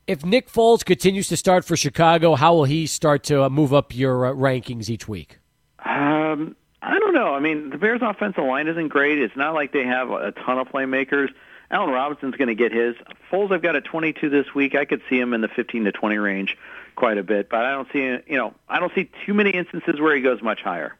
If 0.06 0.24
Nick 0.24 0.50
Foles 0.50 0.84
continues 0.84 1.28
to 1.28 1.36
start 1.36 1.64
for 1.64 1.76
Chicago, 1.76 2.34
how 2.34 2.54
will 2.54 2.64
he 2.64 2.86
start 2.86 3.22
to 3.24 3.44
uh, 3.44 3.48
move 3.48 3.72
up 3.72 3.94
your 3.94 4.26
uh, 4.26 4.32
rankings 4.32 4.90
each 4.90 5.06
week? 5.06 5.38
Um, 5.84 6.56
I 6.82 6.98
don't 6.98 7.14
know. 7.14 7.34
I 7.34 7.40
mean, 7.40 7.70
the 7.70 7.78
Bears' 7.78 8.00
offensive 8.02 8.44
line 8.44 8.68
isn't 8.68 8.88
great. 8.88 9.18
It's 9.18 9.36
not 9.36 9.54
like 9.54 9.72
they 9.72 9.84
have 9.84 10.10
a 10.10 10.32
ton 10.32 10.58
of 10.58 10.68
playmakers. 10.68 11.28
Allen 11.70 11.90
Robinson's 11.90 12.36
going 12.36 12.48
to 12.48 12.54
get 12.54 12.72
his. 12.72 12.96
Foles, 13.30 13.52
I've 13.52 13.62
got 13.62 13.76
a 13.76 13.80
22 13.80 14.28
this 14.28 14.54
week. 14.54 14.74
I 14.74 14.84
could 14.84 15.02
see 15.08 15.18
him 15.18 15.32
in 15.32 15.40
the 15.40 15.48
15 15.48 15.84
to 15.84 15.92
20 15.92 16.18
range 16.18 16.58
quite 16.94 17.18
a 17.18 17.22
bit, 17.22 17.48
but 17.48 17.64
I 17.64 17.72
don't 17.72 17.88
see 17.92 17.98
you 17.98 18.36
know 18.36 18.54
I 18.68 18.80
don't 18.80 18.92
see 18.94 19.10
too 19.26 19.34
many 19.34 19.50
instances 19.50 20.00
where 20.00 20.14
he 20.14 20.22
goes 20.22 20.42
much 20.42 20.60
higher. 20.62 20.96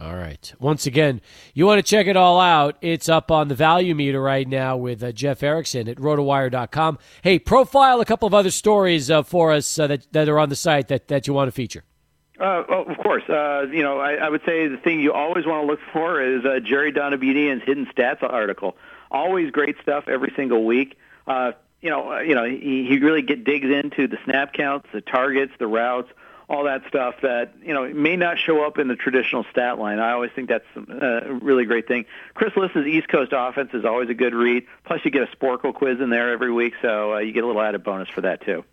All 0.00 0.14
right. 0.14 0.52
Once 0.60 0.86
again, 0.86 1.20
you 1.54 1.66
want 1.66 1.80
to 1.80 1.82
check 1.82 2.06
it 2.06 2.16
all 2.16 2.38
out. 2.38 2.76
It's 2.80 3.08
up 3.08 3.32
on 3.32 3.48
the 3.48 3.56
value 3.56 3.96
meter 3.96 4.22
right 4.22 4.46
now 4.46 4.76
with 4.76 5.02
uh, 5.02 5.10
Jeff 5.10 5.42
Erickson 5.42 5.88
at 5.88 5.96
rotowire.com. 5.96 6.98
Hey, 7.22 7.40
profile 7.40 8.00
a 8.00 8.04
couple 8.04 8.28
of 8.28 8.32
other 8.32 8.52
stories 8.52 9.10
uh, 9.10 9.24
for 9.24 9.50
us 9.50 9.76
uh, 9.76 9.88
that, 9.88 10.06
that 10.12 10.28
are 10.28 10.38
on 10.38 10.50
the 10.50 10.56
site 10.56 10.86
that, 10.88 11.08
that 11.08 11.26
you 11.26 11.34
want 11.34 11.48
to 11.48 11.52
feature. 11.52 11.82
Uh, 12.38 12.62
well, 12.68 12.84
of 12.88 12.96
course. 12.98 13.24
Uh, 13.28 13.66
you 13.72 13.82
know, 13.82 13.98
I, 13.98 14.14
I 14.14 14.28
would 14.28 14.42
say 14.46 14.68
the 14.68 14.76
thing 14.76 15.00
you 15.00 15.12
always 15.12 15.46
want 15.46 15.64
to 15.64 15.66
look 15.66 15.80
for 15.92 16.22
is 16.22 16.44
uh, 16.44 16.60
Jerry 16.60 16.92
Donabedian's 16.92 17.64
Hidden 17.64 17.86
Stats 17.86 18.22
article. 18.22 18.76
Always 19.10 19.50
great 19.50 19.74
stuff 19.82 20.04
every 20.06 20.32
single 20.36 20.64
week. 20.64 20.96
Uh, 21.78 21.86
you 21.86 21.90
know, 21.90 22.12
uh, 22.12 22.20
you 22.20 22.34
know, 22.34 22.44
he, 22.44 22.86
he 22.88 22.98
really 22.98 23.22
get 23.22 23.44
digs 23.44 23.68
into 23.68 24.08
the 24.08 24.18
snap 24.24 24.52
counts, 24.52 24.88
the 24.92 25.00
targets, 25.00 25.52
the 25.58 25.66
routes, 25.66 26.10
all 26.48 26.64
that 26.64 26.82
stuff 26.88 27.16
that 27.22 27.52
you 27.62 27.74
know 27.74 27.86
may 27.92 28.16
not 28.16 28.38
show 28.38 28.64
up 28.64 28.78
in 28.78 28.88
the 28.88 28.96
traditional 28.96 29.44
stat 29.50 29.78
line. 29.78 29.98
I 29.98 30.12
always 30.12 30.30
think 30.34 30.48
that's 30.48 30.64
uh, 30.76 31.20
a 31.26 31.32
really 31.34 31.66
great 31.66 31.86
thing. 31.86 32.06
Chris 32.34 32.56
Liss's 32.56 32.86
East 32.86 33.08
Coast 33.08 33.32
offense 33.34 33.70
is 33.74 33.84
always 33.84 34.08
a 34.08 34.14
good 34.14 34.34
read. 34.34 34.66
Plus, 34.84 35.00
you 35.04 35.10
get 35.10 35.22
a 35.22 35.36
Sporcle 35.36 35.74
quiz 35.74 36.00
in 36.00 36.10
there 36.10 36.32
every 36.32 36.50
week, 36.50 36.74
so 36.80 37.14
uh, 37.14 37.18
you 37.18 37.32
get 37.32 37.44
a 37.44 37.46
little 37.46 37.62
added 37.62 37.84
bonus 37.84 38.08
for 38.08 38.22
that 38.22 38.40
too. 38.42 38.64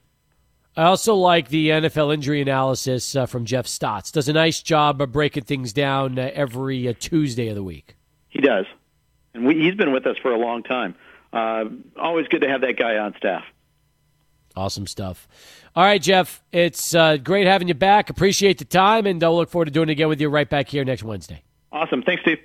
I 0.77 0.83
also 0.83 1.15
like 1.15 1.49
the 1.49 1.69
NFL 1.69 2.13
injury 2.13 2.41
analysis 2.41 3.15
uh, 3.15 3.25
from 3.25 3.45
Jeff 3.45 3.65
Stotts. 3.65 4.11
Does 4.11 4.27
a 4.27 4.33
nice 4.33 4.61
job 4.61 5.01
of 5.01 5.11
breaking 5.11 5.43
things 5.43 5.71
down 5.71 6.19
uh, 6.19 6.31
every 6.33 6.87
uh, 6.87 6.93
Tuesday 6.99 7.47
of 7.47 7.55
the 7.55 7.63
week. 7.63 7.95
He 8.29 8.41
does, 8.41 8.65
and 9.33 9.45
we, 9.45 9.55
he's 9.55 9.75
been 9.75 9.91
with 9.91 10.05
us 10.05 10.17
for 10.17 10.31
a 10.31 10.37
long 10.37 10.63
time. 10.63 10.95
Uh, 11.35 11.65
always 12.01 12.27
good 12.29 12.41
to 12.41 12.47
have 12.47 12.61
that 12.61 12.77
guy 12.77 12.97
on 12.97 13.13
staff. 13.17 13.43
Awesome 14.55 14.87
stuff. 14.87 15.27
All 15.75 15.83
right, 15.83 16.01
Jeff, 16.01 16.41
it's 16.53 16.95
uh, 16.95 17.17
great 17.17 17.45
having 17.45 17.67
you 17.67 17.73
back. 17.73 18.09
Appreciate 18.09 18.57
the 18.57 18.65
time, 18.65 19.05
and 19.05 19.21
I'll 19.21 19.35
look 19.35 19.49
forward 19.49 19.65
to 19.65 19.71
doing 19.71 19.89
it 19.89 19.93
again 19.93 20.07
with 20.07 20.21
you 20.21 20.29
right 20.29 20.49
back 20.49 20.69
here 20.69 20.85
next 20.85 21.03
Wednesday. 21.03 21.43
Awesome. 21.73 22.01
Thanks, 22.01 22.21
Steve. 22.21 22.39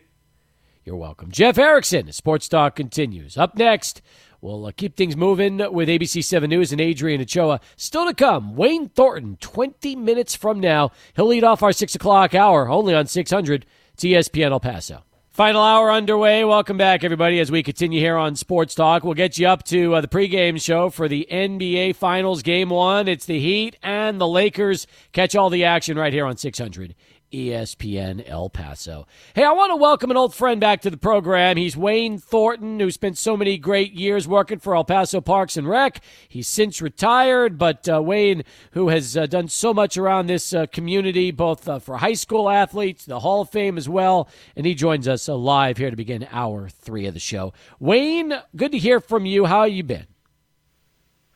You're 0.85 0.97
welcome. 0.97 1.31
Jeff 1.31 1.57
Erickson, 1.57 2.11
Sports 2.11 2.49
Talk 2.49 2.75
continues. 2.75 3.39
Up 3.39 3.57
next, 3.57 4.03
We'll 4.41 4.65
uh, 4.65 4.73
keep 4.73 4.97
things 4.97 5.17
moving 5.17 5.59
with 5.73 5.89
ABC 5.89 6.25
7 6.25 6.49
News 6.49 6.73
and 6.73 6.81
Adrian 6.81 7.21
Ochoa. 7.21 7.61
Still 7.77 8.07
to 8.07 8.15
come, 8.15 8.57
Wayne 8.57 8.89
Thornton, 8.89 9.37
20 9.41 9.97
minutes 9.97 10.35
from 10.35 10.61
now. 10.61 10.93
He'll 11.15 11.27
lead 11.27 11.45
off 11.45 11.63
our 11.63 11.73
6 11.73 11.95
o'clock 11.95 12.35
hour, 12.35 12.69
only 12.69 12.95
on 12.95 13.07
600 13.07 13.67
ESPN 13.99 14.51
El 14.51 14.61
Paso. 14.61 15.05
Final 15.41 15.63
hour 15.63 15.91
underway. 15.91 16.45
Welcome 16.45 16.77
back, 16.77 17.03
everybody, 17.03 17.41
as 17.41 17.51
we 17.51 17.63
continue 17.63 17.99
here 17.99 18.19
on 18.19 18.37
Sports 18.37 18.75
Talk. 18.75 19.05
We'll 19.05 19.15
get 19.15 19.39
you 19.39 19.49
up 19.49 19.63
to 19.69 19.95
uh, 19.95 20.03
the 20.03 20.07
pregame 20.07 20.63
show 20.63 20.91
for 20.91 21.09
the 21.09 21.27
NBA 21.31 21.97
Finals 21.97 22.43
Game 22.43 22.69
1. 22.69 23.09
It's 23.09 23.25
the 23.25 23.41
Heat 23.41 23.75
and 23.83 24.21
the 24.21 24.29
Lakers. 24.29 24.87
Catch 25.13 25.35
all 25.35 25.49
the 25.49 25.65
action 25.65 25.97
right 25.97 26.13
here 26.13 26.27
on 26.27 26.37
600 26.37 26.95
ESPN 27.33 28.23
El 28.27 28.51
Paso. 28.51 29.07
Hey, 29.35 29.45
I 29.45 29.53
want 29.53 29.71
to 29.71 29.77
welcome 29.77 30.11
an 30.11 30.17
old 30.17 30.35
friend 30.35 30.61
back 30.61 30.81
to 30.83 30.91
the 30.91 30.97
program. 30.97 31.57
He's 31.57 31.77
Wayne 31.77 32.19
Thornton, 32.19 32.81
who 32.81 32.91
spent 32.91 33.19
so 33.19 33.37
many 33.37 33.59
great 33.59 33.93
years 33.93 34.27
working 34.27 34.59
for 34.59 34.75
El 34.75 34.85
Paso 34.85 35.21
Parks 35.21 35.57
and 35.57 35.69
Rec. 35.69 36.01
He's 36.29 36.49
since 36.49 36.83
retired, 36.83 37.59
but 37.59 37.89
uh, 37.89 38.03
Wayne, 38.03 38.43
who 38.73 38.89
has 38.89 39.17
uh, 39.17 39.27
done 39.27 39.49
so 39.49 39.73
much 39.73 39.97
around 39.97 40.27
this 40.27 40.53
uh, 40.53 40.67
community, 40.67 41.31
both 41.31 41.69
uh, 41.69 41.79
for 41.79 41.99
high 41.99 42.15
school 42.15 42.49
athletes, 42.49 43.05
the 43.05 43.21
Hall 43.21 43.43
of 43.43 43.51
Fame 43.51 43.79
as 43.79 43.89
well, 43.89 44.29
and 44.57 44.67
he 44.67 44.75
joins 44.75 45.07
us 45.07 45.29
uh, 45.29 45.37
live 45.37 45.77
here 45.77 45.91
to 45.91 45.97
begin 45.97 46.27
hour 46.31 46.69
three 46.69 47.07
of 47.07 47.15
the 47.15 47.21
show. 47.21 47.53
Wayne, 47.79 48.35
good 48.57 48.73
to 48.73 48.79
hear 48.79 49.01
from 49.01 49.27
you. 49.27 49.47
How 49.47 49.65
you 49.65 49.83
been? 49.83 50.07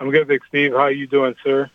I'm 0.00 0.11
good, 0.11 0.28
Big 0.28 0.42
Steve. 0.48 0.72
How 0.72 0.78
are 0.80 0.92
you 0.92 1.07
doing, 1.07 1.35
sir? 1.44 1.70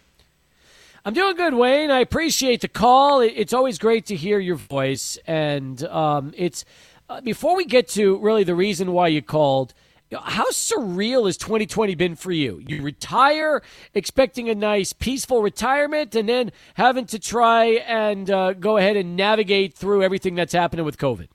I'm 1.05 1.13
doing 1.13 1.35
good, 1.37 1.53
Wayne. 1.53 1.91
I 1.91 1.99
appreciate 1.99 2.61
the 2.61 2.67
call. 2.67 3.21
It's 3.21 3.53
always 3.53 3.77
great 3.77 4.05
to 4.07 4.15
hear 4.15 4.37
your 4.39 4.57
voice, 4.57 5.17
and 5.25 5.81
um, 5.85 6.33
it's 6.35 6.65
uh, 7.07 7.21
before 7.21 7.55
we 7.55 7.63
get 7.65 7.87
to 7.89 8.17
really 8.17 8.43
the 8.43 8.55
reason 8.55 8.91
why 8.91 9.07
you 9.07 9.21
called. 9.21 9.73
How 10.11 10.49
surreal 10.49 11.27
has 11.27 11.37
2020 11.37 11.93
been 11.93 12.15
for 12.15 12.31
you? 12.31 12.63
You 12.67 12.81
retire 12.81 13.61
expecting 13.93 14.49
a 14.49 14.55
nice, 14.55 14.91
peaceful 14.91 15.43
retirement, 15.43 16.15
and 16.15 16.27
then 16.27 16.51
having 16.73 17.05
to 17.07 17.19
try 17.19 17.65
and 17.65 18.29
uh, 18.29 18.53
go 18.53 18.77
ahead 18.77 18.97
and 18.97 19.15
navigate 19.15 19.75
through 19.75 20.01
everything 20.01 20.33
that's 20.33 20.51
happening 20.51 20.83
with 20.83 20.97
COVID. 20.97 21.27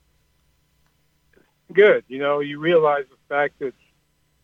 Good. 1.72 2.04
You 2.08 2.18
know, 2.18 2.40
you 2.40 2.58
realize 2.58 3.04
the 3.08 3.34
fact 3.34 3.60
that, 3.60 3.74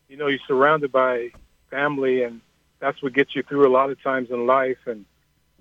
you 0.08 0.16
know, 0.16 0.28
you're 0.28 0.38
surrounded 0.46 0.92
by 0.92 1.30
family, 1.68 2.22
and 2.22 2.40
that's 2.78 3.02
what 3.02 3.12
gets 3.12 3.34
you 3.34 3.42
through 3.42 3.66
a 3.66 3.72
lot 3.72 3.90
of 3.90 4.00
times 4.00 4.30
in 4.30 4.46
life. 4.46 4.78
And 4.86 5.04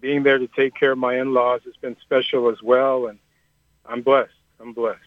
being 0.02 0.24
there 0.24 0.38
to 0.38 0.48
take 0.48 0.76
care 0.76 0.92
of 0.92 0.98
my 0.98 1.20
in-laws 1.20 1.62
has 1.66 1.76
been 1.78 1.98
special 2.02 2.50
as 2.50 2.62
well, 2.62 3.08
and 3.08 3.20
I'm 3.86 4.02
blessed. 4.02 4.32
I'm 4.60 4.74
blessed. 4.74 5.00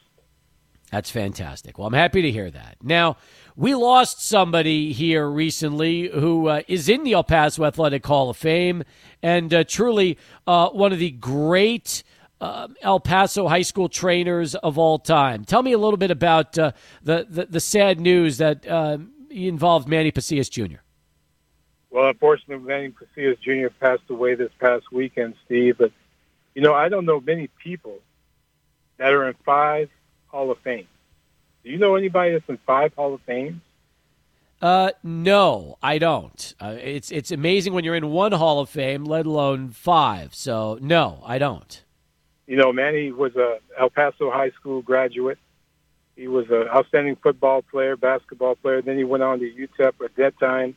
That's 0.90 1.10
fantastic. 1.10 1.78
Well, 1.78 1.86
I'm 1.86 1.94
happy 1.94 2.20
to 2.20 2.30
hear 2.30 2.50
that. 2.50 2.76
Now, 2.82 3.16
we 3.56 3.74
lost 3.74 4.26
somebody 4.26 4.92
here 4.92 5.26
recently 5.26 6.08
who 6.08 6.48
uh, 6.48 6.62
is 6.68 6.88
in 6.88 7.02
the 7.02 7.14
El 7.14 7.24
Paso 7.24 7.64
Athletic 7.64 8.04
Hall 8.06 8.28
of 8.28 8.36
Fame 8.36 8.84
and 9.22 9.52
uh, 9.54 9.64
truly 9.64 10.18
uh, 10.46 10.68
one 10.68 10.92
of 10.92 10.98
the 10.98 11.10
great 11.10 12.02
uh, 12.42 12.68
El 12.82 13.00
Paso 13.00 13.48
high 13.48 13.62
school 13.62 13.88
trainers 13.88 14.54
of 14.56 14.76
all 14.76 14.98
time. 14.98 15.44
Tell 15.46 15.62
me 15.62 15.72
a 15.72 15.78
little 15.78 15.96
bit 15.96 16.10
about 16.10 16.58
uh, 16.58 16.72
the, 17.02 17.26
the, 17.28 17.46
the 17.46 17.60
sad 17.60 17.98
news 17.98 18.36
that 18.36 18.66
uh, 18.66 18.98
involved 19.30 19.88
Manny 19.88 20.10
Pacias 20.10 20.50
Jr. 20.50 20.80
Well, 21.92 22.08
unfortunately, 22.08 22.64
Manny 22.66 22.88
Pacias 22.88 23.38
Jr. 23.40 23.68
passed 23.78 24.08
away 24.08 24.34
this 24.34 24.50
past 24.58 24.90
weekend, 24.90 25.34
Steve. 25.44 25.76
But, 25.78 25.92
you 26.54 26.62
know, 26.62 26.72
I 26.72 26.88
don't 26.88 27.04
know 27.04 27.20
many 27.20 27.48
people 27.62 27.98
that 28.96 29.12
are 29.12 29.28
in 29.28 29.34
five 29.44 29.90
Hall 30.28 30.50
of 30.50 30.58
Fame. 30.60 30.88
Do 31.62 31.70
you 31.70 31.76
know 31.76 31.94
anybody 31.94 32.32
that's 32.32 32.48
in 32.48 32.56
five 32.66 32.94
Hall 32.94 33.12
of 33.14 33.20
Fames? 33.22 33.60
Uh, 34.62 34.92
no, 35.02 35.76
I 35.82 35.98
don't. 35.98 36.54
Uh, 36.60 36.76
it's 36.80 37.10
it's 37.10 37.32
amazing 37.32 37.72
when 37.72 37.84
you're 37.84 37.96
in 37.96 38.10
one 38.10 38.32
Hall 38.32 38.60
of 38.60 38.70
Fame, 38.70 39.04
let 39.04 39.26
alone 39.26 39.70
five. 39.70 40.34
So 40.34 40.78
no, 40.80 41.20
I 41.26 41.38
don't. 41.38 41.82
You 42.46 42.56
know, 42.56 42.72
Manny 42.72 43.10
was 43.10 43.34
a 43.36 43.58
El 43.78 43.90
Paso 43.90 44.30
High 44.30 44.50
School 44.50 44.80
graduate. 44.80 45.38
He 46.14 46.28
was 46.28 46.46
an 46.50 46.68
outstanding 46.68 47.16
football 47.16 47.62
player, 47.62 47.96
basketball 47.96 48.54
player. 48.54 48.82
Then 48.82 48.96
he 48.96 49.04
went 49.04 49.24
on 49.24 49.40
to 49.40 49.50
UTEP. 49.50 50.04
At 50.04 50.14
that 50.16 50.38
time, 50.38 50.76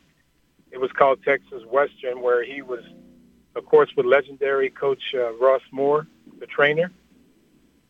it 0.76 0.82
was 0.82 0.92
called 0.92 1.24
Texas 1.24 1.64
Western, 1.66 2.22
where 2.22 2.44
he 2.44 2.62
was, 2.62 2.84
of 3.56 3.66
course, 3.66 3.90
with 3.96 4.06
legendary 4.06 4.70
coach 4.70 5.16
uh, 5.16 5.34
Ross 5.38 5.62
Moore, 5.72 6.06
the 6.40 6.46
trainer, 6.46 6.92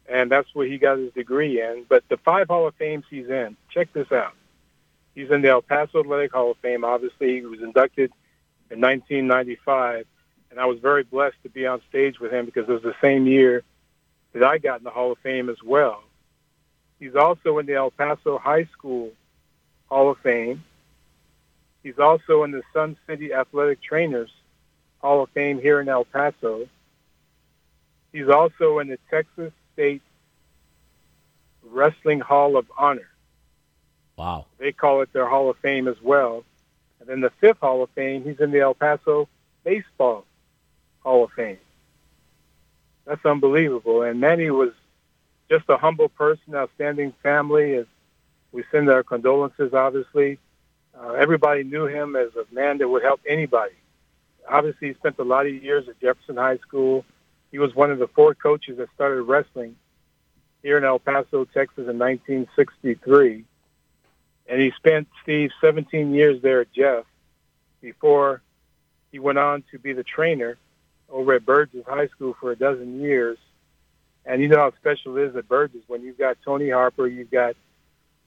and 0.07 0.31
that's 0.31 0.47
where 0.53 0.67
he 0.67 0.77
got 0.77 0.99
his 0.99 1.11
degree 1.11 1.61
in. 1.61 1.83
But 1.89 2.03
the 2.07 2.17
five 2.17 2.47
Hall 2.47 2.67
of 2.67 2.75
Fames 2.75 3.03
he's 3.09 3.27
in, 3.27 3.57
check 3.73 3.91
this 3.91 4.11
out 4.11 4.35
He's 5.15 5.31
in 5.31 5.41
the 5.41 5.49
El 5.49 5.61
Paso 5.61 6.01
Athletic 6.01 6.33
Hall 6.33 6.51
of 6.51 6.57
Fame. 6.57 6.83
Obviously, 6.83 7.35
he 7.35 7.41
was 7.45 7.61
inducted 7.61 8.11
in 8.69 8.81
1995, 8.81 10.05
and 10.51 10.59
I 10.59 10.65
was 10.65 10.79
very 10.79 11.03
blessed 11.03 11.37
to 11.43 11.49
be 11.49 11.65
on 11.65 11.81
stage 11.89 12.19
with 12.19 12.31
him 12.31 12.45
because 12.45 12.67
it 12.67 12.71
was 12.71 12.83
the 12.83 12.95
same 13.01 13.25
year 13.25 13.63
that 14.33 14.43
I 14.43 14.57
got 14.57 14.79
in 14.79 14.83
the 14.83 14.89
Hall 14.89 15.13
of 15.13 15.17
Fame 15.19 15.49
as 15.49 15.63
well. 15.63 16.03
He's 16.99 17.15
also 17.15 17.57
in 17.59 17.65
the 17.65 17.75
El 17.75 17.91
Paso 17.91 18.37
High 18.37 18.65
School 18.65 19.11
Hall 19.87 20.11
of 20.11 20.17
Fame. 20.19 20.63
He's 21.85 21.99
also 21.99 22.41
in 22.41 22.49
the 22.49 22.63
Sun 22.73 22.97
City 23.05 23.31
Athletic 23.31 23.79
Trainers 23.79 24.31
Hall 25.03 25.21
of 25.21 25.29
Fame 25.29 25.61
here 25.61 25.79
in 25.79 25.87
El 25.87 26.03
Paso. 26.03 26.67
He's 28.11 28.27
also 28.27 28.79
in 28.79 28.87
the 28.87 28.97
Texas 29.11 29.53
State 29.73 30.01
Wrestling 31.63 32.21
Hall 32.21 32.57
of 32.57 32.65
Honor. 32.75 33.07
Wow. 34.17 34.47
They 34.57 34.71
call 34.71 35.03
it 35.03 35.13
their 35.13 35.27
Hall 35.27 35.51
of 35.51 35.57
Fame 35.59 35.87
as 35.87 36.01
well. 36.01 36.43
And 36.99 37.07
then 37.07 37.21
the 37.21 37.29
fifth 37.39 37.59
Hall 37.59 37.83
of 37.83 37.91
Fame, 37.91 38.23
he's 38.23 38.39
in 38.39 38.49
the 38.49 38.61
El 38.61 38.73
Paso 38.73 39.29
Baseball 39.63 40.25
Hall 41.03 41.25
of 41.25 41.31
Fame. 41.33 41.59
That's 43.05 43.23
unbelievable. 43.23 44.01
And 44.01 44.19
Manny 44.19 44.49
was 44.49 44.71
just 45.51 45.65
a 45.69 45.77
humble 45.77 46.09
person, 46.09 46.55
outstanding 46.55 47.13
family. 47.21 47.75
As 47.75 47.85
we 48.51 48.63
send 48.71 48.89
our 48.89 49.03
condolences, 49.03 49.71
obviously. 49.75 50.39
Uh, 50.99 51.13
everybody 51.13 51.63
knew 51.63 51.85
him 51.85 52.15
as 52.15 52.29
a 52.35 52.53
man 52.53 52.77
that 52.77 52.87
would 52.87 53.03
help 53.03 53.21
anybody. 53.27 53.75
Obviously, 54.47 54.89
he 54.89 54.93
spent 54.95 55.17
a 55.19 55.23
lot 55.23 55.45
of 55.45 55.53
years 55.53 55.87
at 55.89 55.99
Jefferson 55.99 56.37
High 56.37 56.57
School. 56.57 57.03
He 57.51 57.59
was 57.59 57.73
one 57.75 57.91
of 57.91 57.99
the 57.99 58.07
four 58.07 58.35
coaches 58.35 58.77
that 58.77 58.89
started 58.95 59.23
wrestling 59.23 59.75
here 60.61 60.77
in 60.77 60.83
El 60.83 60.99
Paso, 60.99 61.45
Texas 61.45 61.87
in 61.87 61.99
1963 61.99 63.45
and 64.47 64.61
he 64.61 64.71
spent 64.77 65.07
Steve 65.23 65.51
17 65.61 66.13
years 66.13 66.41
there 66.41 66.61
at 66.61 66.71
Jeff 66.71 67.05
before 67.81 68.41
he 69.11 69.19
went 69.19 69.37
on 69.37 69.63
to 69.71 69.79
be 69.79 69.93
the 69.93 70.03
trainer 70.03 70.57
over 71.09 71.33
at 71.33 71.45
Burges 71.45 71.85
High 71.85 72.07
School 72.07 72.35
for 72.39 72.51
a 72.51 72.55
dozen 72.55 73.01
years. 73.01 73.37
And 74.25 74.41
you 74.41 74.47
know 74.47 74.57
how 74.57 74.73
special 74.79 75.17
it 75.17 75.29
is 75.29 75.35
at 75.35 75.47
Burges 75.47 75.83
when 75.87 76.01
you've 76.01 76.17
got 76.17 76.37
Tony 76.43 76.69
Harper, 76.69 77.07
you've 77.07 77.31
got, 77.31 77.55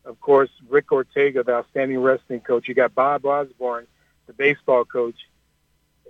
of 0.09 0.19
course, 0.21 0.49
Rick 0.69 0.91
Ortega, 0.91 1.45
the 1.45 1.53
outstanding 1.53 1.99
wrestling 1.99 2.41
coach. 2.41 2.67
You 2.67 2.75
got 2.75 2.95
Bob 2.95 3.27
Osborne, 3.27 3.87
the 4.27 4.33
baseball 4.33 4.87
coach. 4.87 5.17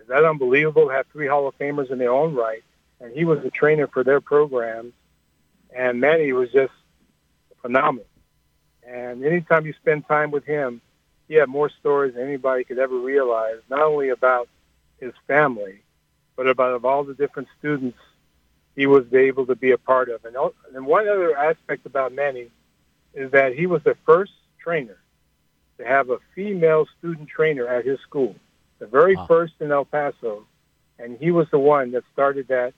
Is 0.00 0.06
that 0.06 0.24
unbelievable? 0.24 0.88
Have 0.88 1.06
three 1.12 1.26
Hall 1.26 1.48
of 1.48 1.58
Famers 1.58 1.90
in 1.90 1.98
their 1.98 2.12
own 2.12 2.34
right, 2.34 2.62
and 3.00 3.12
he 3.12 3.24
was 3.24 3.42
the 3.42 3.50
trainer 3.50 3.88
for 3.88 4.04
their 4.04 4.20
programs. 4.20 4.92
And 5.76 6.00
Manny 6.00 6.32
was 6.32 6.50
just 6.52 6.72
phenomenal. 7.60 8.06
And 8.86 9.24
anytime 9.24 9.66
you 9.66 9.74
spend 9.74 10.06
time 10.06 10.30
with 10.30 10.44
him, 10.44 10.80
he 11.26 11.34
had 11.34 11.48
more 11.48 11.68
stories 11.68 12.14
than 12.14 12.22
anybody 12.22 12.64
could 12.64 12.78
ever 12.78 12.96
realize, 12.96 13.58
not 13.68 13.82
only 13.82 14.10
about 14.10 14.48
his 14.98 15.12
family, 15.26 15.82
but 16.36 16.46
about 16.46 16.72
of 16.72 16.84
all 16.84 17.02
the 17.02 17.14
different 17.14 17.48
students 17.58 17.98
he 18.76 18.86
was 18.86 19.12
able 19.12 19.44
to 19.46 19.56
be 19.56 19.72
a 19.72 19.78
part 19.78 20.08
of. 20.08 20.24
And, 20.24 20.36
and 20.74 20.86
one 20.86 21.08
other 21.08 21.36
aspect 21.36 21.84
about 21.84 22.12
Manny 22.12 22.48
is 23.14 23.30
that 23.32 23.54
he 23.54 23.66
was 23.66 23.82
the 23.82 23.96
first 24.06 24.32
trainer 24.58 24.98
to 25.78 25.84
have 25.84 26.10
a 26.10 26.18
female 26.34 26.86
student 26.98 27.28
trainer 27.28 27.66
at 27.66 27.84
his 27.84 28.00
school, 28.00 28.34
the 28.78 28.86
very 28.86 29.16
wow. 29.16 29.26
first 29.26 29.54
in 29.60 29.70
El 29.70 29.84
Paso. 29.84 30.44
And 30.98 31.16
he 31.18 31.30
was 31.30 31.46
the 31.50 31.58
one 31.58 31.92
that 31.92 32.02
started 32.12 32.48
that 32.48 32.74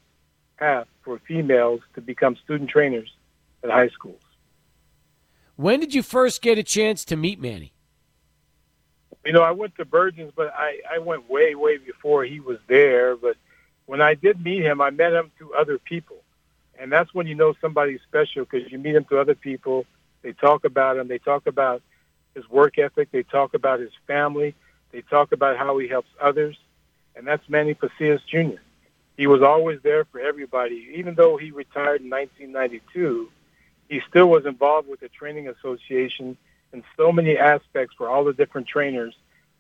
path 0.59 0.87
for 1.03 1.19
females 1.27 1.81
to 1.95 2.01
become 2.01 2.37
student 2.45 2.69
trainers 2.69 3.11
at 3.65 3.71
high 3.71 3.89
schools. 3.89 4.21
When 5.57 5.81
did 5.81 5.95
you 5.95 6.03
first 6.03 6.43
get 6.43 6.59
a 6.59 6.63
chance 6.63 7.05
to 7.07 7.17
meet 7.17 7.41
Manny? 7.41 7.73
You 9.25 9.33
know, 9.33 9.43
I 9.43 9.51
went 9.51 9.77
to 9.77 9.85
Burges, 9.85 10.33
but 10.35 10.53
I, 10.55 10.81
I 10.91 10.99
went 10.99 11.29
way, 11.29 11.55
way 11.55 11.77
before 11.77 12.25
he 12.25 12.41
was 12.41 12.59
there. 12.67 13.17
But 13.17 13.37
when 13.87 14.01
I 14.01 14.15
did 14.15 14.43
meet 14.43 14.63
him, 14.63 14.81
I 14.81 14.91
met 14.91 15.13
him 15.13 15.31
through 15.37 15.55
other 15.55 15.79
people. 15.79 16.17
And 16.79 16.91
that's 16.91 17.13
when 17.13 17.27
you 17.27 17.35
know 17.35 17.55
somebody's 17.61 18.01
special 18.09 18.45
because 18.45 18.73
you 18.73 18.79
meet 18.79 18.95
him 18.95 19.05
through 19.05 19.21
other 19.21 19.35
people. 19.35 19.85
They 20.23 20.33
talk 20.33 20.65
about 20.65 20.97
him. 20.97 21.09
They 21.09 21.19
talk 21.19 21.47
about 21.47 21.83
his 22.35 22.49
work 22.49 22.79
ethic. 22.79 23.11
They 23.11 23.23
talk 23.23 23.55
about 23.55 23.81
his 23.81 23.93
family. 24.07 24.55
They 24.93 25.03
talk 25.03 25.33
about 25.33 25.57
how 25.57 25.79
he 25.79 25.89
helps 25.89 26.09
others. 26.21 26.57
And 27.17 27.27
that's 27.27 27.49
Manny 27.49 27.75
Pasillas 27.75 28.25
Jr. 28.27 28.61
He 29.17 29.27
was 29.27 29.43
always 29.43 29.81
there 29.83 30.05
for 30.07 30.21
everybody. 30.21 30.89
Even 30.95 31.15
though 31.15 31.37
he 31.37 31.51
retired 31.51 32.01
in 32.01 32.11
1992, 32.11 33.31
he 33.89 34.01
still 34.09 34.29
was 34.29 34.47
involved 34.47 34.89
with 34.89 35.01
the 35.01 35.09
training 35.09 35.49
association 35.49 36.37
in 36.73 36.85
so 36.97 37.11
many 37.13 37.37
aspects 37.37 37.95
for 37.97 38.09
all 38.09 38.25
the 38.25 38.33
different 38.33 38.69
trainers, 38.69 39.15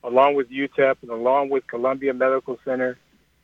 along 0.05 0.35
with 0.35 0.51
UTEP 0.51 0.97
and 1.03 1.11
along 1.11 1.51
with 1.51 1.67
Columbia 1.67 2.15
Medical 2.15 2.59
Center, 2.65 2.97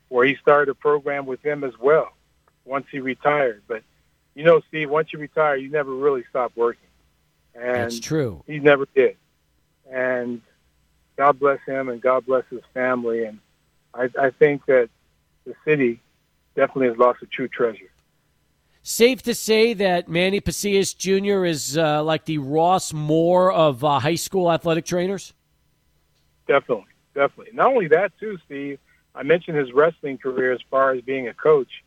where 0.09 0.25
he 0.25 0.35
started 0.35 0.71
a 0.71 0.75
program 0.75 1.25
with 1.25 1.41
them 1.41 1.63
as 1.63 1.77
well 1.77 2.13
once 2.65 2.85
he 2.91 2.99
retired. 2.99 3.61
But 3.67 3.83
you 4.33 4.43
know, 4.43 4.61
Steve, 4.69 4.89
once 4.89 5.11
you 5.11 5.19
retire, 5.19 5.55
you 5.55 5.69
never 5.69 5.93
really 5.93 6.23
stop 6.29 6.51
working. 6.55 6.86
And 7.59 7.75
That's 7.75 7.99
true. 7.99 8.43
He 8.45 8.59
never 8.59 8.87
did. 8.93 9.17
And 9.91 10.41
God 11.17 11.39
bless 11.39 11.59
him 11.65 11.89
and 11.89 12.01
God 12.01 12.25
bless 12.25 12.43
his 12.49 12.61
family. 12.73 13.23
And 13.25 13.39
I, 13.93 14.09
I 14.19 14.29
think 14.29 14.65
that 14.67 14.89
the 15.45 15.55
city 15.65 16.01
definitely 16.55 16.87
has 16.89 16.97
lost 16.97 17.21
a 17.23 17.25
true 17.25 17.47
treasure. 17.47 17.89
Safe 18.83 19.21
to 19.23 19.35
say 19.35 19.73
that 19.73 20.07
Manny 20.07 20.39
Pasillas 20.39 20.95
Jr. 20.95 21.45
is 21.45 21.77
uh, 21.77 22.03
like 22.03 22.25
the 22.25 22.37
Ross 22.37 22.93
Moore 22.93 23.51
of 23.51 23.83
uh, 23.83 23.99
high 23.99 24.15
school 24.15 24.49
athletic 24.49 24.85
trainers? 24.85 25.33
Definitely, 26.47 26.85
definitely. 27.13 27.53
Not 27.53 27.67
only 27.67 27.87
that, 27.89 28.17
too, 28.17 28.37
Steve. 28.45 28.79
I 29.13 29.23
mentioned 29.23 29.57
his 29.57 29.73
wrestling 29.73 30.19
career 30.19 30.53
as 30.53 30.61
far 30.69 30.91
as 30.91 31.01
being 31.01 31.27
a 31.27 31.33
coach, 31.33 31.83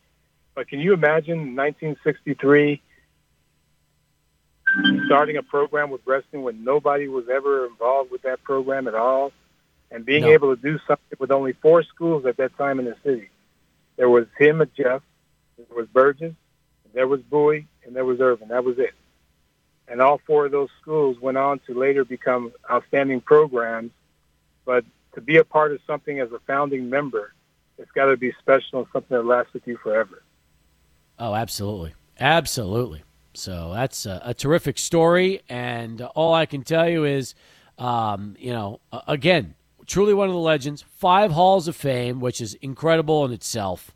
but 0.54 0.68
can 0.68 0.80
you 0.80 0.92
imagine 0.92 1.56
1963 1.56 2.82
starting 5.06 5.36
a 5.36 5.42
program 5.42 5.90
with 5.90 6.00
wrestling 6.04 6.42
when 6.42 6.64
nobody 6.64 7.08
was 7.08 7.28
ever 7.28 7.66
involved 7.66 8.10
with 8.10 8.22
that 8.22 8.42
program 8.42 8.88
at 8.88 8.94
all, 8.94 9.32
and 9.90 10.04
being 10.04 10.22
no. 10.22 10.30
able 10.30 10.54
to 10.54 10.60
do 10.60 10.78
something 10.86 11.18
with 11.18 11.30
only 11.30 11.52
four 11.54 11.82
schools 11.82 12.24
at 12.26 12.36
that 12.36 12.56
time 12.56 12.78
in 12.78 12.84
the 12.84 12.96
city? 13.04 13.28
There 13.96 14.08
was 14.08 14.26
him 14.38 14.60
at 14.60 14.72
Jeff, 14.74 15.02
there 15.56 15.76
was 15.76 15.86
Burges, 15.88 16.34
there 16.92 17.06
was 17.06 17.20
Bowie, 17.20 17.66
and 17.84 17.94
there 17.94 18.04
was 18.04 18.20
Irvin. 18.20 18.48
That 18.48 18.64
was 18.64 18.78
it. 18.78 18.94
And 19.88 20.00
all 20.00 20.20
four 20.26 20.46
of 20.46 20.52
those 20.52 20.68
schools 20.80 21.18
went 21.20 21.36
on 21.36 21.60
to 21.66 21.74
later 21.74 22.04
become 22.04 22.52
outstanding 22.70 23.20
programs. 23.20 23.90
But 24.64 24.84
to 25.14 25.20
be 25.20 25.38
a 25.38 25.44
part 25.44 25.72
of 25.72 25.80
something 25.86 26.20
as 26.20 26.30
a 26.32 26.38
founding 26.46 26.88
member, 26.88 27.34
it's 27.76 27.90
got 27.92 28.06
to 28.06 28.16
be 28.16 28.32
special 28.38 28.80
and 28.80 28.86
something 28.92 29.16
that 29.16 29.24
lasts 29.24 29.52
with 29.52 29.66
you 29.66 29.76
forever. 29.78 30.22
Oh, 31.18 31.34
absolutely. 31.34 31.94
Absolutely. 32.18 33.02
So 33.34 33.72
that's 33.74 34.06
a, 34.06 34.20
a 34.24 34.34
terrific 34.34 34.78
story. 34.78 35.42
And 35.48 36.02
all 36.02 36.34
I 36.34 36.46
can 36.46 36.62
tell 36.62 36.88
you 36.88 37.04
is, 37.04 37.34
um, 37.78 38.36
you 38.38 38.52
know, 38.52 38.80
again, 39.06 39.54
truly 39.86 40.14
one 40.14 40.28
of 40.28 40.34
the 40.34 40.40
legends, 40.40 40.84
five 40.96 41.32
halls 41.32 41.68
of 41.68 41.76
fame, 41.76 42.20
which 42.20 42.40
is 42.40 42.54
incredible 42.54 43.24
in 43.24 43.32
itself. 43.32 43.92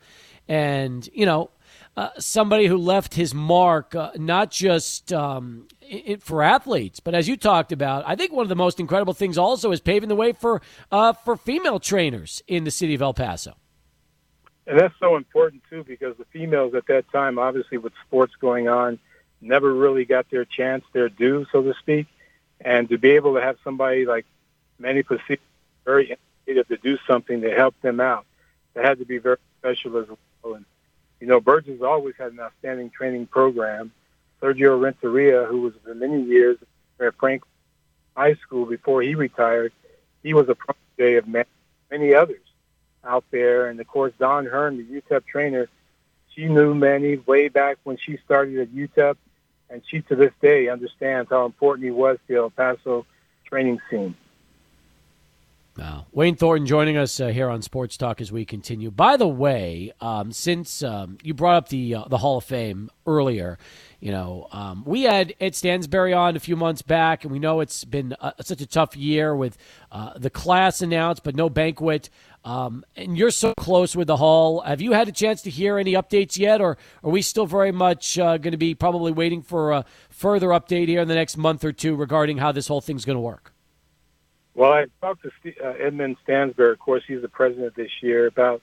And, 0.49 1.09
you 1.13 1.27
know, 1.27 1.51
uh, 1.97 2.11
somebody 2.19 2.67
who 2.67 2.77
left 2.77 3.15
his 3.15 3.35
mark, 3.35 3.95
uh, 3.95 4.11
not 4.17 4.51
just 4.51 5.13
um, 5.13 5.69
it, 5.81 6.23
for 6.23 6.43
athletes, 6.43 6.99
but 6.99 7.15
as 7.15 7.29
you 7.29 7.37
talked 7.37 7.71
about, 7.71 8.03
I 8.07 8.17
think 8.17 8.33
one 8.33 8.43
of 8.43 8.49
the 8.49 8.57
most 8.57 8.81
incredible 8.81 9.15
things 9.15 9.39
also 9.39 9.71
is 9.71 9.81
paving 9.81 10.09
the 10.09 10.17
way 10.17 10.33
for 10.33 10.61
uh, 10.91 11.13
for 11.13 11.37
female 11.37 11.79
trainers 11.79 12.43
in 12.49 12.65
the 12.65 12.73
city 12.73 12.95
of 12.95 13.03
El 13.03 13.15
Paso. 13.15 13.55
And 14.67 14.79
that's 14.81 14.95
so 14.99 15.15
important 15.17 15.63
too, 15.71 15.85
because 15.85 16.17
the 16.17 16.25
females 16.33 16.75
at 16.75 16.87
that 16.89 17.05
time, 17.13 17.39
obviously 17.39 17.79
with 17.79 17.93
sports 18.07 18.33
going 18.41 18.67
on, 18.67 18.99
never 19.41 19.73
really 19.73 20.05
got 20.05 20.31
their 20.31 20.45
chance, 20.45 20.85
their 20.93 21.09
due, 21.09 21.47
so 21.53 21.63
to 21.63 21.75
speak. 21.75 22.07
And 22.61 22.89
to 22.89 22.99
be 22.99 23.11
able 23.11 23.35
to 23.35 23.41
have 23.41 23.59
somebody 23.65 24.07
like 24.07 24.27
Manny 24.79 25.03
Pasillas, 25.03 25.39
very 25.85 26.17
innovative 26.47 26.69
to 26.69 26.77
do 26.77 26.99
something 27.07 27.43
to 27.43 27.51
help 27.51 27.75
them 27.83 28.01
out, 28.01 28.27
that 28.75 28.85
had 28.85 28.99
to 28.99 29.05
be 29.05 29.19
very 29.19 29.37
special 29.61 29.99
as 29.99 30.07
well. 30.43 30.55
And 30.55 30.65
you 31.21 31.27
know, 31.27 31.41
Burges 31.41 31.83
always 31.83 32.15
had 32.19 32.33
an 32.33 32.41
outstanding 32.41 32.91
training 32.91 33.27
program. 33.27 33.93
Sergio 34.43 34.81
Renteria, 34.81 35.45
who 35.45 35.63
was 35.63 35.73
for 35.83 35.95
many 35.95 36.23
years 36.23 36.59
at 37.01 37.15
Frank 37.17 37.43
High 38.17 38.35
School 38.35 38.67
before 38.67 39.03
he 39.03 39.15
retired, 39.15 39.73
he 40.23 40.35
was 40.35 40.49
a 40.49 40.55
protege 40.55 41.17
of 41.17 41.27
many, 41.27 41.49
many 41.91 42.15
others 42.15 42.43
out 43.03 43.25
there. 43.31 43.67
And 43.69 43.81
of 43.81 43.87
course, 43.87 44.13
Dawn 44.19 44.47
Hearn, 44.47 44.77
the 44.77 45.01
UTEP 45.01 45.25
trainer, 45.27 45.69
she 46.35 46.47
knew 46.47 46.75
Manny 46.75 47.17
way 47.17 47.49
back 47.49 47.79
when 47.85 47.97
she 47.97 48.19
started 48.25 48.59
at 48.59 48.69
UTEP, 48.69 49.17
and 49.75 49.83
she 49.91 50.01
to 50.03 50.15
this 50.15 50.33
day 50.41 50.69
understands 50.69 51.29
how 51.31 51.45
important 51.45 51.85
he 51.85 51.91
was 51.91 52.17
to 52.29 52.33
the 52.33 52.39
El 52.39 52.51
Paso 52.51 53.05
training 53.45 53.81
scene. 53.91 54.15
Wow. 55.77 56.07
Wayne 56.13 56.37
Thornton 56.37 56.67
joining 56.67 56.97
us 56.97 57.19
uh, 57.19 57.27
here 57.29 57.49
on 57.49 57.61
Sports 57.61 57.97
Talk 57.97 58.21
as 58.21 58.31
we 58.31 58.45
continue. 58.45 58.93
By 58.93 59.17
the 59.17 59.27
way, 59.27 59.93
um, 60.01 60.31
since 60.31 60.85
um, 60.85 61.19
you 61.25 61.35
brought 61.35 61.57
up 61.57 61.69
the 61.71 61.97
uh, 61.97 62.05
the 62.05 62.19
Hall 62.19 62.39
of 62.39 62.45
Fame 62.45 62.89
earlier, 63.05 63.59
you 64.05 64.13
know 64.13 64.49
um, 64.53 64.85
we 64.85 65.05
had 65.05 65.35
Ed 65.41 65.55
Stansbury 65.55 66.13
on 66.13 66.37
a 66.37 66.39
few 66.39 66.57
months 66.57 66.83
back, 66.83 67.25
and 67.25 67.33
we 67.33 67.39
know 67.39 67.61
it's 67.61 67.85
been 67.85 68.15
uh, 68.21 68.33
such 68.43 68.61
a 68.61 68.67
tough 68.67 68.95
year 68.95 69.35
with 69.35 69.57
uh, 69.91 70.19
the 70.19 70.29
class 70.29 70.83
announced, 70.83 71.23
but 71.25 71.35
no 71.35 71.49
banquet. 71.49 72.11
Um, 72.45 72.85
and 72.97 73.17
you're 73.17 73.31
so 73.31 73.55
close 73.55 73.97
with 73.97 74.07
the 74.07 74.19
Hall. 74.19 74.61
Have 74.61 74.83
you 74.83 74.93
had 74.93 75.09
a 75.09 75.13
chance 75.13 75.41
to 75.43 75.51
hear 75.51 75.79
any 75.79 75.95
updates 75.95 76.39
yet, 76.39 76.61
or 76.61 76.77
are 77.03 77.11
we 77.11 77.23
still 77.23 77.47
very 77.47 77.73
much 77.73 78.19
uh, 78.19 78.37
going 78.37 78.53
to 78.53 78.59
be 78.59 78.75
probably 78.75 79.11
waiting 79.11 79.41
for 79.41 79.73
a 79.73 79.87
further 80.11 80.49
update 80.49 80.89
here 80.89 81.01
in 81.01 81.09
the 81.09 81.15
next 81.15 81.39
month 81.39 81.65
or 81.65 81.73
two 81.73 81.97
regarding 81.97 82.37
how 82.37 82.53
this 82.53 82.69
whole 82.69 82.83
thing's 82.83 83.07
going 83.07 83.17
to 83.17 83.23
work? 83.23 83.55
Well, 84.55 84.71
I 84.71 84.85
talked 85.01 85.23
to 85.23 85.31
Steve, 85.41 85.57
uh, 85.65 85.69
Edmund 85.81 86.19
Stansbury. 86.23 86.73
Of 86.73 86.79
course, 86.79 87.05
he's 87.09 87.23
the 87.23 87.29
president 87.29 87.75
this 87.75 88.03
year 88.03 88.27
about 88.27 88.61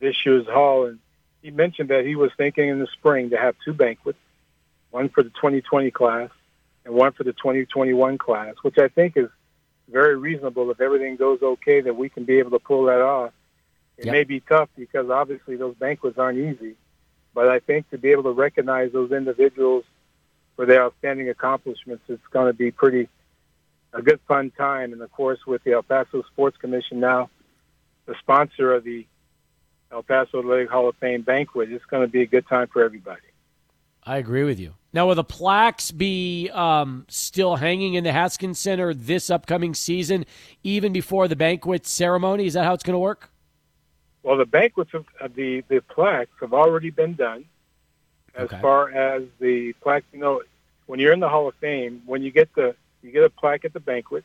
this 0.00 0.16
year's 0.26 0.46
hall, 0.46 0.84
and 0.84 0.98
he 1.40 1.50
mentioned 1.50 1.88
that 1.88 2.04
he 2.04 2.14
was 2.14 2.30
thinking 2.36 2.68
in 2.68 2.78
the 2.78 2.88
spring 2.88 3.30
to 3.30 3.38
have 3.38 3.56
two 3.64 3.72
banquets, 3.72 4.18
one 4.96 5.10
for 5.10 5.22
the 5.22 5.28
2020 5.28 5.90
class 5.90 6.30
and 6.86 6.94
one 6.94 7.12
for 7.12 7.22
the 7.22 7.34
2021 7.34 8.16
class, 8.16 8.54
which 8.62 8.78
I 8.78 8.88
think 8.88 9.14
is 9.14 9.28
very 9.90 10.16
reasonable. 10.16 10.70
If 10.70 10.80
everything 10.80 11.16
goes 11.16 11.40
okay, 11.42 11.82
that 11.82 11.94
we 11.94 12.08
can 12.08 12.24
be 12.24 12.38
able 12.38 12.52
to 12.52 12.58
pull 12.58 12.86
that 12.86 13.02
off. 13.02 13.32
It 13.98 14.06
yep. 14.06 14.12
may 14.12 14.24
be 14.24 14.40
tough 14.40 14.70
because 14.74 15.10
obviously 15.10 15.56
those 15.56 15.74
banquets 15.74 16.16
aren't 16.16 16.38
easy, 16.38 16.76
but 17.34 17.46
I 17.46 17.58
think 17.58 17.90
to 17.90 17.98
be 17.98 18.10
able 18.12 18.22
to 18.22 18.30
recognize 18.30 18.90
those 18.90 19.12
individuals 19.12 19.84
for 20.54 20.64
their 20.64 20.82
outstanding 20.82 21.28
accomplishments, 21.28 22.04
it's 22.08 22.26
going 22.30 22.46
to 22.46 22.54
be 22.54 22.70
pretty 22.70 23.10
a 23.92 24.00
good 24.00 24.20
fun 24.26 24.50
time. 24.50 24.94
And 24.94 25.02
of 25.02 25.12
course, 25.12 25.40
with 25.46 25.62
the 25.64 25.72
El 25.72 25.82
Paso 25.82 26.22
Sports 26.32 26.56
Commission 26.56 27.00
now, 27.00 27.28
the 28.06 28.14
sponsor 28.20 28.72
of 28.72 28.84
the 28.84 29.06
El 29.92 30.02
Paso 30.02 30.38
Athletic 30.38 30.70
Hall 30.70 30.88
of 30.88 30.96
Fame 30.96 31.20
banquet, 31.20 31.70
it's 31.70 31.84
going 31.84 32.02
to 32.02 32.10
be 32.10 32.22
a 32.22 32.26
good 32.26 32.46
time 32.48 32.68
for 32.68 32.82
everybody. 32.82 33.25
I 34.06 34.18
agree 34.18 34.44
with 34.44 34.60
you. 34.60 34.74
Now, 34.92 35.08
will 35.08 35.16
the 35.16 35.24
plaques 35.24 35.90
be 35.90 36.48
um, 36.50 37.04
still 37.08 37.56
hanging 37.56 37.94
in 37.94 38.04
the 38.04 38.12
Haskins 38.12 38.60
Center 38.60 38.94
this 38.94 39.30
upcoming 39.30 39.74
season, 39.74 40.24
even 40.62 40.92
before 40.92 41.26
the 41.26 41.34
banquet 41.34 41.86
ceremony? 41.86 42.46
Is 42.46 42.54
that 42.54 42.64
how 42.64 42.72
it's 42.72 42.84
going 42.84 42.94
to 42.94 43.00
work? 43.00 43.30
Well, 44.22 44.36
the 44.36 44.46
banquets 44.46 44.94
of 44.94 45.04
uh, 45.20 45.28
the 45.34 45.62
the 45.68 45.80
plaques 45.80 46.30
have 46.40 46.54
already 46.54 46.90
been 46.90 47.14
done. 47.14 47.44
As 48.34 48.46
okay. 48.46 48.60
far 48.60 48.90
as 48.90 49.24
the 49.40 49.72
plaques, 49.82 50.06
you 50.12 50.20
know, 50.20 50.42
when 50.86 51.00
you're 51.00 51.12
in 51.12 51.20
the 51.20 51.28
Hall 51.28 51.48
of 51.48 51.54
Fame, 51.56 52.02
when 52.06 52.22
you 52.22 52.30
get 52.30 52.54
the 52.54 52.76
you 53.02 53.10
get 53.10 53.24
a 53.24 53.30
plaque 53.30 53.64
at 53.64 53.72
the 53.72 53.80
banquet, 53.80 54.24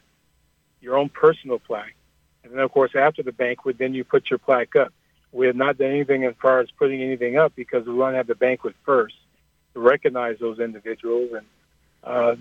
your 0.80 0.96
own 0.96 1.10
personal 1.10 1.60
plaque. 1.60 1.96
And 2.44 2.54
then, 2.54 2.60
of 2.60 2.72
course, 2.72 2.96
after 2.96 3.24
the 3.24 3.32
banquet, 3.32 3.78
then 3.78 3.94
you 3.94 4.04
put 4.04 4.30
your 4.30 4.40
plaque 4.40 4.76
up. 4.76 4.94
We 5.32 5.48
have 5.48 5.56
not 5.56 5.78
done 5.78 5.90
anything 5.90 6.24
as 6.24 6.34
far 6.42 6.60
as 6.60 6.70
putting 6.72 7.02
anything 7.02 7.38
up 7.38 7.54
because 7.56 7.86
we 7.86 7.94
want 7.94 8.14
to 8.14 8.18
have 8.18 8.28
the 8.28 8.36
banquet 8.36 8.76
first 8.86 9.16
to 9.74 9.80
recognize 9.80 10.38
those 10.40 10.60
individuals. 10.60 11.32
And 11.34 11.46
uh, 12.04 12.36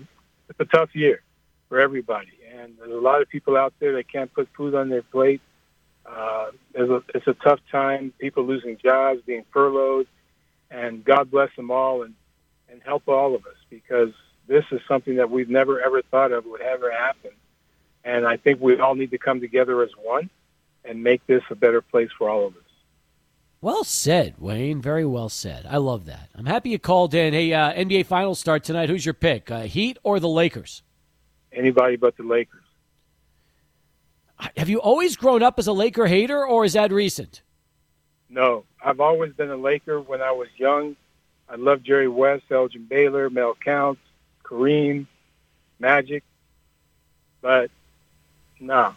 it's 0.49 0.59
a 0.59 0.65
tough 0.65 0.95
year 0.95 1.21
for 1.69 1.79
everybody. 1.79 2.31
And 2.53 2.77
there's 2.77 2.91
a 2.91 2.95
lot 2.95 3.21
of 3.21 3.29
people 3.29 3.55
out 3.57 3.73
there 3.79 3.93
that 3.93 4.11
can't 4.11 4.33
put 4.33 4.49
food 4.55 4.75
on 4.75 4.89
their 4.89 5.03
plate. 5.03 5.41
Uh, 6.05 6.51
a, 6.75 7.01
it's 7.15 7.27
a 7.27 7.33
tough 7.33 7.59
time. 7.71 8.13
People 8.19 8.43
losing 8.43 8.77
jobs, 8.77 9.21
being 9.25 9.45
furloughed, 9.53 10.07
and 10.69 11.03
God 11.03 11.31
bless 11.31 11.55
them 11.55 11.71
all 11.71 12.03
and, 12.03 12.13
and 12.69 12.81
help 12.83 13.07
all 13.07 13.35
of 13.35 13.45
us 13.45 13.55
because 13.69 14.11
this 14.47 14.65
is 14.71 14.81
something 14.87 15.15
that 15.15 15.29
we've 15.29 15.49
never 15.49 15.81
ever 15.81 16.01
thought 16.01 16.31
of 16.31 16.45
would 16.45 16.61
ever 16.61 16.91
happen. 16.91 17.31
And 18.03 18.25
I 18.25 18.37
think 18.37 18.59
we 18.59 18.79
all 18.79 18.95
need 18.95 19.11
to 19.11 19.17
come 19.17 19.39
together 19.39 19.81
as 19.83 19.91
one 20.01 20.29
and 20.83 21.03
make 21.03 21.25
this 21.27 21.43
a 21.49 21.55
better 21.55 21.81
place 21.81 22.09
for 22.17 22.29
all 22.29 22.47
of 22.47 22.55
us. 22.55 22.60
Well 23.63 23.83
said, 23.83 24.35
Wayne. 24.39 24.81
Very 24.81 25.05
well 25.05 25.29
said. 25.29 25.67
I 25.69 25.77
love 25.77 26.05
that. 26.05 26.29
I'm 26.33 26.47
happy 26.47 26.71
you 26.71 26.79
called 26.79 27.13
in. 27.13 27.33
Hey, 27.33 27.53
uh, 27.53 27.71
NBA 27.73 28.07
Finals 28.07 28.39
start 28.39 28.63
tonight. 28.63 28.89
Who's 28.89 29.05
your 29.05 29.13
pick, 29.13 29.51
uh, 29.51 29.61
Heat 29.61 29.99
or 30.01 30.19
the 30.19 30.27
Lakers? 30.27 30.81
Anybody 31.53 31.95
but 31.95 32.17
the 32.17 32.23
Lakers. 32.23 32.63
Have 34.57 34.69
you 34.69 34.81
always 34.81 35.15
grown 35.15 35.43
up 35.43 35.59
as 35.59 35.67
a 35.67 35.73
Laker 35.73 36.07
hater, 36.07 36.43
or 36.43 36.65
is 36.65 36.73
that 36.73 36.91
recent? 36.91 37.43
No, 38.29 38.63
I've 38.83 38.99
always 38.99 39.33
been 39.33 39.51
a 39.51 39.55
Laker. 39.55 40.01
When 40.01 40.23
I 40.23 40.31
was 40.31 40.47
young, 40.57 40.95
I 41.47 41.55
loved 41.55 41.83
Jerry 41.83 42.07
West, 42.07 42.45
Elgin 42.49 42.85
Baylor, 42.85 43.29
Mel 43.29 43.53
Counts, 43.53 44.01
Kareem, 44.43 45.05
Magic, 45.77 46.23
but 47.41 47.69
no. 48.59 48.95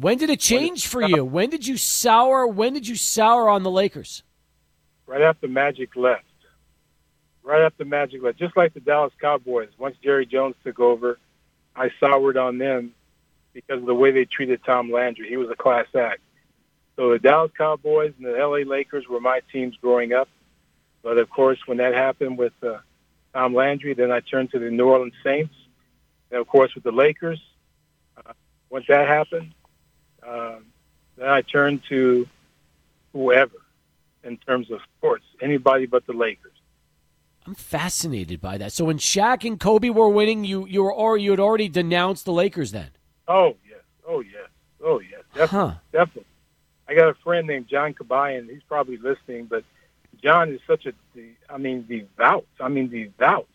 When 0.00 0.18
did 0.18 0.30
it 0.30 0.40
change 0.40 0.86
for 0.86 1.02
you? 1.02 1.24
When 1.24 1.50
did 1.50 1.66
you 1.66 1.76
sour? 1.76 2.46
When 2.46 2.72
did 2.72 2.88
you 2.88 2.96
sour 2.96 3.48
on 3.48 3.62
the 3.62 3.70
Lakers? 3.70 4.22
Right 5.06 5.22
after 5.22 5.48
Magic 5.48 5.94
left. 5.96 6.24
Right 7.42 7.62
after 7.62 7.84
Magic 7.84 8.22
left, 8.22 8.38
just 8.38 8.56
like 8.56 8.74
the 8.74 8.80
Dallas 8.80 9.12
Cowboys. 9.20 9.68
Once 9.78 9.96
Jerry 10.02 10.26
Jones 10.26 10.54
took 10.64 10.78
over, 10.78 11.18
I 11.74 11.90
soured 12.00 12.36
on 12.36 12.58
them 12.58 12.94
because 13.52 13.80
of 13.80 13.86
the 13.86 13.94
way 13.94 14.10
they 14.10 14.24
treated 14.24 14.60
Tom 14.64 14.90
Landry. 14.90 15.28
He 15.28 15.36
was 15.36 15.50
a 15.50 15.56
class 15.56 15.86
act. 15.94 16.20
So 16.96 17.10
the 17.10 17.18
Dallas 17.18 17.50
Cowboys 17.56 18.12
and 18.16 18.26
the 18.26 18.38
LA 18.38 18.58
Lakers 18.70 19.08
were 19.08 19.20
my 19.20 19.40
teams 19.52 19.76
growing 19.76 20.12
up. 20.12 20.28
But 21.02 21.18
of 21.18 21.30
course, 21.30 21.58
when 21.66 21.78
that 21.78 21.94
happened 21.94 22.38
with 22.38 22.52
uh, 22.62 22.78
Tom 23.32 23.54
Landry. 23.54 23.94
Then 23.94 24.10
I 24.10 24.20
turned 24.20 24.50
to 24.52 24.58
the 24.58 24.70
New 24.70 24.86
Orleans 24.86 25.14
Saints. 25.24 25.54
And 26.30 26.40
of 26.40 26.46
course, 26.46 26.74
with 26.74 26.84
the 26.84 26.92
Lakers, 26.92 27.40
uh, 28.16 28.32
once 28.70 28.86
that 28.88 29.08
happened, 29.08 29.52
um, 30.26 30.66
then 31.16 31.28
I 31.28 31.42
turned 31.42 31.82
to 31.88 32.28
whoever 33.12 33.56
in 34.24 34.36
terms 34.38 34.70
of 34.70 34.80
sports, 34.96 35.24
anybody 35.40 35.86
but 35.86 36.06
the 36.06 36.12
Lakers. 36.12 36.52
I'm 37.46 37.54
fascinated 37.54 38.40
by 38.40 38.58
that. 38.58 38.72
So 38.72 38.84
when 38.84 38.98
Shaq 38.98 39.46
and 39.46 39.58
Kobe 39.58 39.88
were 39.88 40.08
winning, 40.08 40.44
you 40.44 40.66
you 40.66 40.82
were 40.82 40.92
or 40.92 41.16
you 41.16 41.30
had 41.30 41.40
already 41.40 41.68
denounced 41.68 42.24
the 42.24 42.32
Lakers 42.32 42.72
then. 42.72 42.90
Oh 43.26 43.56
yes, 43.68 43.80
oh 44.06 44.20
yes, 44.20 44.48
oh 44.84 45.00
yes, 45.00 45.22
definitely, 45.34 45.68
huh. 45.70 45.74
definitely. 45.92 46.26
I 46.86 46.94
got 46.94 47.08
a 47.08 47.14
friend 47.14 47.46
named 47.46 47.68
John 47.68 47.94
Cabayan. 47.94 48.50
He's 48.50 48.62
probably 48.68 48.98
listening, 48.98 49.46
but 49.46 49.64
John 50.22 50.52
is 50.52 50.60
such 50.66 50.86
a, 50.86 50.92
I 51.48 51.56
mean, 51.56 51.86
devout. 51.88 52.46
I 52.58 52.68
mean, 52.68 52.88
devout 52.88 53.46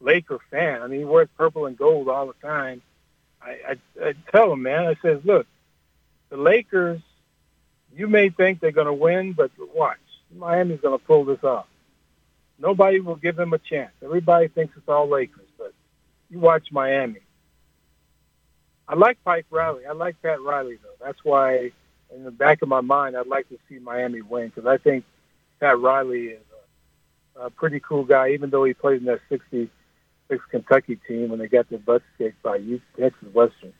Laker 0.00 0.38
fan. 0.50 0.82
I 0.82 0.86
mean, 0.86 1.00
he 1.00 1.04
wears 1.04 1.28
purple 1.36 1.66
and 1.66 1.76
gold 1.76 2.08
all 2.08 2.26
the 2.26 2.34
time. 2.46 2.82
I, 3.42 3.58
I, 3.70 3.76
I 4.02 4.14
tell 4.30 4.52
him, 4.52 4.62
man, 4.62 4.86
I 4.86 4.96
says, 5.02 5.20
look, 5.24 5.46
the 6.34 6.40
Lakers, 6.40 7.00
you 7.94 8.08
may 8.08 8.28
think 8.28 8.58
they're 8.58 8.72
going 8.72 8.88
to 8.88 8.92
win, 8.92 9.34
but 9.34 9.52
watch, 9.72 9.98
Miami's 10.36 10.80
going 10.80 10.98
to 10.98 11.04
pull 11.04 11.24
this 11.24 11.44
off. 11.44 11.66
Nobody 12.58 12.98
will 12.98 13.14
give 13.14 13.36
them 13.36 13.52
a 13.52 13.58
chance. 13.58 13.92
Everybody 14.02 14.48
thinks 14.48 14.74
it's 14.76 14.88
all 14.88 15.08
Lakers, 15.08 15.46
but 15.56 15.72
you 16.28 16.40
watch 16.40 16.72
Miami. 16.72 17.20
I 18.88 18.96
like 18.96 19.22
Pike 19.24 19.46
Riley. 19.48 19.86
I 19.86 19.92
like 19.92 20.20
Pat 20.22 20.40
Riley, 20.40 20.76
though. 20.82 21.06
That's 21.06 21.18
why, 21.22 21.70
in 22.12 22.24
the 22.24 22.32
back 22.32 22.62
of 22.62 22.68
my 22.68 22.80
mind, 22.80 23.16
I'd 23.16 23.28
like 23.28 23.48
to 23.50 23.58
see 23.68 23.78
Miami 23.78 24.20
win 24.20 24.48
because 24.48 24.66
I 24.66 24.78
think 24.78 25.04
Pat 25.60 25.78
Riley 25.78 26.30
is 26.30 26.42
a, 27.36 27.42
a 27.42 27.50
pretty 27.50 27.78
cool 27.78 28.02
guy, 28.02 28.30
even 28.30 28.50
though 28.50 28.64
he 28.64 28.74
played 28.74 28.98
in 28.98 29.06
that 29.06 29.20
66 29.28 30.42
Kentucky 30.50 30.98
team 31.06 31.28
when 31.28 31.38
they 31.38 31.46
got 31.46 31.70
their 31.70 31.78
butts 31.78 32.04
kicked 32.18 32.42
by 32.42 32.58
Texas 32.98 33.32
Western. 33.32 33.72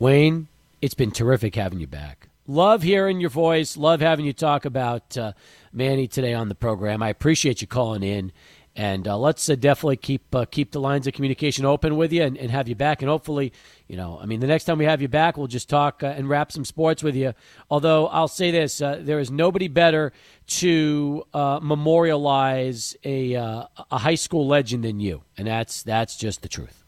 Wayne, 0.00 0.48
it's 0.80 0.94
been 0.94 1.10
terrific 1.10 1.54
having 1.54 1.78
you 1.78 1.86
back. 1.86 2.30
Love 2.46 2.82
hearing 2.82 3.20
your 3.20 3.28
voice. 3.28 3.76
Love 3.76 4.00
having 4.00 4.24
you 4.24 4.32
talk 4.32 4.64
about 4.64 5.16
uh, 5.18 5.32
Manny 5.74 6.08
today 6.08 6.32
on 6.32 6.48
the 6.48 6.54
program. 6.54 7.02
I 7.02 7.10
appreciate 7.10 7.60
you 7.60 7.68
calling 7.68 8.02
in 8.02 8.32
and 8.74 9.06
uh, 9.06 9.18
let's 9.18 9.46
uh, 9.50 9.56
definitely 9.56 9.98
keep 9.98 10.34
uh, 10.34 10.46
keep 10.46 10.70
the 10.70 10.80
lines 10.80 11.06
of 11.06 11.12
communication 11.12 11.66
open 11.66 11.96
with 11.96 12.14
you 12.14 12.22
and, 12.22 12.38
and, 12.38 12.50
have 12.50 12.66
you 12.66 12.74
back. 12.74 13.02
And 13.02 13.10
hopefully, 13.10 13.52
you 13.88 13.96
know, 13.98 14.18
I 14.22 14.24
mean, 14.24 14.40
the 14.40 14.46
next 14.46 14.64
time 14.64 14.78
we 14.78 14.86
have 14.86 15.02
you 15.02 15.08
back, 15.08 15.36
we'll 15.36 15.48
just 15.48 15.68
talk 15.68 16.02
uh, 16.02 16.06
and 16.06 16.30
wrap 16.30 16.50
some 16.50 16.64
sports 16.64 17.02
with 17.02 17.14
you. 17.14 17.34
Although 17.68 18.06
I'll 18.06 18.28
say 18.28 18.50
this: 18.50 18.80
uh, 18.80 19.00
there 19.02 19.18
is 19.18 19.30
nobody 19.30 19.68
better 19.68 20.14
to 20.46 21.24
memorialize 21.34 22.96
a 23.04 23.34
a 23.34 23.98
high 23.98 24.14
school 24.14 24.46
legend 24.46 24.84
than 24.84 24.98
you, 24.98 25.24
and 25.36 25.46
that's 25.46 25.82
that's 25.82 26.16
just 26.16 26.40
the 26.40 26.48
truth. 26.48 26.84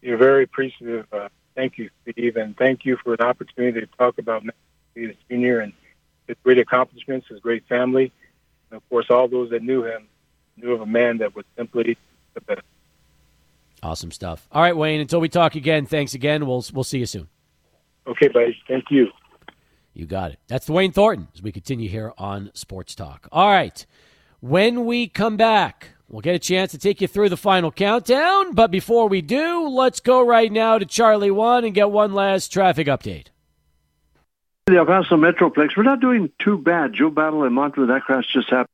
You're 0.00 0.16
very 0.16 0.44
appreciative. 0.44 1.06
Thank 1.58 1.76
you, 1.76 1.90
Steve, 2.02 2.36
and 2.36 2.56
thank 2.56 2.84
you 2.84 2.96
for 3.02 3.16
the 3.16 3.24
opportunity 3.24 3.80
to 3.80 3.86
talk 3.98 4.18
about 4.18 4.44
Messi 4.44 5.16
Junior 5.28 5.58
and 5.58 5.72
his 6.28 6.36
great 6.44 6.58
accomplishments, 6.58 7.26
his 7.26 7.40
great 7.40 7.66
family, 7.66 8.12
and 8.70 8.76
of 8.76 8.88
course, 8.88 9.06
all 9.10 9.26
those 9.26 9.50
that 9.50 9.62
knew 9.62 9.84
him 9.84 10.06
knew 10.56 10.72
of 10.72 10.80
a 10.80 10.86
man 10.86 11.18
that 11.18 11.34
was 11.34 11.44
simply 11.56 11.96
the 12.34 12.40
best. 12.42 12.62
Awesome 13.82 14.12
stuff. 14.12 14.46
All 14.52 14.62
right, 14.62 14.76
Wayne. 14.76 15.00
Until 15.00 15.20
we 15.20 15.28
talk 15.28 15.56
again, 15.56 15.86
thanks 15.86 16.14
again. 16.14 16.46
We'll 16.46 16.64
we'll 16.72 16.84
see 16.84 16.98
you 16.98 17.06
soon. 17.06 17.28
Okay, 18.06 18.28
buddy. 18.28 18.56
Thank 18.68 18.84
you. 18.90 19.08
You 19.94 20.06
got 20.06 20.30
it. 20.30 20.38
That's 20.46 20.70
Wayne 20.70 20.92
Thornton 20.92 21.26
as 21.34 21.42
we 21.42 21.50
continue 21.50 21.88
here 21.88 22.12
on 22.16 22.52
Sports 22.54 22.94
Talk. 22.94 23.28
All 23.32 23.48
right. 23.48 23.84
When 24.40 24.84
we 24.84 25.08
come 25.08 25.36
back, 25.36 25.88
we'll 26.08 26.20
get 26.20 26.34
a 26.34 26.38
chance 26.38 26.72
to 26.72 26.78
take 26.78 27.00
you 27.00 27.08
through 27.08 27.28
the 27.28 27.36
final 27.36 27.70
countdown. 27.70 28.54
But 28.54 28.70
before 28.70 29.08
we 29.08 29.22
do, 29.22 29.68
let's 29.68 30.00
go 30.00 30.24
right 30.24 30.50
now 30.50 30.78
to 30.78 30.86
Charlie 30.86 31.30
One 31.30 31.64
and 31.64 31.74
get 31.74 31.90
one 31.90 32.14
last 32.14 32.52
traffic 32.52 32.86
update. 32.86 33.26
The 34.66 34.76
El 34.76 34.86
Paso 34.86 35.16
Metroplex, 35.16 35.76
we're 35.76 35.82
not 35.82 36.00
doing 36.00 36.30
too 36.38 36.58
bad. 36.58 36.92
Joe 36.92 37.10
Battle 37.10 37.44
and 37.44 37.54
Montville, 37.54 37.86
that 37.86 38.02
crash 38.02 38.26
just 38.32 38.50
happened. 38.50 38.68